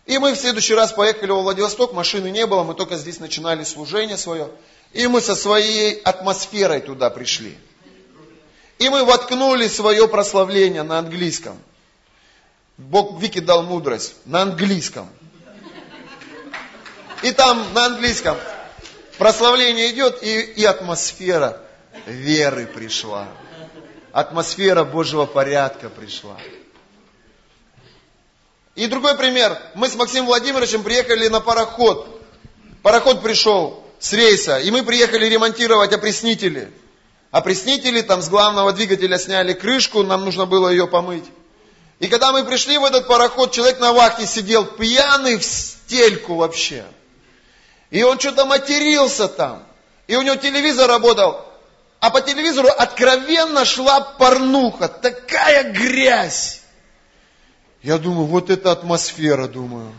И 0.04 0.18
мы 0.18 0.32
в 0.32 0.36
следующий 0.36 0.74
раз 0.74 0.92
поехали 0.92 1.30
во 1.30 1.42
Владивосток, 1.42 1.92
машины 1.92 2.28
не 2.32 2.44
было, 2.44 2.64
мы 2.64 2.74
только 2.74 2.96
здесь 2.96 3.20
начинали 3.20 3.62
служение 3.62 4.16
свое. 4.16 4.50
И 4.92 5.06
мы 5.06 5.20
со 5.20 5.36
своей 5.36 6.00
атмосферой 6.00 6.80
туда 6.80 7.08
пришли. 7.10 7.56
И 8.80 8.88
мы 8.88 9.04
воткнули 9.04 9.68
свое 9.68 10.08
прославление 10.08 10.82
на 10.82 10.98
английском. 10.98 11.56
Бог 12.78 13.20
Вики 13.20 13.38
дал 13.38 13.62
мудрость 13.62 14.14
на 14.24 14.42
английском. 14.42 15.08
И 17.22 17.30
там 17.30 17.64
на 17.74 17.86
английском 17.86 18.36
прославление 19.18 19.92
идет, 19.92 20.20
и, 20.24 20.40
и 20.40 20.64
атмосфера 20.64 21.62
веры 22.06 22.66
пришла. 22.66 23.28
Атмосфера 24.12 24.84
Божьего 24.84 25.26
порядка 25.26 25.88
пришла. 25.88 26.36
И 28.74 28.86
другой 28.86 29.16
пример. 29.16 29.60
Мы 29.74 29.88
с 29.88 29.96
Максимом 29.96 30.26
Владимировичем 30.26 30.82
приехали 30.82 31.28
на 31.28 31.40
пароход. 31.40 32.22
Пароход 32.82 33.22
пришел 33.22 33.84
с 33.98 34.12
рейса, 34.12 34.58
и 34.58 34.70
мы 34.70 34.84
приехали 34.84 35.26
ремонтировать 35.26 35.92
опреснители. 35.92 36.70
Опреснители 37.30 38.00
там 38.02 38.22
с 38.22 38.28
главного 38.28 38.72
двигателя 38.72 39.18
сняли 39.18 39.52
крышку, 39.52 40.02
нам 40.02 40.24
нужно 40.24 40.46
было 40.46 40.68
ее 40.68 40.86
помыть. 40.86 41.24
И 41.98 42.06
когда 42.06 42.30
мы 42.30 42.44
пришли 42.44 42.78
в 42.78 42.84
этот 42.84 43.08
пароход, 43.08 43.50
человек 43.50 43.80
на 43.80 43.92
вахте 43.92 44.26
сидел 44.26 44.64
пьяный 44.64 45.36
в 45.36 45.44
стельку 45.44 46.36
вообще. 46.36 46.84
И 47.90 48.02
он 48.02 48.18
что-то 48.20 48.44
матерился 48.44 49.26
там. 49.26 49.66
И 50.06 50.14
у 50.14 50.22
него 50.22 50.36
телевизор 50.36 50.88
работал. 50.88 51.47
А 52.00 52.10
по 52.10 52.20
телевизору 52.20 52.68
откровенно 52.68 53.64
шла 53.64 54.00
порнуха. 54.00 54.88
Такая 54.88 55.72
грязь. 55.72 56.62
Я 57.82 57.98
думаю, 57.98 58.26
вот 58.26 58.50
это 58.50 58.72
атмосфера, 58.72 59.48
думаю. 59.48 59.92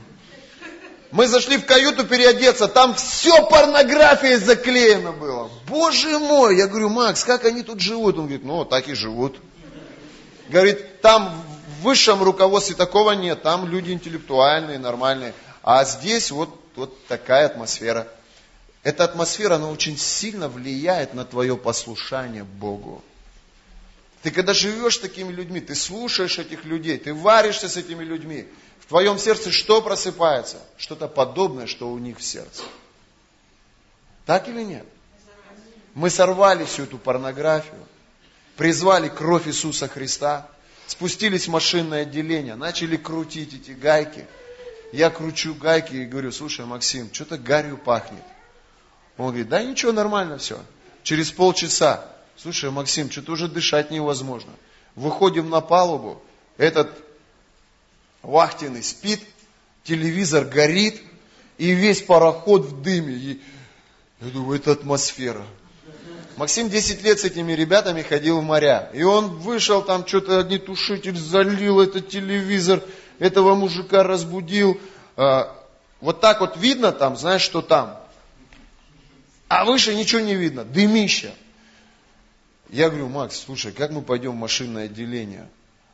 Мы 1.12 1.28
зашли 1.28 1.58
в 1.58 1.66
каюту 1.66 2.06
переодеться, 2.06 2.68
там 2.68 2.94
все 2.94 3.44
порнографией 3.48 4.36
заклеено 4.36 5.12
было. 5.12 5.50
Боже 5.68 6.20
мой, 6.20 6.58
я 6.58 6.68
говорю, 6.68 6.90
Макс, 6.90 7.24
как 7.24 7.46
они 7.46 7.64
тут 7.64 7.80
живут? 7.80 8.18
Он 8.18 8.26
говорит, 8.26 8.46
ну, 8.46 8.64
так 8.64 8.88
и 8.88 8.94
живут. 8.94 9.38
Говорит, 10.50 11.02
там 11.02 11.44
в 11.80 11.84
высшем 11.84 12.22
руководстве 12.22 12.76
такого 12.76 13.12
нет, 13.12 13.42
там 13.42 13.68
люди 13.68 13.92
интеллектуальные, 13.92 14.78
нормальные. 14.78 15.34
А 15.64 15.84
здесь 15.84 16.30
вот, 16.30 16.50
вот 16.76 17.06
такая 17.08 17.48
атмосфера. 17.48 18.08
Эта 18.90 19.04
атмосфера, 19.04 19.58
она 19.58 19.70
очень 19.70 20.00
сильно 20.00 20.50
влияет 20.50 21.14
на 21.14 21.24
твое 21.24 21.56
послушание 21.56 22.44
Богу. 22.44 23.04
Ты 24.24 24.32
когда 24.32 24.56
живешь 24.56 24.96
с 24.96 25.00
такими 25.00 25.32
людьми, 25.32 25.62
ты 25.62 25.76
слушаешь 25.76 26.40
этих 26.40 26.66
людей, 26.66 26.98
ты 26.98 27.14
варишься 27.14 27.70
с 27.70 27.78
этими 27.78 28.04
людьми, 28.04 28.48
в 28.80 28.88
твоем 28.88 29.20
сердце 29.20 29.52
что 29.52 29.84
просыпается? 29.84 30.58
Что-то 30.78 31.08
подобное, 31.08 31.68
что 31.68 31.92
у 31.92 32.00
них 32.00 32.18
в 32.18 32.24
сердце. 32.24 32.64
Так 34.26 34.50
или 34.50 34.64
нет? 34.64 34.88
Мы 35.94 36.10
сорвали 36.10 36.66
всю 36.66 36.86
эту 36.86 36.98
порнографию, 36.98 37.86
призвали 38.58 39.08
кровь 39.08 39.48
Иисуса 39.48 39.88
Христа, 39.88 40.50
спустились 40.88 41.48
в 41.48 41.52
машинное 41.52 42.02
отделение, 42.02 42.56
начали 42.56 42.98
крутить 42.98 43.54
эти 43.54 43.70
гайки. 43.70 44.26
Я 44.92 45.12
кручу 45.12 45.54
гайки 45.54 45.94
и 45.94 46.06
говорю, 46.06 46.32
слушай, 46.32 46.66
Максим, 46.66 47.14
что-то 47.14 47.38
гарью 47.38 47.78
пахнет. 47.78 48.24
Он 49.20 49.28
говорит, 49.28 49.50
да 49.50 49.62
ничего, 49.62 49.92
нормально 49.92 50.38
все. 50.38 50.58
Через 51.04 51.30
полчаса, 51.30 52.06
слушай, 52.38 52.72
Максим, 52.72 53.12
что-то 53.12 53.34
уже 53.34 53.50
дышать 53.50 53.92
невозможно. 53.92 54.52
Выходим 54.96 55.50
на 55.50 55.60
палубу, 55.60 56.22
этот 56.58 56.90
вахтенный 58.22 58.82
спит, 58.82 59.22
телевизор 59.84 60.46
горит, 60.46 61.02
и 61.58 61.72
весь 61.72 62.02
пароход 62.02 62.66
в 62.66 62.82
дыме. 62.82 63.14
И 63.14 63.42
я 64.22 64.30
думаю, 64.30 64.58
это 64.58 64.72
атмосфера. 64.72 65.46
Максим 66.38 66.70
10 66.70 67.04
лет 67.04 67.20
с 67.20 67.26
этими 67.26 67.52
ребятами 67.52 68.02
ходил 68.02 68.40
в 68.40 68.44
моря. 68.44 68.90
И 68.94 69.04
он 69.04 69.40
вышел, 69.40 69.82
там 69.82 70.08
что-то 70.08 70.40
огнетушитель 70.40 71.18
залил, 71.18 71.82
этот 71.82 72.08
телевизор, 72.08 72.82
этого 73.20 73.56
мужика 73.56 74.04
разбудил. 74.04 74.80
А, 75.18 75.54
вот 76.00 76.22
так 76.22 76.40
вот 76.40 76.56
видно 76.56 76.94
там, 76.94 77.18
знаешь, 77.18 77.42
что 77.42 77.62
там. 77.62 78.00
А 79.50 79.66
выше 79.66 79.96
ничего 79.96 80.22
не 80.22 80.36
видно, 80.36 80.64
дымища. 80.64 81.34
Я 82.70 82.90
говорю, 82.90 83.10
Макс, 83.10 83.38
слушай, 83.38 83.72
как 83.72 83.90
мы 83.90 84.04
пойдем 84.04 84.32
в 84.32 84.36
машинное 84.36 84.86
отделение? 84.86 85.50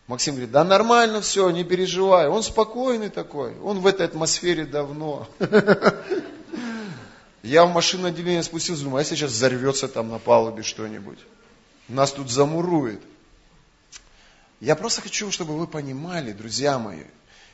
Максим 0.08 0.36
говорит, 0.36 0.52
да 0.52 0.66
нормально 0.66 1.22
все, 1.22 1.50
не 1.50 1.64
переживай. 1.64 2.28
Он 2.28 2.44
спокойный 2.44 3.10
такой, 3.10 3.58
он 3.60 3.80
в 3.80 3.88
этой 3.88 4.06
атмосфере 4.06 4.66
давно. 4.66 5.28
Я 7.44 7.66
в 7.66 7.74
машинное 7.74 8.12
отделение 8.12 8.44
спустился, 8.44 8.84
думаю, 8.84 9.02
а 9.02 9.06
сейчас 9.06 9.32
взорвется 9.32 9.88
там 9.88 10.10
на 10.10 10.20
палубе 10.20 10.62
что-нибудь. 10.62 11.20
Нас 11.88 12.12
тут 12.12 12.30
замурует. 12.30 13.02
Я 14.60 14.76
просто 14.76 15.02
хочу, 15.02 15.32
чтобы 15.32 15.58
вы 15.58 15.66
понимали, 15.66 16.34
друзья 16.34 16.78
мои, 16.78 17.04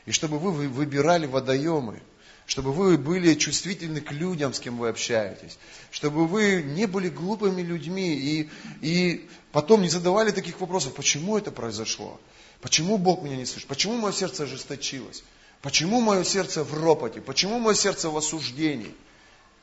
и 0.08 0.12
чтобы 0.12 0.40
вы 0.40 0.68
выбирали 0.68 1.28
водоемы 1.28 2.02
чтобы 2.52 2.74
вы 2.74 2.98
были 2.98 3.34
чувствительны 3.36 4.02
к 4.02 4.12
людям, 4.12 4.54
с 4.54 4.60
кем 4.60 4.78
вы 4.78 4.90
общаетесь, 4.90 5.58
чтобы 5.90 6.28
вы 6.28 6.62
не 6.62 6.86
были 6.86 7.08
глупыми 7.08 7.62
людьми 7.62 8.14
и, 8.14 8.50
и 8.82 9.30
потом 9.54 9.84
не 9.84 9.88
задавали 9.88 10.32
таких 10.32 10.60
вопросов, 10.60 10.94
почему 10.94 11.38
это 11.38 11.50
произошло, 11.50 12.20
почему 12.60 12.98
Бог 12.98 13.24
меня 13.24 13.38
не 13.38 13.46
слышит, 13.46 13.70
почему 13.70 13.96
мое 13.96 14.12
сердце 14.12 14.44
ожесточилось, 14.44 15.24
почему 15.62 16.02
мое 16.02 16.26
сердце 16.26 16.66
в 16.66 16.74
ропоте, 16.74 17.22
почему 17.22 17.58
мое 17.58 17.74
сердце 17.74 18.10
в 18.10 18.18
осуждении. 18.18 18.94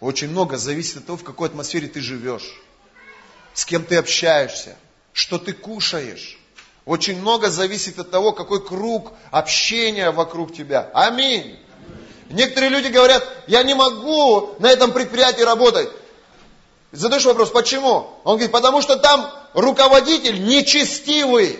Очень 0.00 0.30
много 0.30 0.56
зависит 0.56 0.96
от 0.96 1.04
того, 1.04 1.18
в 1.18 1.24
какой 1.24 1.48
атмосфере 1.48 1.88
ты 1.88 2.00
живешь, 2.00 2.58
с 3.52 3.66
кем 3.66 3.84
ты 3.84 3.96
общаешься, 3.96 4.78
что 5.12 5.36
ты 5.36 5.52
кушаешь. 5.52 6.38
Очень 6.86 7.20
много 7.20 7.50
зависит 7.50 7.98
от 7.98 8.10
того, 8.10 8.32
какой 8.32 8.64
круг 8.64 9.12
общения 9.30 10.10
вокруг 10.10 10.54
тебя. 10.54 10.90
Аминь. 10.94 11.58
Некоторые 12.30 12.70
люди 12.70 12.88
говорят, 12.88 13.26
я 13.46 13.62
не 13.62 13.74
могу 13.74 14.54
на 14.58 14.66
этом 14.68 14.92
предприятии 14.92 15.42
работать. 15.42 15.88
Задаешь 16.92 17.24
вопрос, 17.24 17.50
почему? 17.50 18.10
Он 18.24 18.36
говорит, 18.36 18.52
потому 18.52 18.82
что 18.82 18.96
там 18.96 19.30
руководитель 19.54 20.44
нечестивый. 20.44 21.58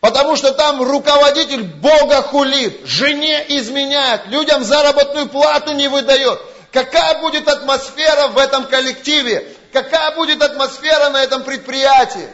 Потому 0.00 0.36
что 0.36 0.52
там 0.52 0.80
руководитель 0.82 1.62
Бога 1.62 2.22
хулит, 2.22 2.86
жене 2.86 3.44
изменяет, 3.48 4.26
людям 4.26 4.62
заработную 4.62 5.28
плату 5.28 5.72
не 5.72 5.88
выдает. 5.88 6.40
Какая 6.72 7.20
будет 7.20 7.48
атмосфера 7.48 8.28
в 8.28 8.38
этом 8.38 8.66
коллективе? 8.66 9.46
Какая 9.72 10.14
будет 10.14 10.40
атмосфера 10.42 11.10
на 11.10 11.22
этом 11.22 11.42
предприятии? 11.42 12.28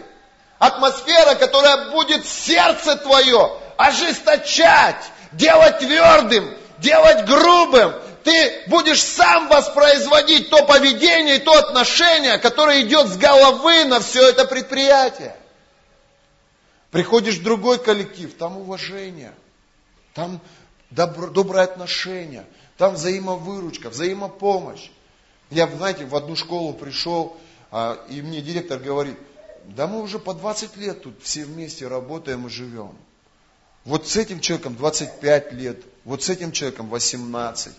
Атмосфера, 0.59 1.37
которая 1.37 1.91
будет 1.91 2.27
сердце 2.27 2.97
твое 2.97 3.53
ожесточать, 3.77 5.11
делать 5.33 5.79
твердым, 5.79 6.55
делать 6.79 7.27
грубым, 7.27 7.95
ты 8.25 8.63
будешь 8.69 9.03
сам 9.03 9.49
воспроизводить 9.49 10.51
то 10.51 10.65
поведение 10.65 11.37
и 11.37 11.41
то 11.41 11.53
отношение, 11.53 12.39
которое 12.39 12.83
идет 12.83 13.09
с 13.09 13.17
головы 13.17 13.85
на 13.85 14.01
все 14.01 14.29
это 14.29 14.47
предприятие. 14.47 15.37
Приходишь 16.91 17.37
в 17.37 17.43
другой 17.43 17.79
коллектив, 17.79 18.33
там 18.35 18.57
уважение, 18.57 19.35
там 20.15 20.41
добро, 20.91 21.27
доброе 21.27 21.65
отношение, 21.65 22.47
там 22.79 22.95
взаимовыручка, 22.95 23.91
взаимопомощь. 23.91 24.91
Я, 25.51 25.67
знаете, 25.67 26.07
в 26.07 26.15
одну 26.17 26.37
школу 26.37 26.73
пришел, 26.73 27.37
а, 27.71 27.99
и 28.09 28.23
мне 28.23 28.41
директор 28.41 28.79
говорит, 28.79 29.19
да 29.65 29.87
мы 29.87 30.01
уже 30.01 30.19
по 30.19 30.35
20 30.35 30.77
лет 30.77 31.03
тут 31.03 31.23
все 31.23 31.45
вместе 31.45 31.89
работаем 31.89 32.47
и 32.47 32.51
живем. 32.51 32.97
Вот 33.85 34.07
с 34.09 34.17
этим 34.17 34.41
человеком 34.41 34.77
25 34.77 35.53
лет, 35.53 35.83
вот 36.05 36.23
с 36.23 36.29
этим 36.29 36.53
человеком 36.53 36.89
18. 36.89 37.75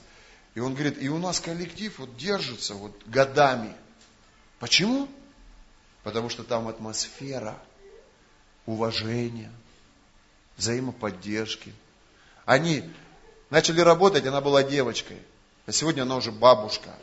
И 0.56 0.60
он 0.60 0.74
говорит, 0.74 1.02
и 1.02 1.10
у 1.10 1.18
нас 1.18 1.40
коллектив 1.40 1.98
вот 2.00 2.16
держится 2.18 2.74
вот 2.74 3.00
годами. 3.06 3.76
Почему? 4.60 5.08
Потому 6.04 6.30
что 6.30 6.44
там 6.44 6.68
атмосфера 6.68 7.58
уважения, 8.66 9.52
взаимоподдержки. 10.58 11.74
Они 12.46 12.90
начали 13.50 13.82
работать, 13.82 14.26
она 14.26 14.42
была 14.42 14.64
девочкой, 14.64 15.18
а 15.66 15.72
сегодня 15.72 16.04
она 16.04 16.16
уже 16.16 16.32
бабушка. 16.32 16.96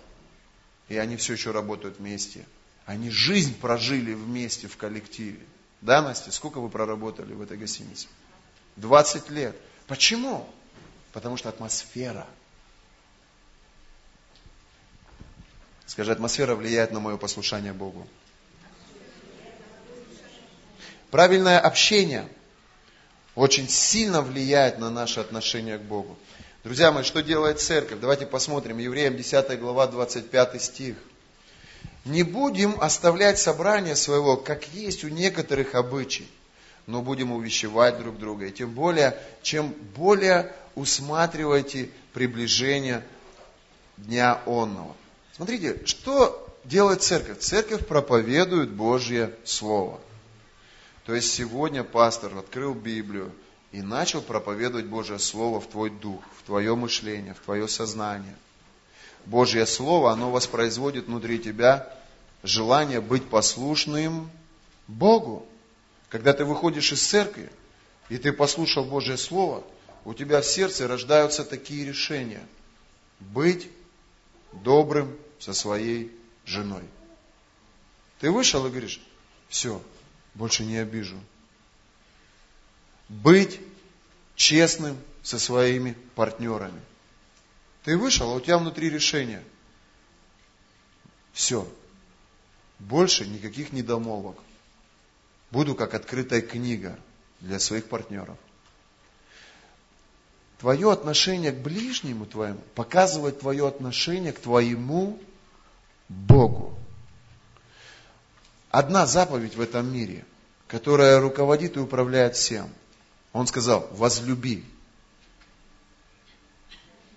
И 0.88 0.96
они 0.96 1.16
все 1.16 1.34
еще 1.34 1.52
работают 1.52 1.98
вместе. 1.98 2.44
Они 2.84 3.10
жизнь 3.10 3.54
прожили 3.58 4.12
вместе 4.14 4.66
в 4.66 4.76
коллективе. 4.76 5.40
Да, 5.80 6.02
Настя, 6.02 6.32
сколько 6.32 6.60
вы 6.60 6.68
проработали 6.68 7.32
в 7.32 7.40
этой 7.40 7.56
гостинице? 7.56 8.08
20 8.76 9.30
лет. 9.30 9.56
Почему? 9.86 10.48
Потому 11.12 11.36
что 11.36 11.48
атмосфера. 11.48 12.26
Скажи, 15.86 16.12
атмосфера 16.12 16.54
влияет 16.54 16.90
на 16.90 17.00
мое 17.00 17.16
послушание 17.16 17.72
Богу. 17.72 18.06
Правильное 21.10 21.60
общение 21.60 22.26
очень 23.34 23.68
сильно 23.68 24.22
влияет 24.22 24.78
на 24.78 24.88
наше 24.88 25.20
отношение 25.20 25.78
к 25.78 25.82
Богу. 25.82 26.16
Друзья 26.64 26.92
мои, 26.92 27.02
что 27.02 27.22
делает 27.22 27.60
церковь? 27.60 27.98
Давайте 28.00 28.24
посмотрим. 28.24 28.78
Евреям 28.78 29.16
10 29.16 29.58
глава 29.60 29.86
25 29.88 30.62
стих. 30.62 30.96
Не 32.04 32.22
будем 32.22 32.80
оставлять 32.80 33.38
собрание 33.38 33.96
своего, 33.96 34.36
как 34.36 34.68
есть 34.68 35.04
у 35.04 35.08
некоторых 35.08 35.74
обычай, 35.74 36.28
но 36.86 37.02
будем 37.02 37.32
увещевать 37.32 37.98
друг 37.98 38.18
друга. 38.18 38.46
И 38.46 38.52
тем 38.52 38.70
более, 38.70 39.18
чем 39.42 39.74
более 39.94 40.52
усматривайте 40.74 41.90
приближение 42.12 43.04
дня 43.96 44.40
онного. 44.46 44.94
Смотрите, 45.34 45.80
что 45.86 46.46
делает 46.64 47.02
церковь? 47.02 47.38
Церковь 47.38 47.86
проповедует 47.86 48.70
Божье 48.70 49.34
Слово– 49.44 50.00
то 51.04 51.14
есть 51.14 51.32
сегодня 51.32 51.82
пастор 51.82 52.36
открыл 52.38 52.74
Библию 52.74 53.32
и 53.72 53.82
начал 53.82 54.20
проповедовать 54.22 54.86
Божье 54.86 55.18
Слово 55.18 55.60
в 55.60 55.66
твой 55.66 55.90
дух, 55.90 56.22
в 56.38 56.46
твое 56.46 56.76
мышление, 56.76 57.34
в 57.34 57.40
твое 57.40 57.66
сознание. 57.66 58.36
Божье 59.26 59.66
Слово, 59.66 60.12
оно 60.12 60.30
воспроизводит 60.30 61.06
внутри 61.06 61.38
тебя 61.38 61.92
желание 62.44 63.00
быть 63.00 63.24
послушным 63.24 64.30
Богу. 64.86 65.46
Когда 66.12 66.34
ты 66.34 66.44
выходишь 66.44 66.92
из 66.92 67.02
церкви, 67.02 67.50
и 68.10 68.18
ты 68.18 68.34
послушал 68.34 68.84
Божье 68.84 69.16
Слово, 69.16 69.64
у 70.04 70.12
тебя 70.12 70.42
в 70.42 70.44
сердце 70.44 70.86
рождаются 70.86 71.42
такие 71.42 71.86
решения. 71.86 72.46
Быть 73.18 73.70
добрым 74.52 75.16
со 75.38 75.54
своей 75.54 76.12
женой. 76.44 76.82
Ты 78.20 78.30
вышел 78.30 78.66
и 78.66 78.68
говоришь, 78.68 79.00
все, 79.48 79.82
больше 80.34 80.66
не 80.66 80.76
обижу. 80.76 81.18
Быть 83.08 83.58
честным 84.36 84.98
со 85.22 85.38
своими 85.38 85.96
партнерами. 86.14 86.82
Ты 87.84 87.96
вышел, 87.96 88.30
а 88.30 88.34
у 88.34 88.40
тебя 88.40 88.58
внутри 88.58 88.90
решение. 88.90 89.42
Все. 91.32 91.66
Больше 92.78 93.26
никаких 93.26 93.72
недомолвок. 93.72 94.36
Буду 95.52 95.76
как 95.76 95.94
открытая 95.94 96.40
книга 96.40 96.98
для 97.40 97.60
своих 97.60 97.88
партнеров. 97.88 98.36
Твое 100.58 100.90
отношение 100.90 101.52
к 101.52 101.58
ближнему 101.58 102.26
твоему 102.26 102.60
показывает 102.74 103.40
твое 103.40 103.68
отношение 103.68 104.32
к 104.32 104.40
твоему 104.40 105.20
Богу 106.08 106.76
одна 108.72 109.06
заповедь 109.06 109.54
в 109.54 109.60
этом 109.60 109.92
мире, 109.92 110.24
которая 110.66 111.20
руководит 111.20 111.76
и 111.76 111.80
управляет 111.80 112.34
всем. 112.34 112.68
Он 113.32 113.46
сказал, 113.46 113.86
возлюби. 113.92 114.64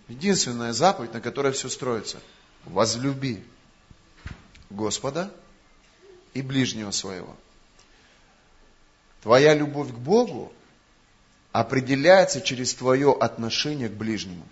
Единственная 0.07 0.73
заповедь, 0.73 1.13
на 1.13 1.21
которой 1.21 1.53
все 1.53 1.69
строится. 1.69 2.19
Возлюби 2.65 3.43
Господа 4.69 5.33
и 6.33 6.41
ближнего 6.41 6.91
своего. 6.91 7.35
Твоя 9.25 9.55
любовь 9.55 9.89
к 9.89 9.97
Богу 9.97 10.53
определяется 11.51 12.41
через 12.41 12.75
твое 12.75 13.11
отношение 13.11 13.89
к 13.89 13.93
ближнему. 13.93 14.47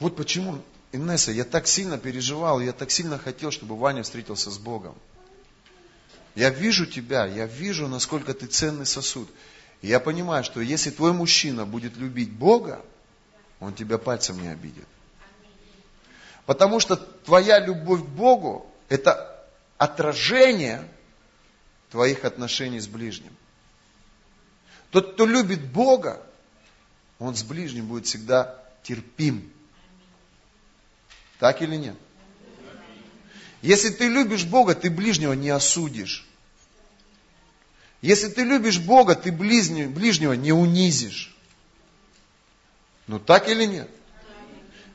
Вот 0.00 0.16
почему 0.16 0.60
Инесса, 0.90 1.30
я 1.30 1.44
так 1.44 1.68
сильно 1.68 1.98
переживал, 1.98 2.60
я 2.60 2.72
так 2.72 2.90
сильно 2.90 3.16
хотел, 3.16 3.52
чтобы 3.52 3.76
Ваня 3.76 4.02
встретился 4.02 4.50
с 4.50 4.58
Богом. 4.58 4.96
Я 6.34 6.50
вижу 6.50 6.84
тебя, 6.84 7.26
я 7.26 7.46
вижу, 7.46 7.86
насколько 7.86 8.34
ты 8.34 8.46
ценный 8.46 8.86
сосуд. 8.86 9.30
И 9.80 9.86
я 9.86 10.00
понимаю, 10.00 10.42
что 10.42 10.60
если 10.60 10.90
твой 10.90 11.12
мужчина 11.12 11.64
будет 11.64 11.96
любить 11.96 12.32
Бога, 12.32 12.84
он 13.60 13.72
тебя 13.72 13.98
пальцем 13.98 14.42
не 14.42 14.48
обидит. 14.48 14.88
Потому 16.44 16.80
что 16.80 16.96
твоя 16.96 17.60
любовь 17.64 18.00
к 18.00 18.08
Богу– 18.08 18.66
это 18.88 19.46
отражение 19.78 20.88
твоих 21.90 22.24
отношений 22.24 22.80
с 22.80 22.86
ближним. 22.86 23.36
Тот, 24.90 25.14
кто 25.14 25.26
любит 25.26 25.64
Бога, 25.70 26.22
он 27.18 27.36
с 27.36 27.42
ближним 27.42 27.86
будет 27.86 28.06
всегда 28.06 28.58
терпим. 28.82 29.52
Так 31.38 31.62
или 31.62 31.76
нет? 31.76 31.96
Если 33.62 33.90
ты 33.90 34.08
любишь 34.08 34.44
Бога, 34.44 34.74
ты 34.74 34.90
ближнего 34.90 35.32
не 35.34 35.50
осудишь. 35.50 36.26
Если 38.00 38.28
ты 38.28 38.42
любишь 38.42 38.78
Бога, 38.78 39.14
ты 39.14 39.30
ближнего, 39.30 39.90
ближнего 39.90 40.32
не 40.32 40.52
унизишь. 40.52 41.36
Ну 43.06 43.18
так 43.18 43.48
или 43.48 43.66
нет? 43.66 43.90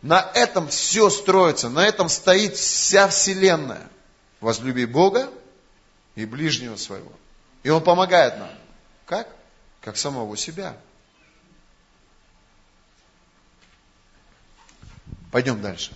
На 0.02 0.32
этом 0.34 0.68
все 0.70 1.10
строится, 1.10 1.70
на 1.70 1.86
этом 1.86 2.10
стоит 2.10 2.56
вся 2.56 3.08
Вселенная. 3.08 3.88
Возлюби 4.39 4.86
Бога 4.86 5.32
и 6.16 6.26
ближнего 6.26 6.76
своего. 6.76 7.11
И 7.63 7.70
Он 7.70 7.84
помогает 7.84 8.38
нам. 8.38 8.49
Как? 9.05 9.28
Как 9.82 9.97
самого 9.97 10.36
себя. 10.38 10.76
Пойдем 15.32 15.61
дальше. 15.61 15.91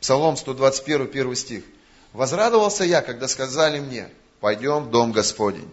Псалом 0.00 0.36
121, 0.36 1.02
1 1.08 1.34
стих. 1.36 1.64
«Возрадовался 2.12 2.84
я, 2.84 3.00
когда 3.00 3.26
сказали 3.26 3.80
мне, 3.80 4.10
пойдем 4.40 4.84
в 4.84 4.90
дом 4.90 5.12
Господень». 5.12 5.72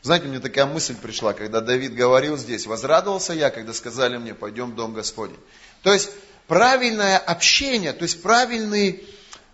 Знаете, 0.00 0.26
мне 0.26 0.38
такая 0.38 0.66
мысль 0.66 0.94
пришла, 0.94 1.32
когда 1.32 1.60
Давид 1.60 1.94
говорил 1.94 2.38
здесь, 2.38 2.66
возрадовался 2.66 3.32
я, 3.32 3.50
когда 3.50 3.72
сказали 3.72 4.16
мне, 4.16 4.34
пойдем 4.34 4.70
в 4.70 4.74
дом 4.76 4.94
Господень. 4.94 5.38
То 5.82 5.92
есть, 5.92 6.10
правильное 6.46 7.18
общение, 7.18 7.92
то 7.92 8.04
есть, 8.04 8.22
правильный 8.22 9.04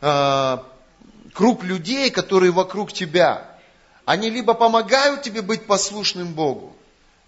э, 0.03 0.59
круг 1.33 1.65
людей, 1.65 2.11
которые 2.11 2.53
вокруг 2.53 2.93
тебя, 2.93 3.52
они 4.05 4.31
либо 4.31 4.55
помогают 4.55 5.23
тебе 5.23 5.43
быть 5.43 5.67
послушным 5.67 6.35
Богу, 6.35 6.77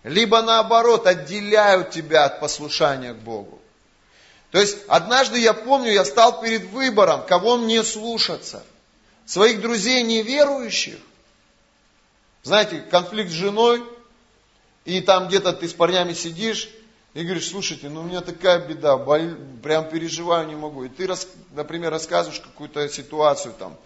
либо 0.03 0.43
наоборот 0.43 1.07
отделяют 1.07 1.91
тебя 1.91 2.25
от 2.25 2.41
послушания 2.41 3.15
к 3.15 3.19
Богу. 3.19 3.61
То 4.51 4.61
есть 4.61 4.79
однажды 4.87 5.41
я 5.41 5.53
помню, 5.53 5.91
я 5.93 6.05
стал 6.05 6.41
перед 6.41 6.65
выбором, 6.71 7.27
кого 7.27 7.57
мне 7.57 7.83
слушаться. 7.83 8.63
Своих 9.27 9.61
друзей 9.61 10.03
неверующих. 10.03 10.99
Знаете, 12.43 12.81
конфликт 12.91 13.31
с 13.31 13.35
женой, 13.35 13.83
и 14.85 15.01
там 15.01 15.29
где-то 15.29 15.55
ты 15.55 15.67
с 15.67 15.73
парнями 15.73 16.13
сидишь, 16.13 16.69
и 17.15 17.23
говоришь, 17.23 17.49
слушайте, 17.49 17.89
ну 17.89 18.01
у 18.01 18.05
меня 18.05 18.21
такая 18.21 18.59
беда, 18.59 18.97
боль, 18.99 19.35
прям 19.63 19.89
переживаю, 19.89 20.47
не 20.47 20.57
могу. 20.57 20.85
И 20.85 20.89
ты, 20.89 21.09
например, 21.53 21.91
рассказываешь 21.91 22.41
какую-то 22.41 22.89
ситуацию 22.89 23.55
там, 23.59 23.77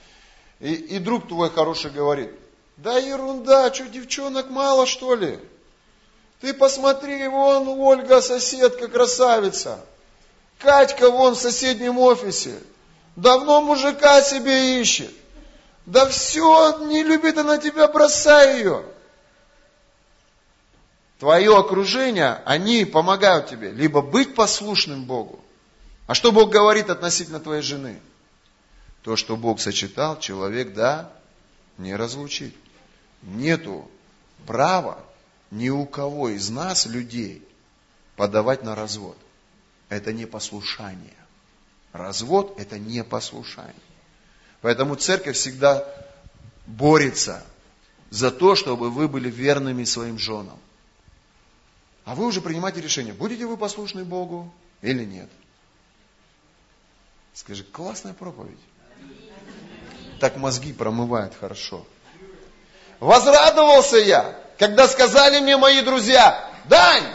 и, 0.61 0.72
и 0.74 0.99
друг 0.99 1.28
твой 1.28 1.51
хороший 1.51 1.91
говорит, 1.91 2.30
да 2.79 2.97
ерунда, 2.97 3.74
что 3.74 3.89
девчонок 3.89 4.51
мало 4.51 4.87
что 4.87 5.14
ли? 5.16 5.39
Ты 6.41 6.55
посмотри, 6.55 7.26
вон 7.26 7.66
Ольга, 7.68 8.20
соседка, 8.20 8.87
красавица. 8.87 9.85
Катька 10.61 11.11
вон 11.11 11.35
в 11.35 11.41
соседнем 11.41 11.99
офисе. 11.99 12.57
Давно 13.16 13.62
мужика 13.62 14.22
себе 14.22 14.81
ищет. 14.81 15.11
Да 15.87 16.07
все, 16.07 16.79
не 16.87 17.03
любит 17.03 17.37
она 17.37 17.59
тебя, 17.59 17.89
бросай 17.89 18.59
ее. 18.59 18.85
Твое 21.18 21.57
окружение, 21.57 22.41
они 22.45 22.85
помогают 22.85 23.49
тебе 23.49 23.72
либо 23.72 24.03
быть 24.03 24.37
послушным 24.37 25.05
Богу. 25.05 25.41
А 26.07 26.14
что 26.14 26.31
Бог 26.31 26.51
говорит 26.51 26.91
относительно 26.91 27.41
твоей 27.41 27.62
жены? 27.62 28.01
То, 29.03 29.16
что 29.16 29.37
Бог 29.37 29.59
сочетал, 29.61 30.20
человек, 30.20 30.74
да, 30.74 31.11
не 31.76 31.97
разлучить. 31.97 32.55
Нету 33.22 33.90
права 34.46 35.04
ни 35.50 35.68
у 35.68 35.86
кого 35.86 36.28
из 36.28 36.50
нас, 36.50 36.86
людей, 36.86 37.46
подавать 38.16 38.62
на 38.62 38.74
развод 38.74 39.16
это 39.88 40.12
не 40.12 40.26
послушание. 40.26 41.16
Развод– 41.92 42.54
это 42.58 42.78
не 42.78 43.02
послушание. 43.02 43.74
Поэтому 44.60 44.96
церковь 44.96 45.36
всегда 45.36 45.86
борется 46.66 47.44
за 48.10 48.30
то, 48.30 48.54
чтобы 48.54 48.90
вы 48.90 49.08
были 49.08 49.30
верными 49.30 49.84
своим 49.84 50.18
женам. 50.18 50.58
А 52.04 52.14
вы 52.14 52.26
уже 52.26 52.40
принимаете 52.40 52.80
решение, 52.80 53.12
будете 53.12 53.46
вы 53.46 53.56
послушны 53.56 54.04
Богу 54.04 54.52
или 54.82 55.04
нет. 55.04 55.28
Скажи, 57.34 57.64
классная 57.64 58.14
проповедь. 58.14 58.58
Так 60.20 60.36
мозги 60.36 60.72
промывает 60.72 61.34
хорошо. 61.34 61.86
Возрадовался 63.01 63.99
я, 63.99 64.34
когда 64.59 64.88
сказали 64.88 65.40
мне 65.40 65.57
мои 65.57 65.80
друзья, 65.82 66.44
Дань, 66.64 67.07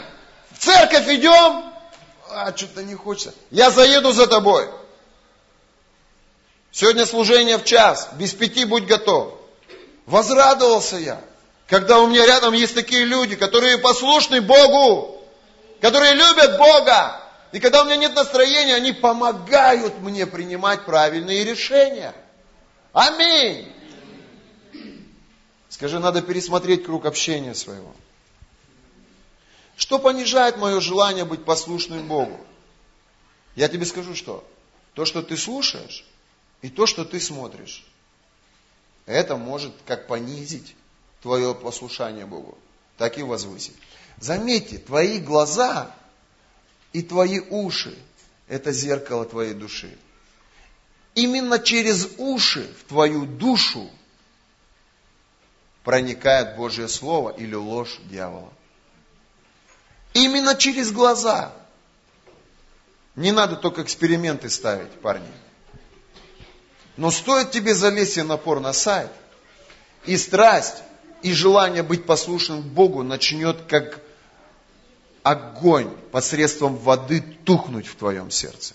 в 0.50 0.58
церковь 0.58 1.08
идем, 1.08 1.72
а, 2.30 2.52
что-то 2.56 2.82
не 2.82 2.94
хочется. 2.94 3.34
Я 3.50 3.70
заеду 3.70 4.12
за 4.12 4.26
тобой. 4.26 4.68
Сегодня 6.72 7.06
служение 7.06 7.58
в 7.58 7.64
час, 7.64 8.08
без 8.14 8.32
пяти 8.32 8.64
будь 8.64 8.86
готов. 8.86 9.34
Возрадовался 10.06 10.96
я, 10.96 11.20
когда 11.68 12.00
у 12.00 12.08
меня 12.08 12.26
рядом 12.26 12.52
есть 12.52 12.74
такие 12.74 13.04
люди, 13.04 13.36
которые 13.36 13.78
послушны 13.78 14.40
Богу, 14.40 15.22
которые 15.80 16.14
любят 16.14 16.58
Бога. 16.58 17.20
И 17.52 17.60
когда 17.60 17.82
у 17.82 17.84
меня 17.84 17.96
нет 17.96 18.14
настроения, 18.16 18.74
они 18.74 18.92
помогают 18.92 20.00
мне 20.00 20.26
принимать 20.26 20.84
правильные 20.84 21.44
решения. 21.44 22.12
Аминь. 22.92 23.72
Скажи, 25.74 25.98
надо 25.98 26.22
пересмотреть 26.22 26.84
круг 26.84 27.04
общения 27.04 27.52
своего. 27.52 27.92
Что 29.76 29.98
понижает 29.98 30.56
мое 30.56 30.78
желание 30.80 31.24
быть 31.24 31.44
послушным 31.44 32.06
Богу? 32.06 32.38
Я 33.56 33.66
тебе 33.66 33.84
скажу 33.84 34.14
что. 34.14 34.48
То, 34.92 35.04
что 35.04 35.20
ты 35.20 35.36
слушаешь, 35.36 36.06
и 36.62 36.68
то, 36.68 36.86
что 36.86 37.04
ты 37.04 37.18
смотришь. 37.18 37.84
Это 39.06 39.36
может 39.36 39.74
как 39.84 40.06
понизить 40.06 40.76
твое 41.22 41.56
послушание 41.56 42.24
Богу, 42.24 42.56
так 42.96 43.18
и 43.18 43.24
возвысить. 43.24 43.74
Заметьте, 44.18 44.78
твои 44.78 45.18
глаза 45.18 45.92
и 46.92 47.02
твои 47.02 47.40
уши– 47.40 47.98
это 48.46 48.70
зеркало 48.70 49.24
твоей 49.24 49.54
души. 49.54 49.98
Именно 51.16 51.58
через 51.58 52.10
уши 52.16 52.72
в 52.78 52.84
твою 52.84 53.26
душу 53.26 53.90
проникает 55.84 56.56
Божье 56.56 56.88
Слово 56.88 57.30
или 57.30 57.54
ложь 57.54 58.00
дьявола. 58.04 58.50
Именно 60.14 60.56
через 60.56 60.90
глаза. 60.90 61.52
Не 63.14 63.30
надо 63.30 63.56
только 63.56 63.82
эксперименты 63.82 64.48
ставить, 64.50 64.90
парни. 65.00 65.30
Но 66.96 67.10
стоит 67.10 67.50
тебе 67.50 67.74
залезть 67.74 68.16
на 68.16 68.36
порно 68.36 68.72
сайт, 68.72 69.10
и 70.06 70.16
страсть, 70.16 70.82
и 71.22 71.32
желание 71.32 71.82
быть 71.82 72.06
послушным 72.06 72.62
Богу 72.62 73.02
начнет 73.02 73.62
как 73.62 74.00
огонь 75.22 75.90
посредством 76.12 76.76
воды 76.76 77.20
тухнуть 77.44 77.86
в 77.86 77.96
твоем 77.96 78.30
сердце. 78.30 78.74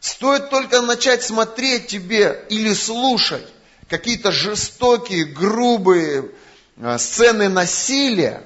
Стоит 0.00 0.50
только 0.50 0.80
начать 0.80 1.22
смотреть 1.22 1.88
тебе 1.88 2.44
или 2.48 2.72
слушать 2.72 3.46
какие-то 3.88 4.32
жестокие, 4.32 5.24
грубые 5.24 6.30
а, 6.80 6.98
сцены 6.98 7.48
насилия, 7.48 8.44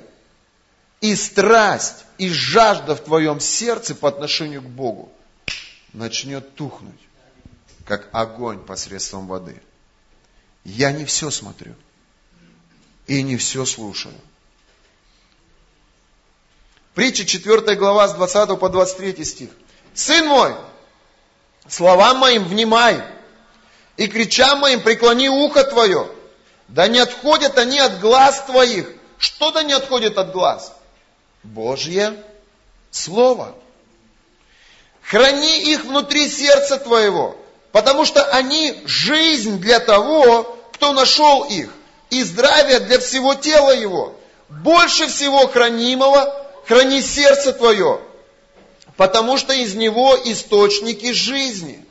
и 1.00 1.14
страсть, 1.14 2.04
и 2.18 2.30
жажда 2.30 2.96
в 2.96 3.04
твоем 3.04 3.40
сердце 3.40 3.94
по 3.94 4.08
отношению 4.08 4.62
к 4.62 4.66
Богу 4.66 5.12
начнет 5.92 6.54
тухнуть, 6.54 7.00
как 7.84 8.08
огонь 8.12 8.58
посредством 8.58 9.26
воды. 9.26 9.60
Я 10.64 10.92
не 10.92 11.04
все 11.04 11.30
смотрю 11.30 11.74
и 13.06 13.22
не 13.22 13.36
все 13.36 13.64
слушаю. 13.64 14.14
Притча 16.94 17.24
4 17.24 17.76
глава 17.76 18.08
с 18.08 18.14
20 18.14 18.58
по 18.58 18.68
23 18.68 19.24
стих. 19.24 19.50
Сын 19.94 20.26
мой, 20.26 20.54
словам 21.68 22.18
моим 22.18 22.44
внимай, 22.44 23.04
и 23.96 24.06
кричам 24.06 24.60
моим 24.60 24.82
преклони 24.82 25.28
ухо 25.28 25.64
твое, 25.64 26.08
да 26.68 26.88
не 26.88 26.98
отходят 26.98 27.58
они 27.58 27.78
от 27.78 28.00
глаз 28.00 28.44
твоих. 28.46 28.88
Что 29.18 29.50
да 29.50 29.62
не 29.62 29.72
отходит 29.72 30.18
от 30.18 30.32
глаз? 30.32 30.72
Божье 31.42 32.14
Слово. 32.90 33.54
Храни 35.02 35.70
их 35.70 35.84
внутри 35.84 36.28
сердца 36.28 36.78
твоего, 36.78 37.36
потому 37.72 38.04
что 38.04 38.24
они 38.24 38.82
жизнь 38.86 39.58
для 39.60 39.80
того, 39.80 40.42
кто 40.72 40.92
нашел 40.92 41.44
их, 41.44 41.70
и 42.10 42.22
здравие 42.22 42.80
для 42.80 42.98
всего 42.98 43.34
тела 43.34 43.72
его. 43.72 44.14
Больше 44.48 45.08
всего 45.08 45.46
хранимого 45.46 46.46
храни 46.66 47.02
сердце 47.02 47.52
твое, 47.52 48.00
потому 48.96 49.36
что 49.36 49.52
из 49.52 49.74
него 49.74 50.16
источники 50.24 51.12
жизни. 51.12 51.84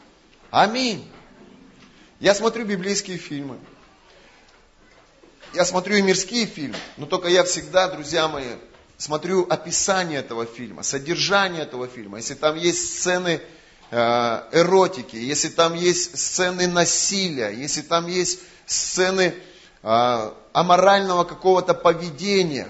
Аминь. 0.52 1.10
Я 2.20 2.34
смотрю 2.34 2.66
библейские 2.66 3.18
фильмы. 3.18 3.58
Я 5.54 5.66
смотрю 5.66 5.98
и 5.98 6.02
мирские 6.02 6.46
фильмы, 6.46 6.78
но 6.98 7.06
только 7.06 7.28
я 7.28 7.44
всегда, 7.44 7.90
друзья 7.90 8.28
мои, 8.28 8.56
смотрю 8.98 9.46
описание 9.50 10.20
этого 10.20 10.46
фильма, 10.46 10.84
содержание 10.84 11.64
этого 11.64 11.88
фильма. 11.88 12.18
Если 12.18 12.34
там 12.34 12.56
есть 12.56 13.00
сцены 13.00 13.42
э, 13.92 14.42
эротики, 14.52 15.16
если 15.16 15.50
там 15.50 15.74
есть 15.74 16.18
сцены 16.18 16.68
насилия, 16.68 17.50
если 17.50 17.82
там 17.82 18.08
есть 18.08 18.40
сцены 18.66 19.34
э, 19.84 20.32
аморального 20.54 21.24
какого-то 21.26 21.74
поведения, 21.74 22.70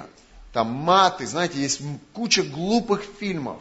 там 0.54 0.68
маты, 0.68 1.28
знаете, 1.28 1.60
есть 1.60 1.82
куча 2.14 2.44
глупых 2.44 3.04
фильмов, 3.20 3.60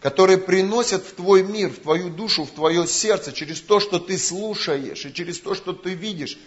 которые 0.00 0.38
приносят 0.38 1.04
в 1.04 1.12
твой 1.12 1.42
мир, 1.42 1.70
в 1.70 1.80
твою 1.80 2.08
душу, 2.08 2.44
в 2.44 2.50
твое 2.50 2.86
сердце, 2.86 3.32
через 3.32 3.60
то, 3.60 3.80
что 3.80 3.98
ты 3.98 4.18
слушаешь, 4.18 5.04
и 5.04 5.12
через 5.12 5.40
то, 5.40 5.54
что 5.54 5.72
ты 5.72 5.94
видишь, 5.94 6.38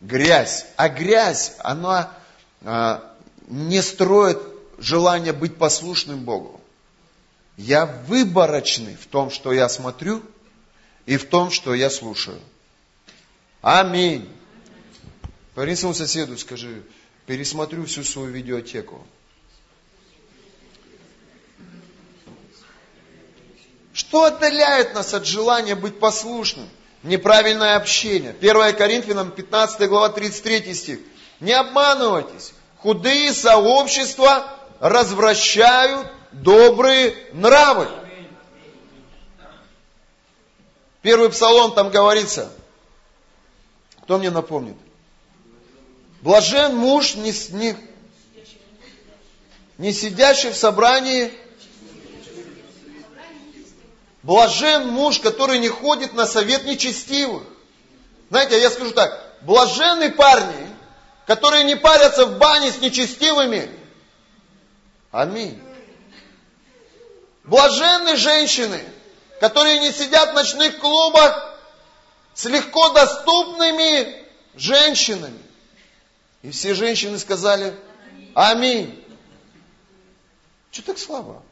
грязь. 0.00 0.66
А 0.76 0.88
грязь, 0.88 1.52
она 1.58 2.16
а, 2.62 3.14
не 3.48 3.82
строит 3.82 4.38
желание 4.78 5.34
быть 5.34 5.56
послушным 5.56 6.24
Богу. 6.24 6.60
Я 7.58 7.84
выборочный 7.84 8.96
в 8.96 9.06
том, 9.06 9.30
что 9.30 9.52
я 9.52 9.68
смотрю, 9.68 10.22
и 11.04 11.16
в 11.18 11.24
том, 11.26 11.50
что 11.50 11.74
я 11.74 11.90
слушаю. 11.90 12.40
Аминь. 13.60 14.28
Поверни 15.54 15.76
своему 15.76 15.94
соседу, 15.94 16.38
скажи, 16.38 16.82
пересмотрю 17.26 17.84
всю 17.84 18.04
свою 18.04 18.30
видеотеку. 18.30 19.06
Что 24.02 24.24
отдаляет 24.24 24.94
нас 24.94 25.14
от 25.14 25.26
желания 25.26 25.76
быть 25.76 26.00
послушным? 26.00 26.68
Неправильное 27.04 27.76
общение. 27.76 28.30
1 28.30 28.74
Коринфянам 28.74 29.30
15 29.30 29.88
глава 29.88 30.08
33 30.08 30.74
стих. 30.74 30.98
Не 31.38 31.52
обманывайтесь. 31.52 32.52
Худые 32.78 33.32
сообщества 33.32 34.58
развращают 34.80 36.08
добрые 36.32 37.14
нравы. 37.32 37.86
Первый 41.00 41.30
псалом 41.30 41.72
там 41.72 41.90
говорится. 41.90 42.52
Кто 44.02 44.18
мне 44.18 44.32
напомнит? 44.32 44.76
Блажен 46.22 46.74
муж, 46.74 47.14
не, 47.14 47.32
не, 47.56 47.76
не 49.78 49.92
сидящий 49.92 50.50
в 50.50 50.56
собрании 50.56 51.32
Блажен 54.22 54.88
муж, 54.88 55.18
который 55.18 55.58
не 55.58 55.68
ходит 55.68 56.14
на 56.14 56.26
совет 56.26 56.64
нечестивых. 56.64 57.42
Знаете, 58.30 58.60
я 58.60 58.70
скажу 58.70 58.92
так, 58.92 59.36
блаженны 59.42 60.10
парни, 60.10 60.68
которые 61.26 61.64
не 61.64 61.76
парятся 61.76 62.26
в 62.26 62.38
бане 62.38 62.70
с 62.70 62.78
нечестивыми. 62.78 63.70
Аминь. 65.10 65.60
Блаженны 67.44 68.16
женщины, 68.16 68.80
которые 69.40 69.80
не 69.80 69.92
сидят 69.92 70.30
в 70.30 70.34
ночных 70.34 70.78
клубах 70.78 71.58
с 72.34 72.44
легко 72.44 72.90
доступными 72.90 74.24
женщинами. 74.54 75.42
И 76.42 76.50
все 76.50 76.74
женщины 76.74 77.18
сказали, 77.18 77.74
аминь. 78.34 79.04
Что 80.70 80.82
так 80.82 80.98
слабо? 80.98 81.42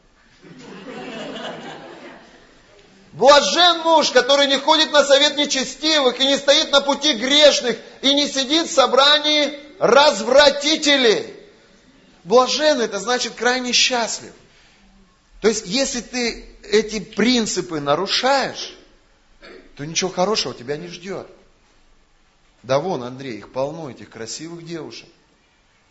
Блажен 3.13 3.79
муж, 3.79 4.11
который 4.11 4.47
не 4.47 4.57
ходит 4.57 4.91
на 4.91 5.03
совет 5.03 5.35
нечестивых 5.35 6.19
и 6.19 6.25
не 6.25 6.37
стоит 6.37 6.71
на 6.71 6.79
пути 6.79 7.13
грешных 7.13 7.77
и 8.01 8.13
не 8.13 8.27
сидит 8.27 8.67
в 8.67 8.73
собрании 8.73 9.59
развратителей. 9.79 11.35
Блажен 12.23 12.79
это 12.79 12.99
значит 12.99 13.33
крайне 13.33 13.73
счастлив. 13.73 14.31
То 15.41 15.49
есть, 15.49 15.65
если 15.65 15.99
ты 15.99 16.45
эти 16.63 16.99
принципы 16.99 17.81
нарушаешь, 17.81 18.77
то 19.75 19.85
ничего 19.85 20.09
хорошего 20.09 20.53
тебя 20.53 20.77
не 20.77 20.87
ждет. 20.87 21.27
Да 22.63 22.79
вон, 22.79 23.03
Андрей, 23.03 23.39
их 23.39 23.51
полно, 23.51 23.89
этих 23.89 24.09
красивых 24.09 24.65
девушек. 24.65 25.09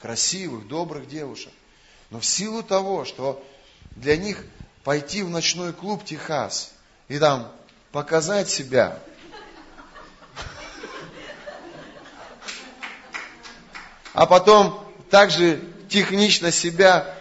Красивых, 0.00 0.68
добрых 0.68 1.08
девушек. 1.08 1.52
Но 2.08 2.20
в 2.20 2.24
силу 2.24 2.62
того, 2.62 3.04
что 3.04 3.44
для 3.90 4.16
них 4.16 4.42
пойти 4.84 5.22
в 5.22 5.28
ночной 5.28 5.74
клуб 5.74 6.02
Техас– 6.06 6.72
и 7.10 7.18
там 7.18 7.50
показать 7.90 8.48
себя. 8.48 8.96
А 14.14 14.26
потом 14.26 14.88
также 15.10 15.60
технично 15.88 16.52
себя 16.52 17.12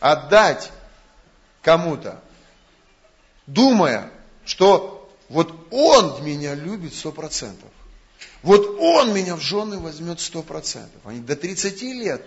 отдать 0.00 0.72
кому-то, 1.60 2.22
думая, 3.46 4.10
что 4.46 5.12
вот 5.28 5.54
он 5.70 6.24
меня 6.24 6.54
любит 6.54 6.94
сто 6.94 7.12
процентов. 7.12 7.68
Вот 8.42 8.78
он 8.80 9.12
меня 9.12 9.36
в 9.36 9.40
жены 9.40 9.78
возьмет 9.78 10.20
сто 10.20 10.42
процентов. 10.42 11.02
Они 11.04 11.20
до 11.20 11.36
30 11.36 11.82
лет 11.82 12.24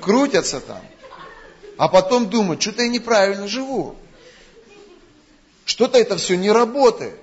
крутятся 0.00 0.62
там. 0.62 0.80
А 1.76 1.88
потом 1.88 2.30
думают, 2.30 2.62
что-то 2.62 2.82
я 2.82 2.88
неправильно 2.88 3.46
живу. 3.46 3.98
Что-то 5.66 5.98
это 5.98 6.16
все 6.16 6.36
не 6.36 6.50
работает. 6.50 7.18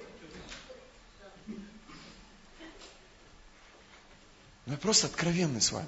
Но 4.65 4.73
я 4.73 4.77
просто 4.77 5.07
откровенный 5.07 5.61
с 5.61 5.71
вами. 5.71 5.87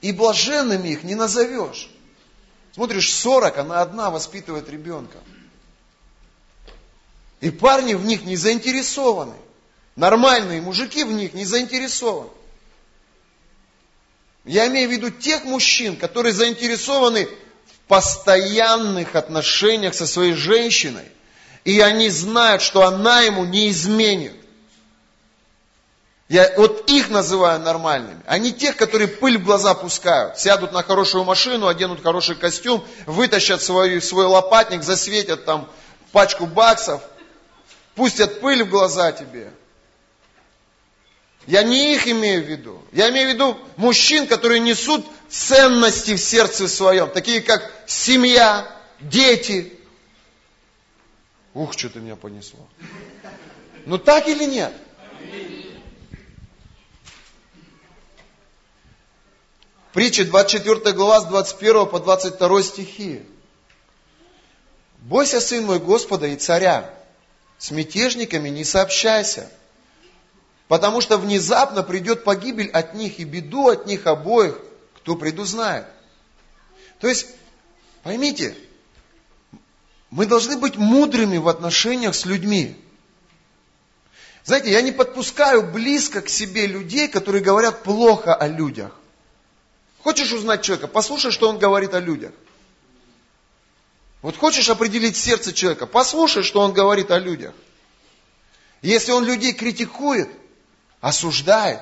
И 0.00 0.10
блаженными 0.10 0.88
их 0.88 1.04
не 1.04 1.14
назовешь. 1.14 1.88
Смотришь, 2.72 3.12
40, 3.12 3.58
она 3.58 3.82
одна 3.82 4.10
воспитывает 4.10 4.68
ребенка. 4.68 5.18
И 7.40 7.50
парни 7.50 7.94
в 7.94 8.04
них 8.04 8.24
не 8.24 8.36
заинтересованы. 8.36 9.36
Нормальные 9.94 10.60
мужики 10.60 11.04
в 11.04 11.12
них 11.12 11.34
не 11.34 11.44
заинтересованы. 11.44 12.30
Я 14.44 14.66
имею 14.66 14.88
в 14.88 14.92
виду 14.92 15.10
тех 15.10 15.44
мужчин, 15.44 15.96
которые 15.96 16.32
заинтересованы 16.32 17.28
постоянных 17.92 19.16
отношениях 19.16 19.92
со 19.92 20.06
своей 20.06 20.32
женщиной. 20.32 21.04
И 21.64 21.78
они 21.82 22.08
знают, 22.08 22.62
что 22.62 22.86
она 22.86 23.20
ему 23.20 23.44
не 23.44 23.68
изменит. 23.68 24.32
Я 26.30 26.54
вот 26.56 26.88
их 26.88 27.10
называю 27.10 27.60
нормальными, 27.60 28.22
а 28.26 28.38
не 28.38 28.50
тех, 28.50 28.78
которые 28.78 29.08
пыль 29.08 29.36
в 29.36 29.44
глаза 29.44 29.74
пускают. 29.74 30.38
Сядут 30.38 30.72
на 30.72 30.82
хорошую 30.82 31.24
машину, 31.24 31.66
оденут 31.66 32.02
хороший 32.02 32.34
костюм, 32.34 32.82
вытащат 33.04 33.60
свой, 33.60 34.00
свой 34.00 34.24
лопатник, 34.24 34.82
засветят 34.82 35.44
там 35.44 35.68
пачку 36.12 36.46
баксов, 36.46 37.02
пустят 37.94 38.40
пыль 38.40 38.64
в 38.64 38.70
глаза 38.70 39.12
тебе. 39.12 39.50
Я 41.46 41.62
не 41.62 41.94
их 41.94 42.06
имею 42.06 42.44
в 42.44 42.46
виду. 42.46 42.82
Я 42.92 43.10
имею 43.10 43.30
в 43.30 43.34
виду 43.34 43.58
мужчин, 43.76 44.26
которые 44.26 44.60
несут 44.60 45.04
ценности 45.28 46.14
в 46.14 46.20
сердце 46.20 46.68
своем, 46.68 47.10
такие 47.10 47.40
как 47.40 47.72
семья, 47.86 48.70
дети. 49.00 49.72
Ух, 51.54 51.72
что 51.72 51.88
ты 51.90 51.98
меня 51.98 52.16
понесло. 52.16 52.66
Ну 53.86 53.98
так 53.98 54.28
или 54.28 54.44
нет? 54.44 54.72
Притча 59.92 60.24
24 60.24 60.92
глава 60.92 61.20
с 61.20 61.26
21 61.26 61.86
по 61.86 62.00
22 62.00 62.62
стихи. 62.62 63.22
Бойся, 64.98 65.40
сын 65.40 65.66
мой, 65.66 65.80
Господа 65.80 66.28
и 66.28 66.36
царя. 66.36 66.94
С 67.58 67.70
мятежниками 67.70 68.48
не 68.48 68.64
сообщайся, 68.64 69.50
потому 70.72 71.02
что 71.02 71.18
внезапно 71.18 71.82
придет 71.82 72.24
погибель 72.24 72.70
от 72.70 72.94
них 72.94 73.18
и 73.18 73.24
беду 73.24 73.68
от 73.68 73.84
них 73.84 74.06
обоих, 74.06 74.58
кто 74.96 75.16
предузнает. 75.16 75.84
То 76.98 77.08
есть, 77.08 77.26
поймите, 78.02 78.56
мы 80.08 80.24
должны 80.24 80.56
быть 80.56 80.78
мудрыми 80.78 81.36
в 81.36 81.48
отношениях 81.48 82.14
с 82.14 82.24
людьми. 82.24 82.74
Знаете, 84.44 84.70
я 84.70 84.80
не 84.80 84.92
подпускаю 84.92 85.70
близко 85.70 86.22
к 86.22 86.30
себе 86.30 86.66
людей, 86.66 87.06
которые 87.06 87.44
говорят 87.44 87.82
плохо 87.82 88.34
о 88.34 88.48
людях. 88.48 88.92
Хочешь 90.02 90.32
узнать 90.32 90.62
человека? 90.62 90.88
Послушай, 90.88 91.32
что 91.32 91.50
он 91.50 91.58
говорит 91.58 91.92
о 91.92 92.00
людях. 92.00 92.32
Вот 94.22 94.38
хочешь 94.38 94.70
определить 94.70 95.18
сердце 95.18 95.52
человека? 95.52 95.84
Послушай, 95.84 96.42
что 96.42 96.60
он 96.62 96.72
говорит 96.72 97.10
о 97.10 97.18
людях. 97.18 97.52
Если 98.80 99.12
он 99.12 99.26
людей 99.26 99.52
критикует, 99.52 100.30
осуждает, 101.02 101.80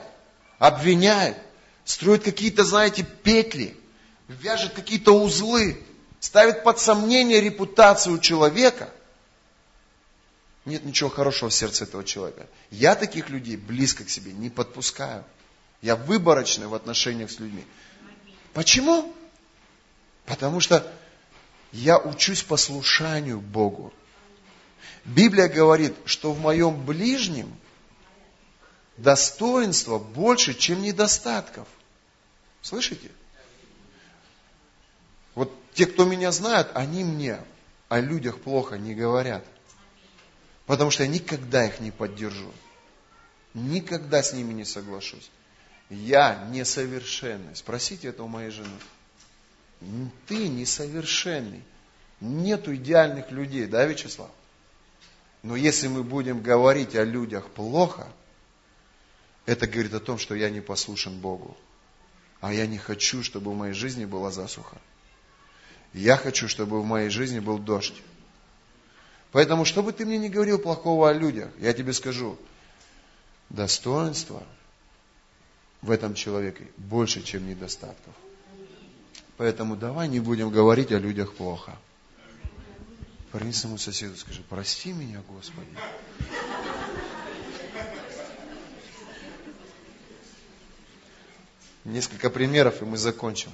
обвиняет, 0.59 1.37
строит 1.85 2.25
какие-то, 2.25 2.65
знаете, 2.65 3.07
петли, 3.23 3.77
вяжет 4.27 4.73
какие-то 4.73 5.13
узлы, 5.13 5.81
ставит 6.19 6.65
под 6.65 6.81
сомнение 6.81 7.41
репутацию 7.41 8.19
человека, 8.19 8.93
нет 10.65 10.85
ничего 10.85 11.11
хорошего 11.11 11.51
в 11.51 11.55
сердце 11.55 11.85
этого 11.85 12.03
человека. 12.03 12.47
Я 12.71 12.95
таких 12.95 13.29
людей 13.29 13.57
близко 13.57 14.05
к 14.05 14.11
себе 14.11 14.33
не 14.33 14.51
подпускаю. 14.51 15.25
Я 15.83 15.97
выборочный 15.97 16.67
в 16.67 16.75
отношениях 16.75 17.31
с 17.31 17.39
людьми. 17.39 17.65
Почему? 18.53 19.15
Потому 20.27 20.61
что 20.61 20.91
я 21.73 21.99
учусь 21.99 22.43
послушанию 22.43 23.41
Богу. 23.41 23.93
Библия 25.05 25.49
говорит, 25.49 25.95
что 26.05 26.33
в 26.33 26.41
моем 26.41 26.85
ближнем 26.85 27.55
достоинства 29.03 29.99
больше, 29.99 30.55
чем 30.55 30.83
недостатков. 30.83 31.67
Слышите? 32.63 33.11
Вот 35.35 35.53
те, 35.75 35.87
кто 35.87 36.05
меня 36.05 36.33
знают, 36.33 36.71
они 36.75 37.05
мне 37.05 37.41
о 37.89 38.01
людях 38.01 38.41
плохо 38.41 38.79
не 38.79 38.95
говорят. 38.95 39.45
Потому 40.67 40.91
что 40.91 41.03
я 41.03 41.09
никогда 41.09 41.67
их 41.67 41.81
не 41.81 41.91
поддержу. 41.91 42.53
Никогда 43.55 44.23
с 44.23 44.33
ними 44.33 44.53
не 44.53 44.65
соглашусь. 44.65 45.31
Я 45.89 46.47
несовершенный. 46.51 47.57
Спросите 47.57 48.09
это 48.09 48.23
у 48.23 48.29
моей 48.29 48.51
жены. 48.51 48.71
Ты 50.29 50.49
несовершенный. 50.49 51.63
Нету 52.21 52.75
идеальных 52.77 53.31
людей, 53.31 53.67
да, 53.67 53.85
Вячеслав? 53.87 54.31
Но 55.43 55.57
если 55.57 55.89
мы 55.89 56.05
будем 56.05 56.43
говорить 56.43 56.95
о 56.95 57.03
людях 57.03 57.49
плохо, 57.49 58.07
это 59.47 59.67
говорит 59.67 59.95
о 59.95 60.01
том, 60.01 60.19
что 60.19 60.35
я 60.35 60.51
не 60.51 60.61
послушен 60.61 61.19
Богу. 61.21 61.57
А 62.41 62.53
я 62.53 62.67
не 62.67 62.79
хочу, 62.79 63.23
чтобы 63.23 63.53
в 63.53 63.57
моей 63.57 63.75
жизни 63.75 64.05
была 64.05 64.31
засуха. 64.31 64.79
Я 65.93 66.17
хочу, 66.17 66.49
чтобы 66.49 66.81
в 66.81 66.85
моей 66.85 67.11
жизни 67.11 67.41
был 67.41 67.59
дождь. 67.59 68.01
Поэтому, 69.33 69.65
что 69.65 69.83
бы 69.83 69.93
ты 69.93 70.07
мне 70.07 70.19
не 70.19 70.29
говорил 70.29 70.59
плохого 70.59 71.11
о 71.11 71.13
людях, 71.13 71.51
я 71.59 71.73
тебе 71.73 71.93
скажу, 71.93 72.39
достоинство– 73.49 74.43
в 75.83 75.91
этом 75.91 76.15
человеке 76.15 76.69
больше, 76.77 77.23
чем 77.23 77.47
недостатков. 77.47 78.15
Поэтому 79.37 79.77
давай 79.77 80.09
не 80.09 80.21
будем 80.21 80.51
говорить 80.51 80.93
о 80.93 80.99
людях 80.99 81.35
плохо. 81.35 81.77
Парни 83.33 83.53
своему 83.53 83.79
соседу 83.79 84.17
скажи, 84.17 84.43
прости 84.49 84.93
меня, 84.93 85.23
Господи. 85.29 85.69
Несколько 91.85 92.31
примеров, 92.31 92.83
и 92.83 92.85
мы 92.85 92.97
закончим. 92.97 93.53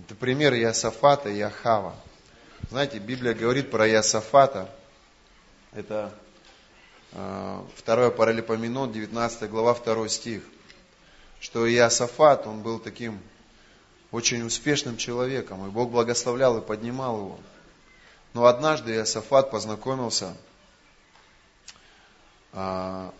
Это 0.00 0.14
пример 0.14 0.54
Иосафата 0.54 1.28
и 1.28 1.40
Ахава. 1.40 1.94
Знаете, 2.70 2.98
Библия 2.98 3.34
говорит 3.34 3.70
про 3.70 3.88
Иосафата. 3.88 4.68
Это 5.72 6.12
э, 7.12 7.62
2 7.84 8.10
Паралипоменон, 8.10 8.92
19 8.92 9.50
глава, 9.50 9.74
2 9.74 10.08
стих 10.08 10.42
что 11.40 11.70
Иосафат, 11.70 12.46
он 12.46 12.62
был 12.62 12.78
таким 12.78 13.20
очень 14.10 14.42
успешным 14.42 14.96
человеком, 14.96 15.66
и 15.66 15.70
Бог 15.70 15.90
благословлял 15.90 16.58
и 16.58 16.64
поднимал 16.64 17.18
его. 17.18 17.40
Но 18.34 18.46
однажды 18.46 18.92
Иосафат 18.92 19.50
познакомился 19.50 20.36
а, 22.52 23.12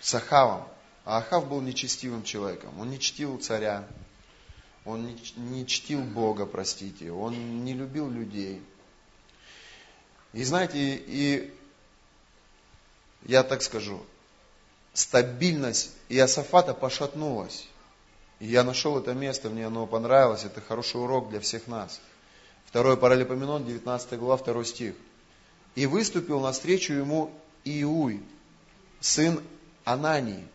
с 0.00 0.14
Ахавом. 0.14 0.66
А 1.04 1.18
Ахав 1.18 1.48
был 1.48 1.60
нечестивым 1.60 2.22
человеком. 2.22 2.78
Он 2.78 2.90
не 2.90 3.00
чтил 3.00 3.38
царя, 3.38 3.86
он 4.84 5.16
не, 5.36 5.66
чтил 5.66 6.02
Бога, 6.02 6.46
простите, 6.46 7.10
он 7.10 7.64
не 7.64 7.72
любил 7.72 8.08
людей. 8.10 8.62
И 10.32 10.44
знаете, 10.44 10.78
и 10.78 11.52
я 13.24 13.42
так 13.42 13.62
скажу, 13.62 14.04
стабильность 14.92 15.90
Иосафата 16.08 16.74
пошатнулась. 16.74 17.66
И 18.40 18.46
я 18.46 18.64
нашел 18.64 18.98
это 18.98 19.14
место, 19.14 19.50
мне 19.50 19.66
оно 19.66 19.86
понравилось, 19.86 20.44
это 20.44 20.60
хороший 20.60 21.00
урок 21.00 21.30
для 21.30 21.38
всех 21.38 21.68
нас. 21.68 22.00
Второе 22.66 22.96
Паралипоменон, 22.96 23.64
19 23.64 24.18
глава, 24.18 24.42
2 24.42 24.64
стих. 24.64 24.94
«И 25.74 25.86
выступил 25.86 26.40
навстречу 26.40 26.92
ему 26.92 27.30
Иуй, 27.64 28.20
сын 29.00 29.40
Анании, 29.84 30.46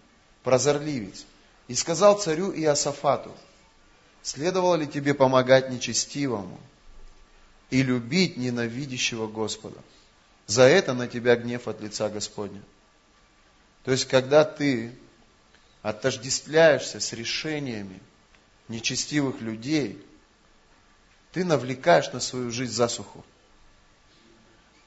прозорливец, 0.47 1.25
и 1.67 1.75
сказал 1.75 2.17
царю 2.17 2.53
Иосафату, 2.53 3.35
следовало 4.23 4.75
ли 4.75 4.87
тебе 4.87 5.13
помогать 5.13 5.69
нечестивому 5.69 6.57
и 7.69 7.83
любить 7.83 8.37
ненавидящего 8.37 9.27
Господа? 9.27 9.77
За 10.45 10.61
это 10.61 10.93
на 10.93 11.09
тебя 11.09 11.35
гнев 11.35 11.67
от 11.67 11.81
лица 11.81 12.07
Господня. 12.07 12.61
То 13.83 13.91
есть, 13.91 14.05
когда 14.05 14.45
ты 14.45 14.97
отождествляешься 15.81 17.01
с 17.01 17.11
решениями 17.11 17.99
нечестивых 18.69 19.41
людей, 19.41 20.01
ты 21.33 21.43
навлекаешь 21.43 22.13
на 22.13 22.21
свою 22.21 22.51
жизнь 22.51 22.71
засуху. 22.71 23.25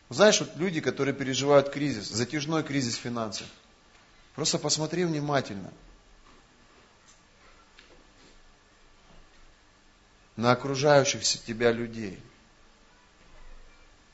Знаешь, 0.09 0.41
вот 0.41 0.57
люди, 0.57 0.81
которые 0.81 1.15
переживают 1.15 1.69
кризис, 1.69 2.09
затяжной 2.09 2.63
кризис 2.63 2.95
финансов, 2.95 3.47
просто 4.35 4.59
посмотри 4.59 5.05
внимательно 5.05 5.73
на 10.41 10.53
окружающихся 10.53 11.39
тебя 11.45 11.71
людей. 11.71 12.19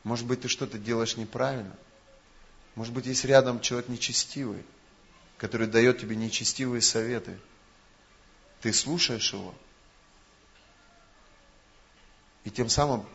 Может 0.03 0.27
быть, 0.27 0.41
ты 0.41 0.49
что-то 0.49 0.77
делаешь 0.77 1.17
неправильно. 1.17 1.75
Может 2.75 2.93
быть, 2.93 3.07
есть 3.07 3.25
рядом 3.25 3.61
человек 3.61 3.89
нечестивый, 3.89 4.64
который 5.39 5.67
дает 5.67 6.01
тебе 6.01 6.17
нечестивые 6.17 6.83
советы. 6.83 7.39
Ты 8.61 8.73
слушаешь 8.73 9.33
его. 9.33 9.55
И 12.45 12.51
тем 12.51 12.69
самым 12.69 13.07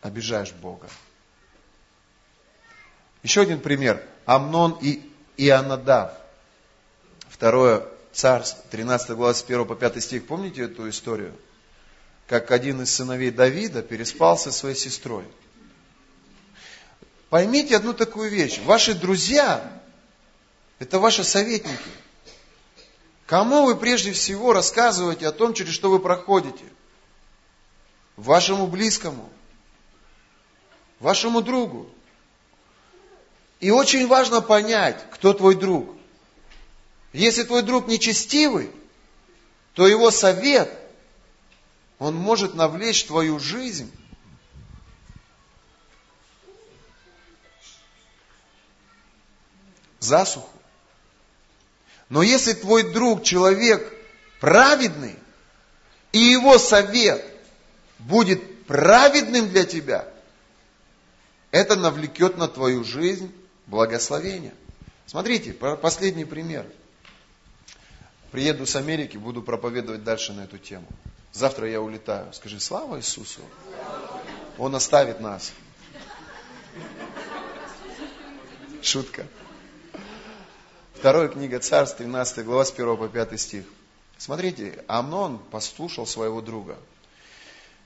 обижаешь 0.00 0.52
Бога. 0.52 0.88
Еще 3.22 3.42
один 3.42 3.60
пример. 3.60 4.04
Амнон 4.26 4.78
и 4.80 5.11
Ионадав. 5.36 6.12
Второе 7.28 7.86
царство, 8.12 8.62
13 8.70 9.10
глава 9.10 9.34
с 9.34 9.42
1 9.42 9.64
по 9.64 9.74
5 9.74 10.02
стих. 10.02 10.26
Помните 10.26 10.62
эту 10.62 10.88
историю? 10.88 11.34
Как 12.26 12.50
один 12.50 12.82
из 12.82 12.94
сыновей 12.94 13.30
Давида 13.30 13.82
переспал 13.82 14.38
со 14.38 14.52
своей 14.52 14.76
сестрой. 14.76 15.24
Поймите 17.30 17.76
одну 17.76 17.94
такую 17.94 18.30
вещь. 18.30 18.60
Ваши 18.60 18.94
друзья– 18.94 19.80
это 20.78 20.98
ваши 20.98 21.24
советники. 21.24 21.78
Кому 23.26 23.64
вы 23.64 23.76
прежде 23.76 24.12
всего 24.12 24.52
рассказываете 24.52 25.26
о 25.26 25.32
том, 25.32 25.54
через 25.54 25.72
что 25.72 25.90
вы 25.90 25.98
проходите? 25.98 26.64
Вашему 28.16 28.66
близкому, 28.66 29.30
вашему 31.00 31.40
другу. 31.40 31.90
И 33.62 33.70
очень 33.70 34.08
важно 34.08 34.40
понять, 34.40 35.06
кто 35.12 35.32
твой 35.32 35.54
друг. 35.54 35.96
Если 37.12 37.44
твой 37.44 37.62
друг 37.62 37.86
нечестивый, 37.86 38.72
то 39.74 39.86
его 39.86 40.10
совет, 40.10 40.68
он 42.00 42.16
может 42.16 42.54
навлечь 42.54 43.04
твою 43.04 43.38
жизнь 43.38 43.88
засуху. 50.00 50.50
Но 52.08 52.24
если 52.24 52.54
твой 52.54 52.92
друг 52.92 53.22
человек 53.22 53.96
праведный, 54.40 55.14
и 56.10 56.18
его 56.18 56.58
совет 56.58 57.24
будет 58.00 58.66
праведным 58.66 59.48
для 59.48 59.64
тебя, 59.64 60.12
это 61.52 61.76
навлекет 61.76 62.36
на 62.36 62.48
твою 62.48 62.82
жизнь 62.82 63.32
благословение. 63.72 64.52
Смотрите, 65.06 65.54
последний 65.54 66.26
пример. 66.26 66.66
Приеду 68.30 68.66
с 68.66 68.76
Америки, 68.76 69.16
буду 69.16 69.42
проповедовать 69.42 70.04
дальше 70.04 70.32
на 70.34 70.42
эту 70.42 70.58
тему. 70.58 70.86
Завтра 71.32 71.68
я 71.68 71.80
улетаю. 71.80 72.32
Скажи, 72.34 72.60
слава 72.60 72.98
Иисусу. 72.98 73.40
Он 74.58 74.74
оставит 74.76 75.20
нас. 75.20 75.52
Шутка. 78.82 79.26
Вторая 80.94 81.28
книга 81.28 81.58
Царств, 81.58 81.96
13 81.96 82.44
глава, 82.44 82.66
с 82.66 82.72
1 82.72 82.96
по 82.96 83.08
5 83.08 83.40
стих. 83.40 83.64
Смотрите, 84.18 84.84
Амнон 84.86 85.38
послушал 85.38 86.06
своего 86.06 86.42
друга. 86.42 86.76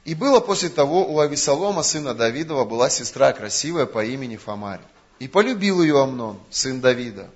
И 0.05 0.15
было 0.15 0.41
после 0.41 0.69
того 0.69 1.07
у 1.07 1.21
Ависалома, 1.21 1.85
сына 1.85 2.13
Давидова, 2.13 2.65
была 2.65 2.91
сестра 2.91 3.33
красивая 3.33 3.87
по 3.87 4.05
имени 4.05 4.37
Фомарь. 4.37 4.81
И 5.19 5.29
полюбил 5.29 5.83
ее 5.83 6.03
Амнон, 6.03 6.39
сын 6.51 6.81
Давида. 6.81 7.31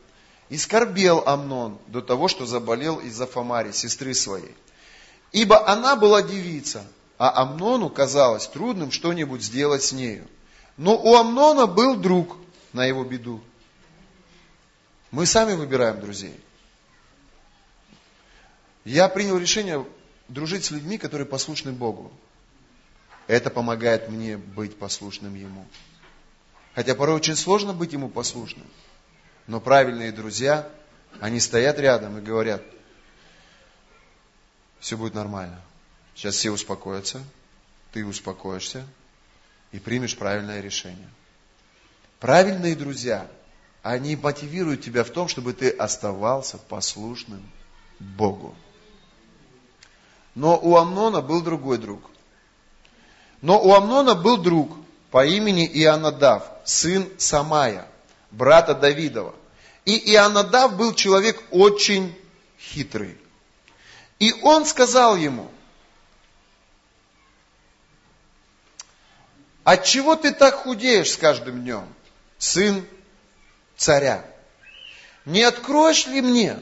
И 0.49 0.59
скорбел 0.59 1.22
Амнон 1.26 1.78
до 1.87 2.01
того, 2.01 2.28
что 2.28 2.45
заболел 2.45 2.99
из-за 2.99 3.26
Фомари, 3.26 3.72
сестры 3.72 4.14
своей. 4.14 4.55
Ибо 5.33 5.68
она 5.68 5.97
была 5.97 6.22
девица, 6.22 6.85
а 7.18 7.43
Амнону 7.43 7.89
казалось 7.89 8.47
трудным 8.49 8.91
что-нибудь 8.91 9.43
сделать 9.43 9.83
с 9.83 9.93
нею. 9.93 10.26
Но 10.76 10.97
у 10.97 11.14
Амнона 11.16 11.66
был 11.66 11.95
друг 11.97 12.37
на 12.72 12.85
его 12.85 13.05
беду. 13.05 13.41
Мы 15.11 15.26
сами 15.26 15.55
выбираем 15.55 16.01
друзей. 16.01 16.35
Я 18.85 19.09
принял 19.09 19.37
решение 19.39 19.85
дружить 20.28 20.64
с 20.64 20.70
людьми, 20.70 20.99
которые 20.99 21.26
послушны 21.26 21.72
Богу. 21.72 22.11
Это 23.26 23.51
помогает 23.51 24.09
мне 24.09 24.37
быть 24.37 24.76
послушным 24.78 25.35
Ему. 25.35 25.66
Хотя 26.81 26.95
порой 26.95 27.16
очень 27.16 27.37
сложно 27.37 27.74
быть 27.74 27.93
ему 27.93 28.09
послушным. 28.09 28.66
Но 29.47 29.61
правильные 29.61 30.12
друзья, 30.12 30.66
они 31.20 31.39
стоят 31.39 31.78
рядом 31.78 32.16
и 32.16 32.22
говорят, 32.22 32.62
все 34.78 34.97
будет 34.97 35.12
нормально. 35.12 35.61
Сейчас 36.14 36.37
все 36.37 36.51
успокоятся, 36.51 37.22
ты 37.93 38.03
успокоишься 38.07 38.87
и 39.72 39.78
примешь 39.78 40.16
правильное 40.16 40.62
решение. 40.62 41.11
Правильные 42.18 42.74
друзья, 42.74 43.31
они 43.83 44.16
мотивируют 44.16 44.81
тебя 44.81 45.05
в 45.05 45.11
том, 45.11 45.28
чтобы 45.28 45.53
ты 45.53 45.68
оставался 45.68 46.57
послушным 46.57 47.43
Богу. 47.99 48.57
Но 50.35 50.59
у 50.59 50.78
Амнона 50.78 51.20
был 51.20 51.43
другой 51.43 51.76
друг. 51.76 52.11
Но 53.43 53.61
у 53.61 53.74
Амнона 53.74 54.14
был 54.14 54.39
друг– 54.39 54.78
по 55.11 55.26
имени 55.26 55.66
Ионадав, 55.66 56.49
сын 56.64 57.11
Самая, 57.18 57.86
брата 58.30 58.74
Давидова. 58.74 59.34
И 59.84 60.14
Ионадав 60.14 60.76
был 60.76 60.94
человек 60.94 61.42
очень 61.50 62.16
хитрый. 62.58 63.18
И 64.18 64.32
он 64.42 64.66
сказал 64.66 65.16
ему, 65.16 65.50
от 69.64 69.84
чего 69.84 70.16
ты 70.16 70.32
так 70.32 70.54
худеешь 70.54 71.12
с 71.12 71.16
каждым 71.16 71.62
днем, 71.62 71.86
сын 72.38 72.86
царя? 73.76 74.24
Не 75.24 75.42
откроешь 75.42 76.06
ли 76.06 76.20
мне? 76.20 76.58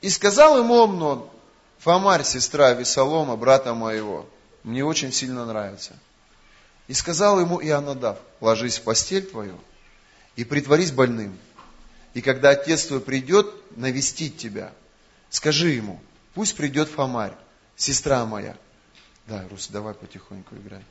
И 0.00 0.08
сказал 0.08 0.58
ему 0.58 0.74
Омнон, 0.74 1.28
Фомарь, 1.78 2.24
сестра 2.24 2.72
Весолома, 2.72 3.36
брата 3.36 3.74
моего, 3.74 4.28
мне 4.62 4.84
очень 4.84 5.12
сильно 5.12 5.44
нравится– 5.44 5.94
и 6.88 6.94
сказал 6.94 7.38
ему 7.38 7.62
Ионадав, 7.62 8.18
ложись 8.40 8.78
в 8.78 8.82
постель 8.82 9.24
твою 9.24 9.58
и 10.36 10.44
притворись 10.44 10.90
больным. 10.90 11.38
И 12.14 12.22
когда 12.22 12.50
отец 12.50 12.86
твой 12.86 13.00
придет 13.00 13.46
навестить 13.76 14.38
тебя, 14.38 14.72
скажи 15.30 15.68
ему, 15.68 16.00
пусть 16.34 16.56
придет 16.56 16.88
Фомарь, 16.88 17.34
сестра 17.76 18.24
моя. 18.24 18.56
Да, 19.26 19.46
Рус, 19.50 19.68
давай 19.68 19.94
потихоньку 19.94 20.56
играй. 20.56 20.82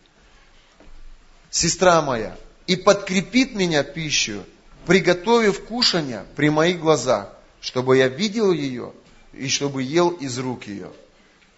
Сестра 1.49 2.02
моя, 2.03 2.38
и 2.68 2.76
подкрепит 2.76 3.56
меня 3.56 3.84
пищу, 3.84 4.44
приготовив 4.86 5.65
кушанье 5.65 6.26
при 6.36 6.49
моих 6.49 6.80
глазах, 6.80 7.34
чтобы 7.61 7.98
я 7.98 8.07
видел 8.07 8.52
ее 8.52 8.94
и 9.34 9.48
чтобы 9.48 9.82
ел 9.82 10.11
из 10.11 10.38
рук 10.38 10.68
ее. 10.68 10.91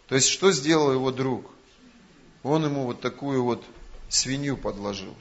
То 0.07 0.15
есть, 0.15 0.29
что 0.29 0.51
сделал 0.51 0.93
его 0.93 1.11
друг? 1.11 1.51
Он 2.43 2.63
ему 2.63 2.85
вот 2.85 3.01
такую 3.01 3.43
вот 3.43 3.65
свинью 4.09 4.57
подложил. 4.57 5.15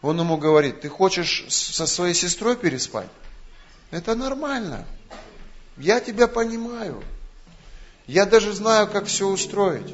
Он 0.00 0.18
ему 0.20 0.36
говорит, 0.36 0.80
ты 0.80 0.88
хочешь 0.88 1.44
со 1.48 1.86
своей 1.86 2.14
сестрой 2.14 2.56
переспать? 2.56 3.08
Это 3.90 4.14
нормально. 4.14 4.84
Я 5.76 6.00
тебя 6.00 6.28
понимаю. 6.28 7.02
Я 8.06 8.24
даже 8.24 8.52
знаю, 8.52 8.88
как 8.88 9.06
все 9.06 9.26
устроить. 9.28 9.92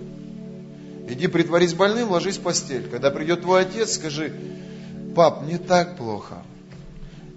Иди 1.08 1.26
притворись 1.26 1.74
больным, 1.74 2.10
ложись 2.10 2.38
в 2.38 2.42
постель. 2.42 2.88
Когда 2.88 3.10
придет 3.10 3.42
твой 3.42 3.62
отец, 3.62 3.94
скажи, 3.94 4.32
пап, 5.14 5.42
мне 5.42 5.58
так 5.58 5.96
плохо. 5.96 6.42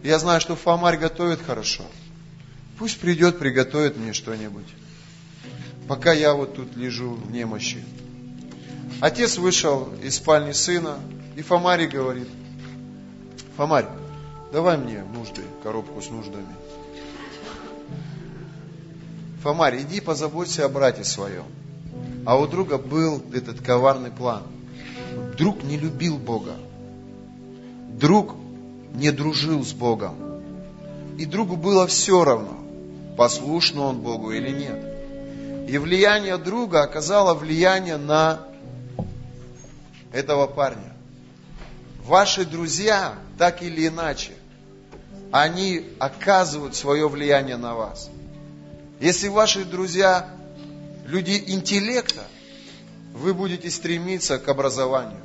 Я 0.04 0.20
знаю, 0.20 0.40
что 0.40 0.56
Фомарь 0.56 0.98
готовит 0.98 1.42
хорошо. 1.42 1.84
Пусть 2.78 3.00
придет, 3.00 3.40
приготовит 3.40 3.98
мне 3.98 4.14
что-нибудь. 4.14 4.68
Пока 5.88 6.14
я 6.14 6.34
вот 6.34 6.56
тут 6.56 6.76
лежу 6.76 7.14
в 7.14 7.32
немощи. 7.32 7.84
Отец 9.02 9.38
вышел 9.38 9.90
из 10.02 10.16
спальни 10.16 10.52
сына, 10.54 10.98
и 11.36 11.42
Фомарий 11.42 11.88
говорит, 11.88 12.28
Фомарь, 13.56 13.88
давай 14.52 14.78
мне 14.78 15.04
нужды, 15.04 15.42
коробку 15.64 16.02
с 16.02 16.10
нуждами. 16.10 16.56
Фомарь, 19.44 19.82
иди 19.82 20.02
позаботься 20.02 20.66
о 20.66 20.70
брате 20.70 21.04
своем. 21.04 21.46
А 22.26 22.38
у 22.38 22.48
друга 22.48 22.78
был 22.78 23.22
этот 23.34 23.62
коварный 23.62 24.12
план. 24.12 24.44
Друг 25.38 25.64
не 25.64 25.78
любил 25.78 26.18
Бога. 26.18 26.54
Друг 28.00 28.36
не 28.94 29.12
дружил 29.12 29.64
с 29.64 29.74
Богом. 29.74 30.16
И 31.18 31.26
другу 31.26 31.56
было 31.56 31.88
все 31.88 32.24
равно, 32.24 32.58
послушно 33.16 33.84
он 33.84 34.02
Богу 34.02 34.32
или 34.32 34.50
нет. 34.50 35.70
И 35.70 35.78
влияние 35.78 36.38
друга 36.38 36.84
оказало 36.84 37.34
влияние 37.34 37.98
на 37.98 38.47
этого 40.12 40.48
парня. 40.48 40.94
ваши 42.04 42.46
друзья, 42.46 43.16
так 43.38 43.62
или 43.62 43.88
иначе, 43.88 44.32
они 45.32 45.90
оказывают 46.00 46.76
свое 46.76 47.10
влияние 47.10 47.58
на 47.58 47.76
вас. 47.76 48.10
Если 49.00 49.28
ваши 49.28 49.66
друзья 49.66 50.30
люди 51.06 51.44
интеллекта, 51.48 52.24
вы 53.14 53.34
будете 53.34 53.70
стремиться 53.70 54.38
к 54.40 54.48
образованию. 54.48 55.22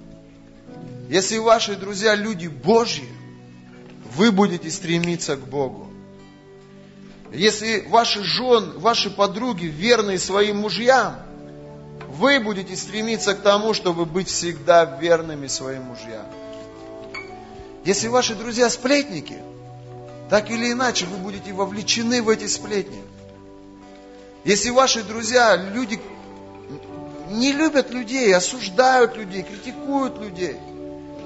Если 1.09 1.38
ваши 1.38 1.76
друзья 1.76 2.14
люди 2.14 2.48
Божьи, 2.48 3.09
вы 4.16 4.32
будете 4.32 4.70
стремиться 4.70 5.36
к 5.36 5.46
Богу. 5.46 5.88
Если 7.32 7.86
ваши 7.88 8.22
жены, 8.22 8.78
ваши 8.78 9.10
подруги 9.10 9.66
верные 9.66 10.18
своим 10.18 10.59
мужьям, 10.59 11.16
вы 12.12 12.40
будете 12.40 12.76
стремиться 12.76 13.34
к 13.34 13.40
тому, 13.40 13.72
чтобы 13.72 14.05
быть 14.05 14.28
всегда 14.28 14.84
верными 14.84 15.47
своим 15.47 15.84
мужьям. 15.84 16.26
Если 17.84 18.09
ваши 18.09 18.34
друзья 18.34 18.68
сплетники, 18.68 19.39
так 20.28 20.51
или 20.51 20.72
иначе 20.72 21.06
вы 21.06 21.16
будете 21.16 21.52
вовлечены 21.52 22.22
в 22.22 22.28
эти 22.28 22.47
сплетни. 22.47 23.02
Если 24.44 24.70
ваши 24.70 25.02
друзья, 25.02 25.56
люди 25.56 26.01
не 27.30 27.52
любят 27.52 27.90
людей, 27.90 28.34
осуждают 28.34 29.16
людей, 29.16 29.43
критикуют 29.43 30.20
людей, 30.20 30.56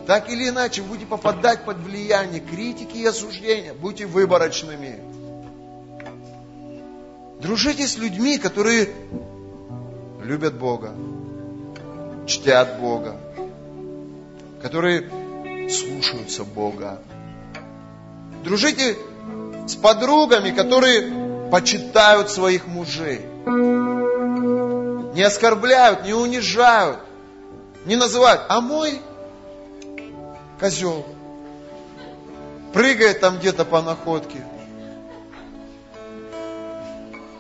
так 0.06 0.30
или 0.30 0.48
иначе 0.48 0.82
будете 0.82 1.06
попадать 1.06 1.64
под 1.64 1.78
влияние 1.78 2.40
критики 2.40 2.98
и 2.98 3.06
осуждения, 3.06 3.74
будьте 3.74 4.06
выборочными. 4.06 5.00
Дружите 7.40 7.88
с 7.88 7.96
людьми, 7.96 8.38
которые 8.38 8.90
любят 10.26 10.54
Бога, 10.54 10.92
чтят 12.26 12.80
Бога, 12.80 13.16
которые 14.60 15.08
слушаются 15.70 16.44
Бога. 16.44 16.98
Дружите 18.44 18.96
с 19.66 19.76
подругами, 19.76 20.50
которые 20.50 21.50
почитают 21.50 22.30
своих 22.30 22.66
мужей. 22.66 23.20
Не 25.14 25.22
оскорбляют, 25.22 26.04
не 26.04 26.12
унижают, 26.12 26.98
не 27.86 27.96
называют, 27.96 28.42
а 28.48 28.60
мой 28.60 29.00
козел 30.60 31.06
прыгает 32.72 33.20
там 33.20 33.38
где-то 33.38 33.64
по 33.64 33.80
находке. 33.80 34.44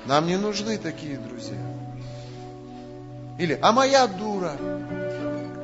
Нам 0.06 0.26
не 0.26 0.36
нужны 0.36 0.78
такие 0.78 1.16
друзья. 1.18 1.65
Или, 3.38 3.58
а 3.60 3.72
моя 3.72 4.06
дура, 4.06 4.56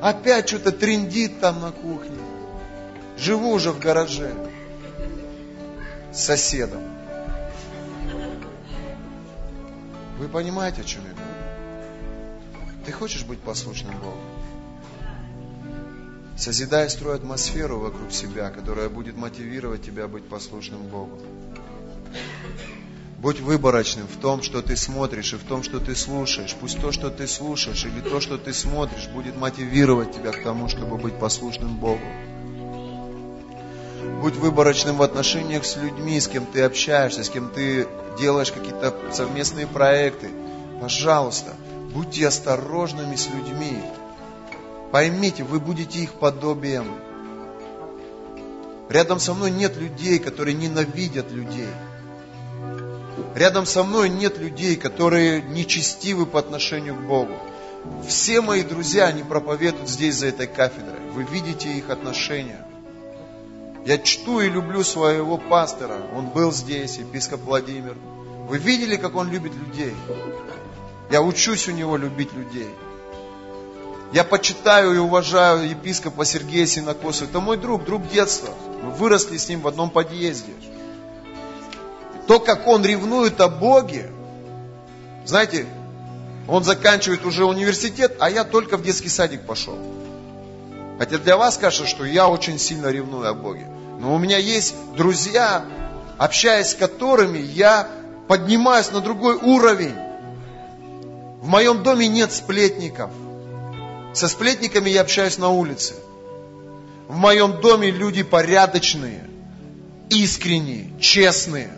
опять 0.01 0.47
что-то 0.47 0.71
трендит 0.71 1.39
там 1.39 1.61
на 1.61 1.71
кухне. 1.71 2.17
Живу 3.17 3.51
уже 3.51 3.71
в 3.71 3.79
гараже 3.79 4.33
с 6.11 6.19
соседом. 6.23 6.81
Вы 10.19 10.27
понимаете, 10.27 10.81
о 10.81 10.83
чем 10.83 11.03
я 11.03 11.09
говорю? 11.09 12.83
Ты 12.85 12.91
хочешь 12.91 13.23
быть 13.23 13.39
послушным 13.39 13.97
Богу? 13.97 14.17
Созидай, 16.37 16.89
строй 16.89 17.15
атмосферу 17.15 17.79
вокруг 17.79 18.11
себя, 18.11 18.49
которая 18.49 18.89
будет 18.89 19.15
мотивировать 19.15 19.83
тебя 19.83 20.07
быть 20.07 20.27
послушным 20.27 20.81
Богу. 20.83 21.19
Будь 23.23 23.39
выборочным 23.39 24.05
в 24.05 24.17
том, 24.19 24.43
что 24.43 24.61
ты 24.61 24.75
смотришь 24.75 25.31
и 25.31 25.37
в 25.37 25.43
том, 25.43 25.63
что 25.63 25.79
ты 25.79 25.95
слушаешь. 25.95 26.53
Пусть 26.59 26.81
то, 26.81 26.91
что 26.91 27.09
ты 27.09 27.25
слушаешь 27.25 27.85
или 27.85 28.01
то, 28.01 28.19
что 28.19 28.37
ты 28.37 28.53
смотришь, 28.53 29.07
будет 29.07 29.37
мотивировать 29.37 30.11
тебя 30.11 30.33
к 30.33 30.43
тому, 30.43 30.67
чтобы 30.67 30.97
быть 30.97 31.17
послушным 31.17 31.77
Богу. 31.77 32.03
Будь 34.21 34.35
выборочным 34.35 34.97
в 34.97 35.01
отношениях 35.01 35.63
с 35.63 35.77
людьми, 35.77 36.19
с 36.19 36.27
кем 36.27 36.45
ты 36.45 36.63
общаешься, 36.63 37.23
с 37.23 37.29
кем 37.29 37.49
ты 37.49 37.87
делаешь 38.19 38.51
какие-то 38.51 38.93
совместные 39.13 39.67
проекты. 39.67 40.29
Пожалуйста, 40.81 41.53
будьте 41.93 42.27
осторожными 42.27 43.15
с 43.15 43.27
людьми. 43.27 43.79
Поймите, 44.91 45.45
вы 45.45 45.61
будете 45.61 45.99
их 45.99 46.11
подобием. 46.15 46.87
Рядом 48.89 49.21
со 49.21 49.33
мной 49.33 49.49
нет 49.49 49.77
людей, 49.77 50.19
которые 50.19 50.55
ненавидят 50.55 51.31
людей. 51.31 51.69
Рядом 53.35 53.65
со 53.65 53.83
мной 53.83 54.09
нет 54.09 54.37
людей, 54.37 54.75
которые 54.75 55.41
нечестивы 55.41 56.25
по 56.25 56.39
отношению 56.39 56.95
к 56.95 57.01
Богу. 57.01 57.33
Все 58.07 58.41
мои 58.41 58.63
друзья, 58.63 59.05
они 59.05 59.23
проповедуют 59.23 59.89
здесь, 59.89 60.15
за 60.15 60.27
этой 60.27 60.47
кафедрой. 60.47 61.09
Вы 61.11 61.23
видите 61.23 61.71
их 61.73 61.89
отношения. 61.89 62.65
Я 63.85 63.97
чту 63.97 64.39
и 64.39 64.49
люблю 64.49 64.83
своего 64.83 65.37
пастора. 65.37 65.97
Он 66.15 66.27
был 66.27 66.51
здесь, 66.51 66.97
епископ 66.97 67.41
Владимир. 67.41 67.97
Вы 68.47 68.57
видели, 68.57 68.97
как 68.97 69.15
он 69.15 69.29
любит 69.31 69.53
людей? 69.55 69.93
Я 71.11 71.21
учусь 71.21 71.67
у 71.67 71.71
него 71.71 71.97
любить 71.97 72.33
людей. 72.33 72.69
Я 74.13 74.23
почитаю 74.23 74.93
и 74.93 74.99
уважаю 74.99 75.67
епископа 75.67 76.23
Сергея 76.23 76.67
Синокоса. 76.67 77.25
Это 77.25 77.39
мой 77.39 77.57
друг, 77.57 77.83
друг 77.83 78.07
детства. 78.09 78.49
Мы 78.83 78.91
выросли 78.91 79.37
с 79.37 79.49
ним 79.49 79.61
в 79.61 79.67
одном 79.67 79.89
подъезде. 79.89 80.53
То, 82.27 82.39
как 82.39 82.67
он 82.67 82.85
ревнует 82.85 83.39
о 83.41 83.49
Боге, 83.49 84.09
знаете, 85.25 85.65
он 86.47 86.63
заканчивает 86.63 87.25
уже 87.25 87.45
университет, 87.45 88.17
а 88.19 88.29
я 88.29 88.43
только 88.43 88.77
в 88.77 88.83
детский 88.83 89.09
садик 89.09 89.45
пошел. 89.45 89.77
Хотя 90.99 91.17
для 91.17 91.37
вас 91.37 91.57
кажется, 91.57 91.87
что 91.87 92.05
я 92.05 92.27
очень 92.27 92.59
сильно 92.59 92.87
ревную 92.87 93.29
о 93.29 93.33
Боге. 93.33 93.67
Но 93.99 94.13
у 94.13 94.17
меня 94.17 94.37
есть 94.37 94.75
друзья, 94.95 95.65
общаясь 96.17 96.71
с 96.71 96.75
которыми 96.75 97.39
я 97.39 97.87
поднимаюсь 98.27 98.91
на 98.91 98.99
другой 98.99 99.35
уровень. 99.35 99.95
В 101.41 101.47
моем 101.47 101.83
доме 101.83 102.07
нет 102.07 102.31
сплетников. 102.31 103.11
Со 104.13 104.27
сплетниками 104.27 104.89
я 104.89 105.01
общаюсь 105.01 105.37
на 105.37 105.49
улице. 105.49 105.95
В 107.07 107.15
моем 107.15 107.59
доме 107.61 107.91
люди 107.91 108.23
порядочные, 108.23 109.23
искренние, 110.09 110.97
честные. 110.99 111.69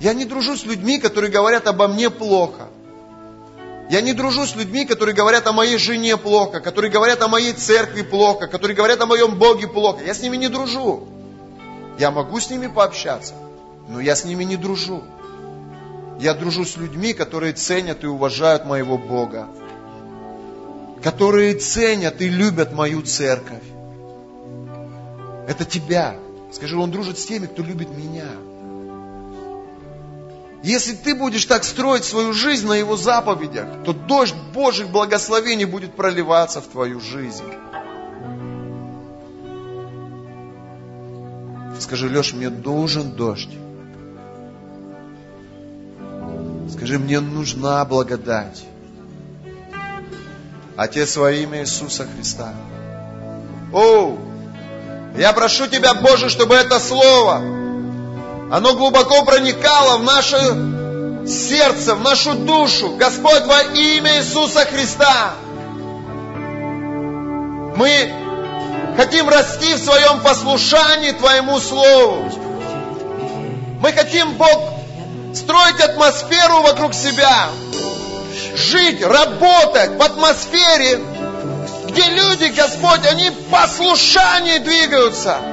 Я 0.00 0.14
не 0.14 0.24
дружу 0.24 0.56
с 0.56 0.64
людьми, 0.64 0.98
которые 0.98 1.30
говорят 1.30 1.66
обо 1.66 1.86
мне 1.86 2.08
плохо. 2.08 2.68
Я 3.90 4.00
не 4.00 4.14
дружу 4.14 4.46
с 4.46 4.56
людьми, 4.56 4.86
которые 4.86 5.14
говорят 5.14 5.46
о 5.46 5.52
моей 5.52 5.76
жене 5.76 6.16
плохо, 6.16 6.60
которые 6.60 6.90
говорят 6.90 7.20
о 7.22 7.28
моей 7.28 7.52
церкви 7.52 8.02
плохо, 8.02 8.46
которые 8.46 8.74
говорят 8.74 9.00
о 9.02 9.06
моем 9.06 9.38
Боге 9.38 9.68
плохо. 9.68 10.02
Я 10.04 10.14
с 10.14 10.22
ними 10.22 10.36
не 10.38 10.48
дружу. 10.48 11.06
Я 11.98 12.10
могу 12.10 12.40
с 12.40 12.48
ними 12.48 12.66
пообщаться, 12.66 13.34
но 13.88 14.00
я 14.00 14.16
с 14.16 14.24
ними 14.24 14.44
не 14.44 14.56
дружу. 14.56 15.02
Я 16.18 16.32
дружу 16.32 16.64
с 16.64 16.78
людьми, 16.78 17.12
которые 17.12 17.52
ценят 17.52 18.02
и 18.02 18.06
уважают 18.06 18.64
моего 18.64 18.96
Бога, 18.96 19.48
которые 21.02 21.54
ценят 21.54 22.22
и 22.22 22.28
любят 22.28 22.72
мою 22.72 23.02
церковь. 23.02 23.64
Это 25.46 25.66
тебя. 25.66 26.16
Скажи, 26.52 26.78
он 26.78 26.90
дружит 26.90 27.18
с 27.18 27.26
теми, 27.26 27.46
кто 27.46 27.62
любит 27.62 27.90
меня. 27.90 28.28
Если 30.62 30.92
ты 30.92 31.14
будешь 31.14 31.46
так 31.46 31.64
строить 31.64 32.04
свою 32.04 32.34
жизнь 32.34 32.66
на 32.66 32.74
Его 32.74 32.96
заповедях, 32.96 33.82
то 33.84 33.94
дождь 33.94 34.34
Божьих 34.52 34.88
благословений 34.88 35.64
будет 35.64 35.94
проливаться 35.94 36.60
в 36.60 36.66
твою 36.66 37.00
жизнь. 37.00 37.44
Скажи, 41.78 42.08
Леш, 42.08 42.34
мне 42.34 42.50
нужен 42.50 43.12
дождь. 43.12 43.56
Скажи, 46.70 46.98
мне 46.98 47.20
нужна 47.20 47.82
благодать. 47.86 48.62
Отец 50.76 51.16
во 51.16 51.32
имя 51.32 51.62
Иисуса 51.62 52.06
Христа. 52.06 52.52
О, 53.72 54.18
я 55.16 55.32
прошу 55.32 55.66
Тебя, 55.68 55.94
Боже, 55.94 56.28
чтобы 56.28 56.54
это 56.54 56.78
слово 56.78 57.59
оно 58.50 58.74
глубоко 58.74 59.24
проникало 59.24 59.98
в 59.98 60.02
наше 60.02 60.36
сердце, 61.26 61.94
в 61.94 62.00
нашу 62.00 62.34
душу. 62.34 62.96
Господь, 62.96 63.44
во 63.44 63.62
имя 63.62 64.18
Иисуса 64.18 64.64
Христа, 64.64 65.34
мы 67.76 68.12
хотим 68.96 69.28
расти 69.28 69.74
в 69.74 69.78
своем 69.78 70.20
послушании 70.20 71.12
Твоему 71.12 71.60
Слову. 71.60 72.28
Мы 73.80 73.92
хотим, 73.92 74.32
Бог, 74.32 74.74
строить 75.32 75.80
атмосферу 75.80 76.62
вокруг 76.62 76.92
себя, 76.92 77.50
жить, 78.56 79.00
работать 79.00 79.96
в 79.96 80.02
атмосфере, 80.02 80.98
где 81.88 82.02
люди, 82.08 82.46
Господь, 82.46 83.06
они 83.06 83.30
в 83.30 83.44
послушании 83.44 84.58
двигаются– 84.58 85.38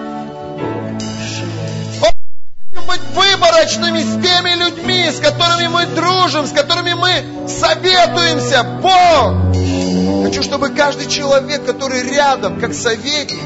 быть 2.87 3.01
выборочными 3.13 3.99
с 3.99 4.23
теми 4.23 4.55
людьми, 4.55 5.11
с 5.11 5.19
которыми 5.19 5.67
мы 5.67 5.85
дружим, 5.87 6.47
с 6.47 6.51
которыми 6.51 6.93
мы 6.93 7.47
советуемся. 7.47 8.63
Бог! 8.81 10.23
Хочу, 10.25 10.41
чтобы 10.41 10.69
каждый 10.69 11.07
человек, 11.07 11.65
который 11.65 12.01
рядом, 12.03 12.59
как 12.59 12.73
советник, 12.73 13.39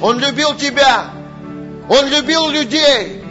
Он 0.00 0.18
любил 0.18 0.54
тебя. 0.54 1.06
Он 1.88 2.06
любил 2.06 2.48
людей. 2.48 3.24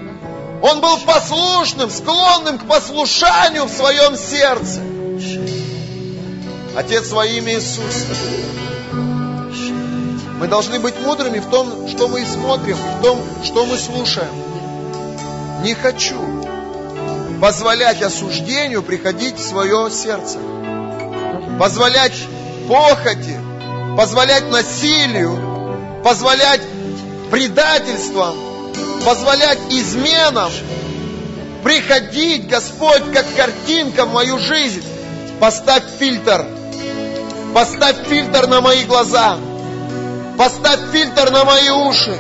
Он 0.62 0.82
был 0.82 0.98
послушным, 1.00 1.92
склонным 1.92 2.58
к 2.58 2.66
послушанию 2.68 3.66
в 3.66 3.72
своем 3.72 4.18
сердце. 4.18 4.82
Отец 6.76 7.12
во 7.12 7.26
имя 7.26 7.54
Иисуса. 7.54 8.08
Мы 10.40 10.48
должны 10.48 10.80
быть 10.80 11.00
мудрыми 11.04 11.40
в 11.40 11.50
том, 11.50 11.88
что 11.88 12.08
мы 12.08 12.26
смотрим, 12.26 12.78
в 12.78 13.02
том, 13.04 13.20
что 13.44 13.66
мы 13.66 13.78
слушаем. 13.78 14.47
Не 15.64 15.74
хочу 15.74 16.48
позволять 17.42 18.02
осуждению 18.02 18.84
приходить 18.84 19.38
в 19.38 19.48
свое 19.48 19.90
сердце. 19.92 20.40
Позволять 21.60 22.14
похоти, 22.68 23.40
позволять 23.98 24.50
насилию, 24.50 26.02
позволять 26.04 26.62
предательствам, 27.32 28.36
позволять 29.04 29.60
изменам 29.70 30.52
приходить, 31.64 32.48
Господь, 32.48 33.12
как 33.14 33.26
картинка 33.36 34.06
в 34.06 34.14
мою 34.14 34.38
жизнь. 34.40 34.84
Поставь 35.40 35.84
фильтр. 36.00 36.46
Поставь 37.54 38.08
фильтр 38.08 38.48
на 38.48 38.62
мои 38.62 38.84
глаза. 38.84 39.38
Поставь 40.38 40.80
фильтр 40.92 41.32
на 41.32 41.44
мои 41.44 41.70
уши. 41.70 42.18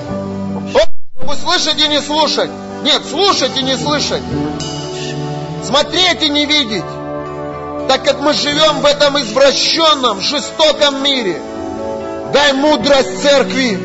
Чтобы 0.69 1.35
слышать 1.35 1.79
и 1.79 1.87
не 1.87 2.01
слушать. 2.01 2.49
Нет, 2.83 3.05
слушать 3.05 3.57
и 3.57 3.63
не 3.63 3.75
слышать. 3.75 4.23
Смотреть 5.63 6.23
и 6.23 6.29
не 6.29 6.45
видеть. 6.45 6.83
Так 7.87 8.03
как 8.03 8.19
мы 8.19 8.33
живем 8.33 8.81
в 8.81 8.85
этом 8.85 9.19
извращенном, 9.21 10.21
жестоком 10.21 11.03
мире. 11.03 11.41
Дай 12.33 12.53
мудрость 12.53 13.21
церкви. 13.21 13.79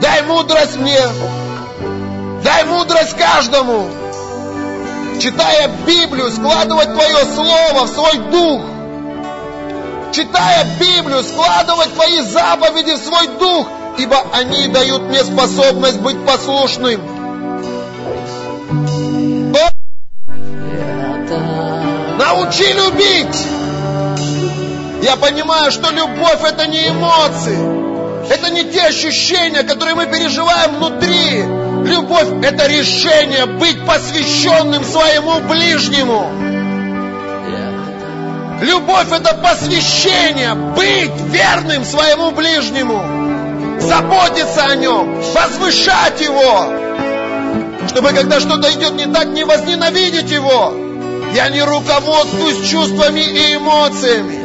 Дай 0.00 0.22
мудрость 0.22 0.76
мне. 0.76 1.00
Дай 2.42 2.64
мудрость 2.64 3.16
каждому. 3.16 3.88
Читая 5.20 5.68
Библию, 5.86 6.30
складывать 6.30 6.92
Твое 6.92 7.24
Слово 7.24 7.86
в 7.86 7.88
свой 7.88 8.18
дух. 8.30 8.62
Читая 10.12 10.66
Библию, 10.80 11.22
складывать 11.22 11.94
Твои 11.94 12.20
заповеди 12.20 12.92
в 12.92 12.98
свой 12.98 13.28
дух, 13.38 13.68
ибо 13.98 14.16
они 14.32 14.68
дают 14.68 15.02
мне 15.02 15.22
способность 15.22 16.00
быть 16.00 16.24
послушным. 16.26 17.00
Научи 22.34 22.72
любить. 22.72 23.46
Я 25.02 25.16
понимаю, 25.16 25.70
что 25.70 25.90
любовь 25.90 26.42
это 26.42 26.66
не 26.66 26.88
эмоции. 26.88 28.32
Это 28.32 28.48
не 28.48 28.64
те 28.64 28.84
ощущения, 28.86 29.62
которые 29.64 29.94
мы 29.94 30.06
переживаем 30.06 30.76
внутри. 30.76 31.42
Любовь– 31.90 32.28
это 32.42 32.66
решение 32.68 33.44
быть 33.44 33.84
посвященным 33.84 34.82
своему 34.82 35.40
ближнему. 35.40 36.30
Любовь– 38.62 39.08
это 39.12 39.34
посвящение, 39.34 40.54
быть 40.54 41.12
верным 41.26 41.84
своему 41.84 42.30
ближнему, 42.30 43.78
заботиться 43.78 44.64
о 44.64 44.76
нем, 44.76 45.20
возвышать 45.34 46.18
его, 46.22 46.66
чтобы 47.88 48.12
когда 48.12 48.40
что-то 48.40 48.72
идет 48.72 48.94
не 48.94 49.04
так, 49.12 49.26
не 49.26 49.44
возненавидеть 49.44 50.30
его. 50.30 50.91
Я 51.34 51.48
не 51.48 51.62
руководствуюсь 51.62 52.68
чувствами 52.68 53.20
и 53.20 53.56
эмоциями. 53.56 54.42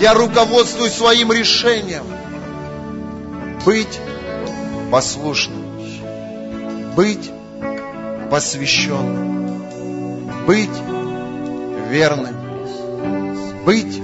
Я 0.00 0.14
руководствуюсь 0.14 0.92
своим 0.92 1.32
решением. 1.32 2.04
Быть 3.64 3.98
послушным, 4.90 5.64
быть 6.94 7.30
посвященным, 8.30 9.64
быть 10.46 10.70
верным, 11.88 12.36
быть 13.64 14.00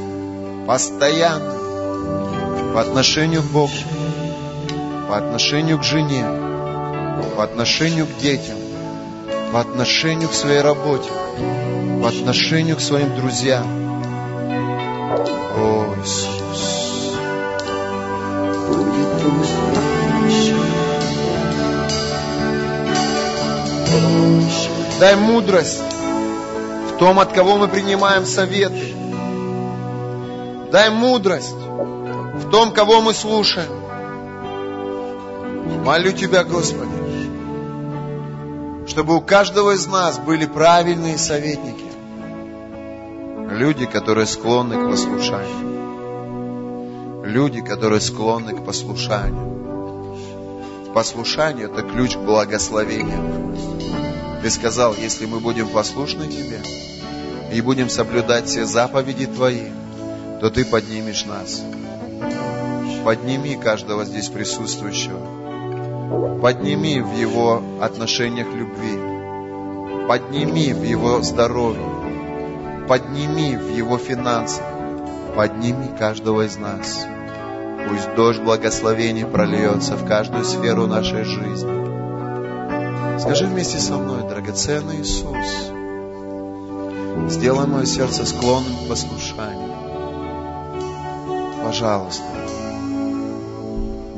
постоянным 0.67 1.59
по 2.75 2.81
отношению 2.81 3.43
к 3.43 3.47
Богу, 3.47 3.73
по 5.09 5.17
отношению 5.17 5.79
к 5.79 5.85
жене, 5.85 6.25
по 7.37 7.45
отношению 7.45 8.07
к 8.07 8.17
детям, 8.19 8.68
по 9.53 9.61
отношению 9.61 10.29
к 10.29 10.35
своей 10.35 10.61
работе, 10.61 11.09
по 12.03 12.09
отношению 12.09 12.77
к 12.77 12.81
своим 12.81 13.17
друзьям. 13.17 13.67
О, 15.57 15.95
Иисус. 16.03 16.79
Дай 25.01 25.17
мудрость 25.17 25.83
в 26.93 26.99
том, 26.99 27.21
от 27.21 27.33
кого 27.33 27.57
мы 27.57 27.69
принимаем 27.69 28.27
советы. 28.27 28.95
Дай 30.73 30.91
мудрость 30.91 31.55
в 31.55 32.51
том, 32.51 32.73
кого 32.73 33.01
мы 33.01 33.15
слушаем. 33.15 33.71
Молю 35.85 36.13
Тебя, 36.13 36.45
Господи, 36.45 37.08
чтобы 38.99 39.15
у 39.15 39.21
каждого 39.21 39.77
из 39.77 39.87
нас 39.87 40.19
были 40.19 40.45
правильные 40.45 41.19
советники. 41.19 41.85
Люди, 43.49 43.87
которые 43.87 44.27
склонны 44.27 44.75
к 44.75 44.91
послушанию. 44.91 45.63
Люди, 47.25 47.61
которые 47.61 48.01
склонны 48.01 48.57
к 48.57 48.65
послушанию. 48.65 50.19
Послушание– 50.93 51.67
это 51.73 51.83
ключ 51.83 52.17
к 52.17 52.19
благословению. 52.19 53.57
Ты 54.43 54.51
сказал, 54.51 54.97
если 54.97 55.27
мы 55.27 55.39
будем 55.39 55.69
послушны 55.69 56.27
Тебе 56.27 56.61
и 57.53 57.61
будем 57.61 57.89
соблюдать 57.89 58.47
все 58.47 58.65
заповеди 58.65 59.27
Твои, 59.27 59.69
то 60.41 60.51
Ты 60.51 60.65
поднимешь 60.65 61.25
нас. 61.25 61.63
Подними 63.05 63.55
каждого 63.55 64.05
здесь 64.05 64.29
присутствующего. 64.29 65.38
Подними 66.41 67.01
в 67.01 67.13
его 67.15 67.63
отношениях 67.81 68.49
любви. 68.55 68.97
Подними 70.09 70.73
в 70.73 70.83
его 70.83 71.21
здоровье. 71.23 71.85
Подними 72.89 73.57
в 73.57 73.77
его 73.77 73.99
финансах. 73.99 74.65
Подними 75.37 75.89
каждого 75.99 76.47
из 76.47 76.57
нас. 76.57 77.07
Пусть 77.89 78.15
дождь 78.15 78.41
благословений 78.41 79.27
прольется 79.27 79.97
в 79.97 80.07
каждую 80.07 80.45
сферу 80.45 80.87
нашей 80.87 81.25
жизни. 81.25 83.19
Скажи 83.19 83.47
вместе 83.47 83.79
со 83.79 83.99
мной, 83.99 84.29
драгоценный 84.29 85.03
Иисус, 85.03 85.73
сделай 87.31 87.67
мое 87.67 87.85
сердце 87.85 88.25
склонным 88.25 88.77
к 88.85 88.89
послушанию. 88.89 89.75
Пожалуйста, 91.65 92.25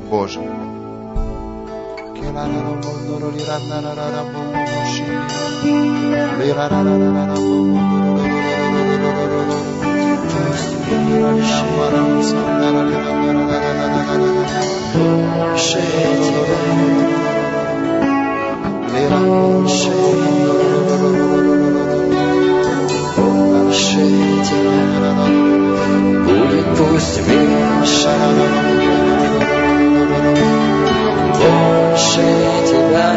Боже. 0.09 0.70
Будет 26.27 26.67
пусть 26.77 27.21
меньше, 27.27 28.11
больше 32.01 32.23
тебя. 32.67 33.13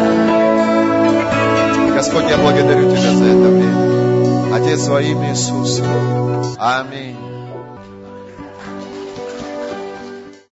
Господь, 1.95 2.29
я 2.29 2.37
благодарю 2.37 2.89
Тебя 2.89 3.15
за 3.15 3.25
это 3.25 3.49
время. 3.49 4.55
Отец, 4.55 4.87
во 4.87 5.01
имя 5.01 5.29
Иисуса. 5.31 5.83
Аминь. 6.59 7.22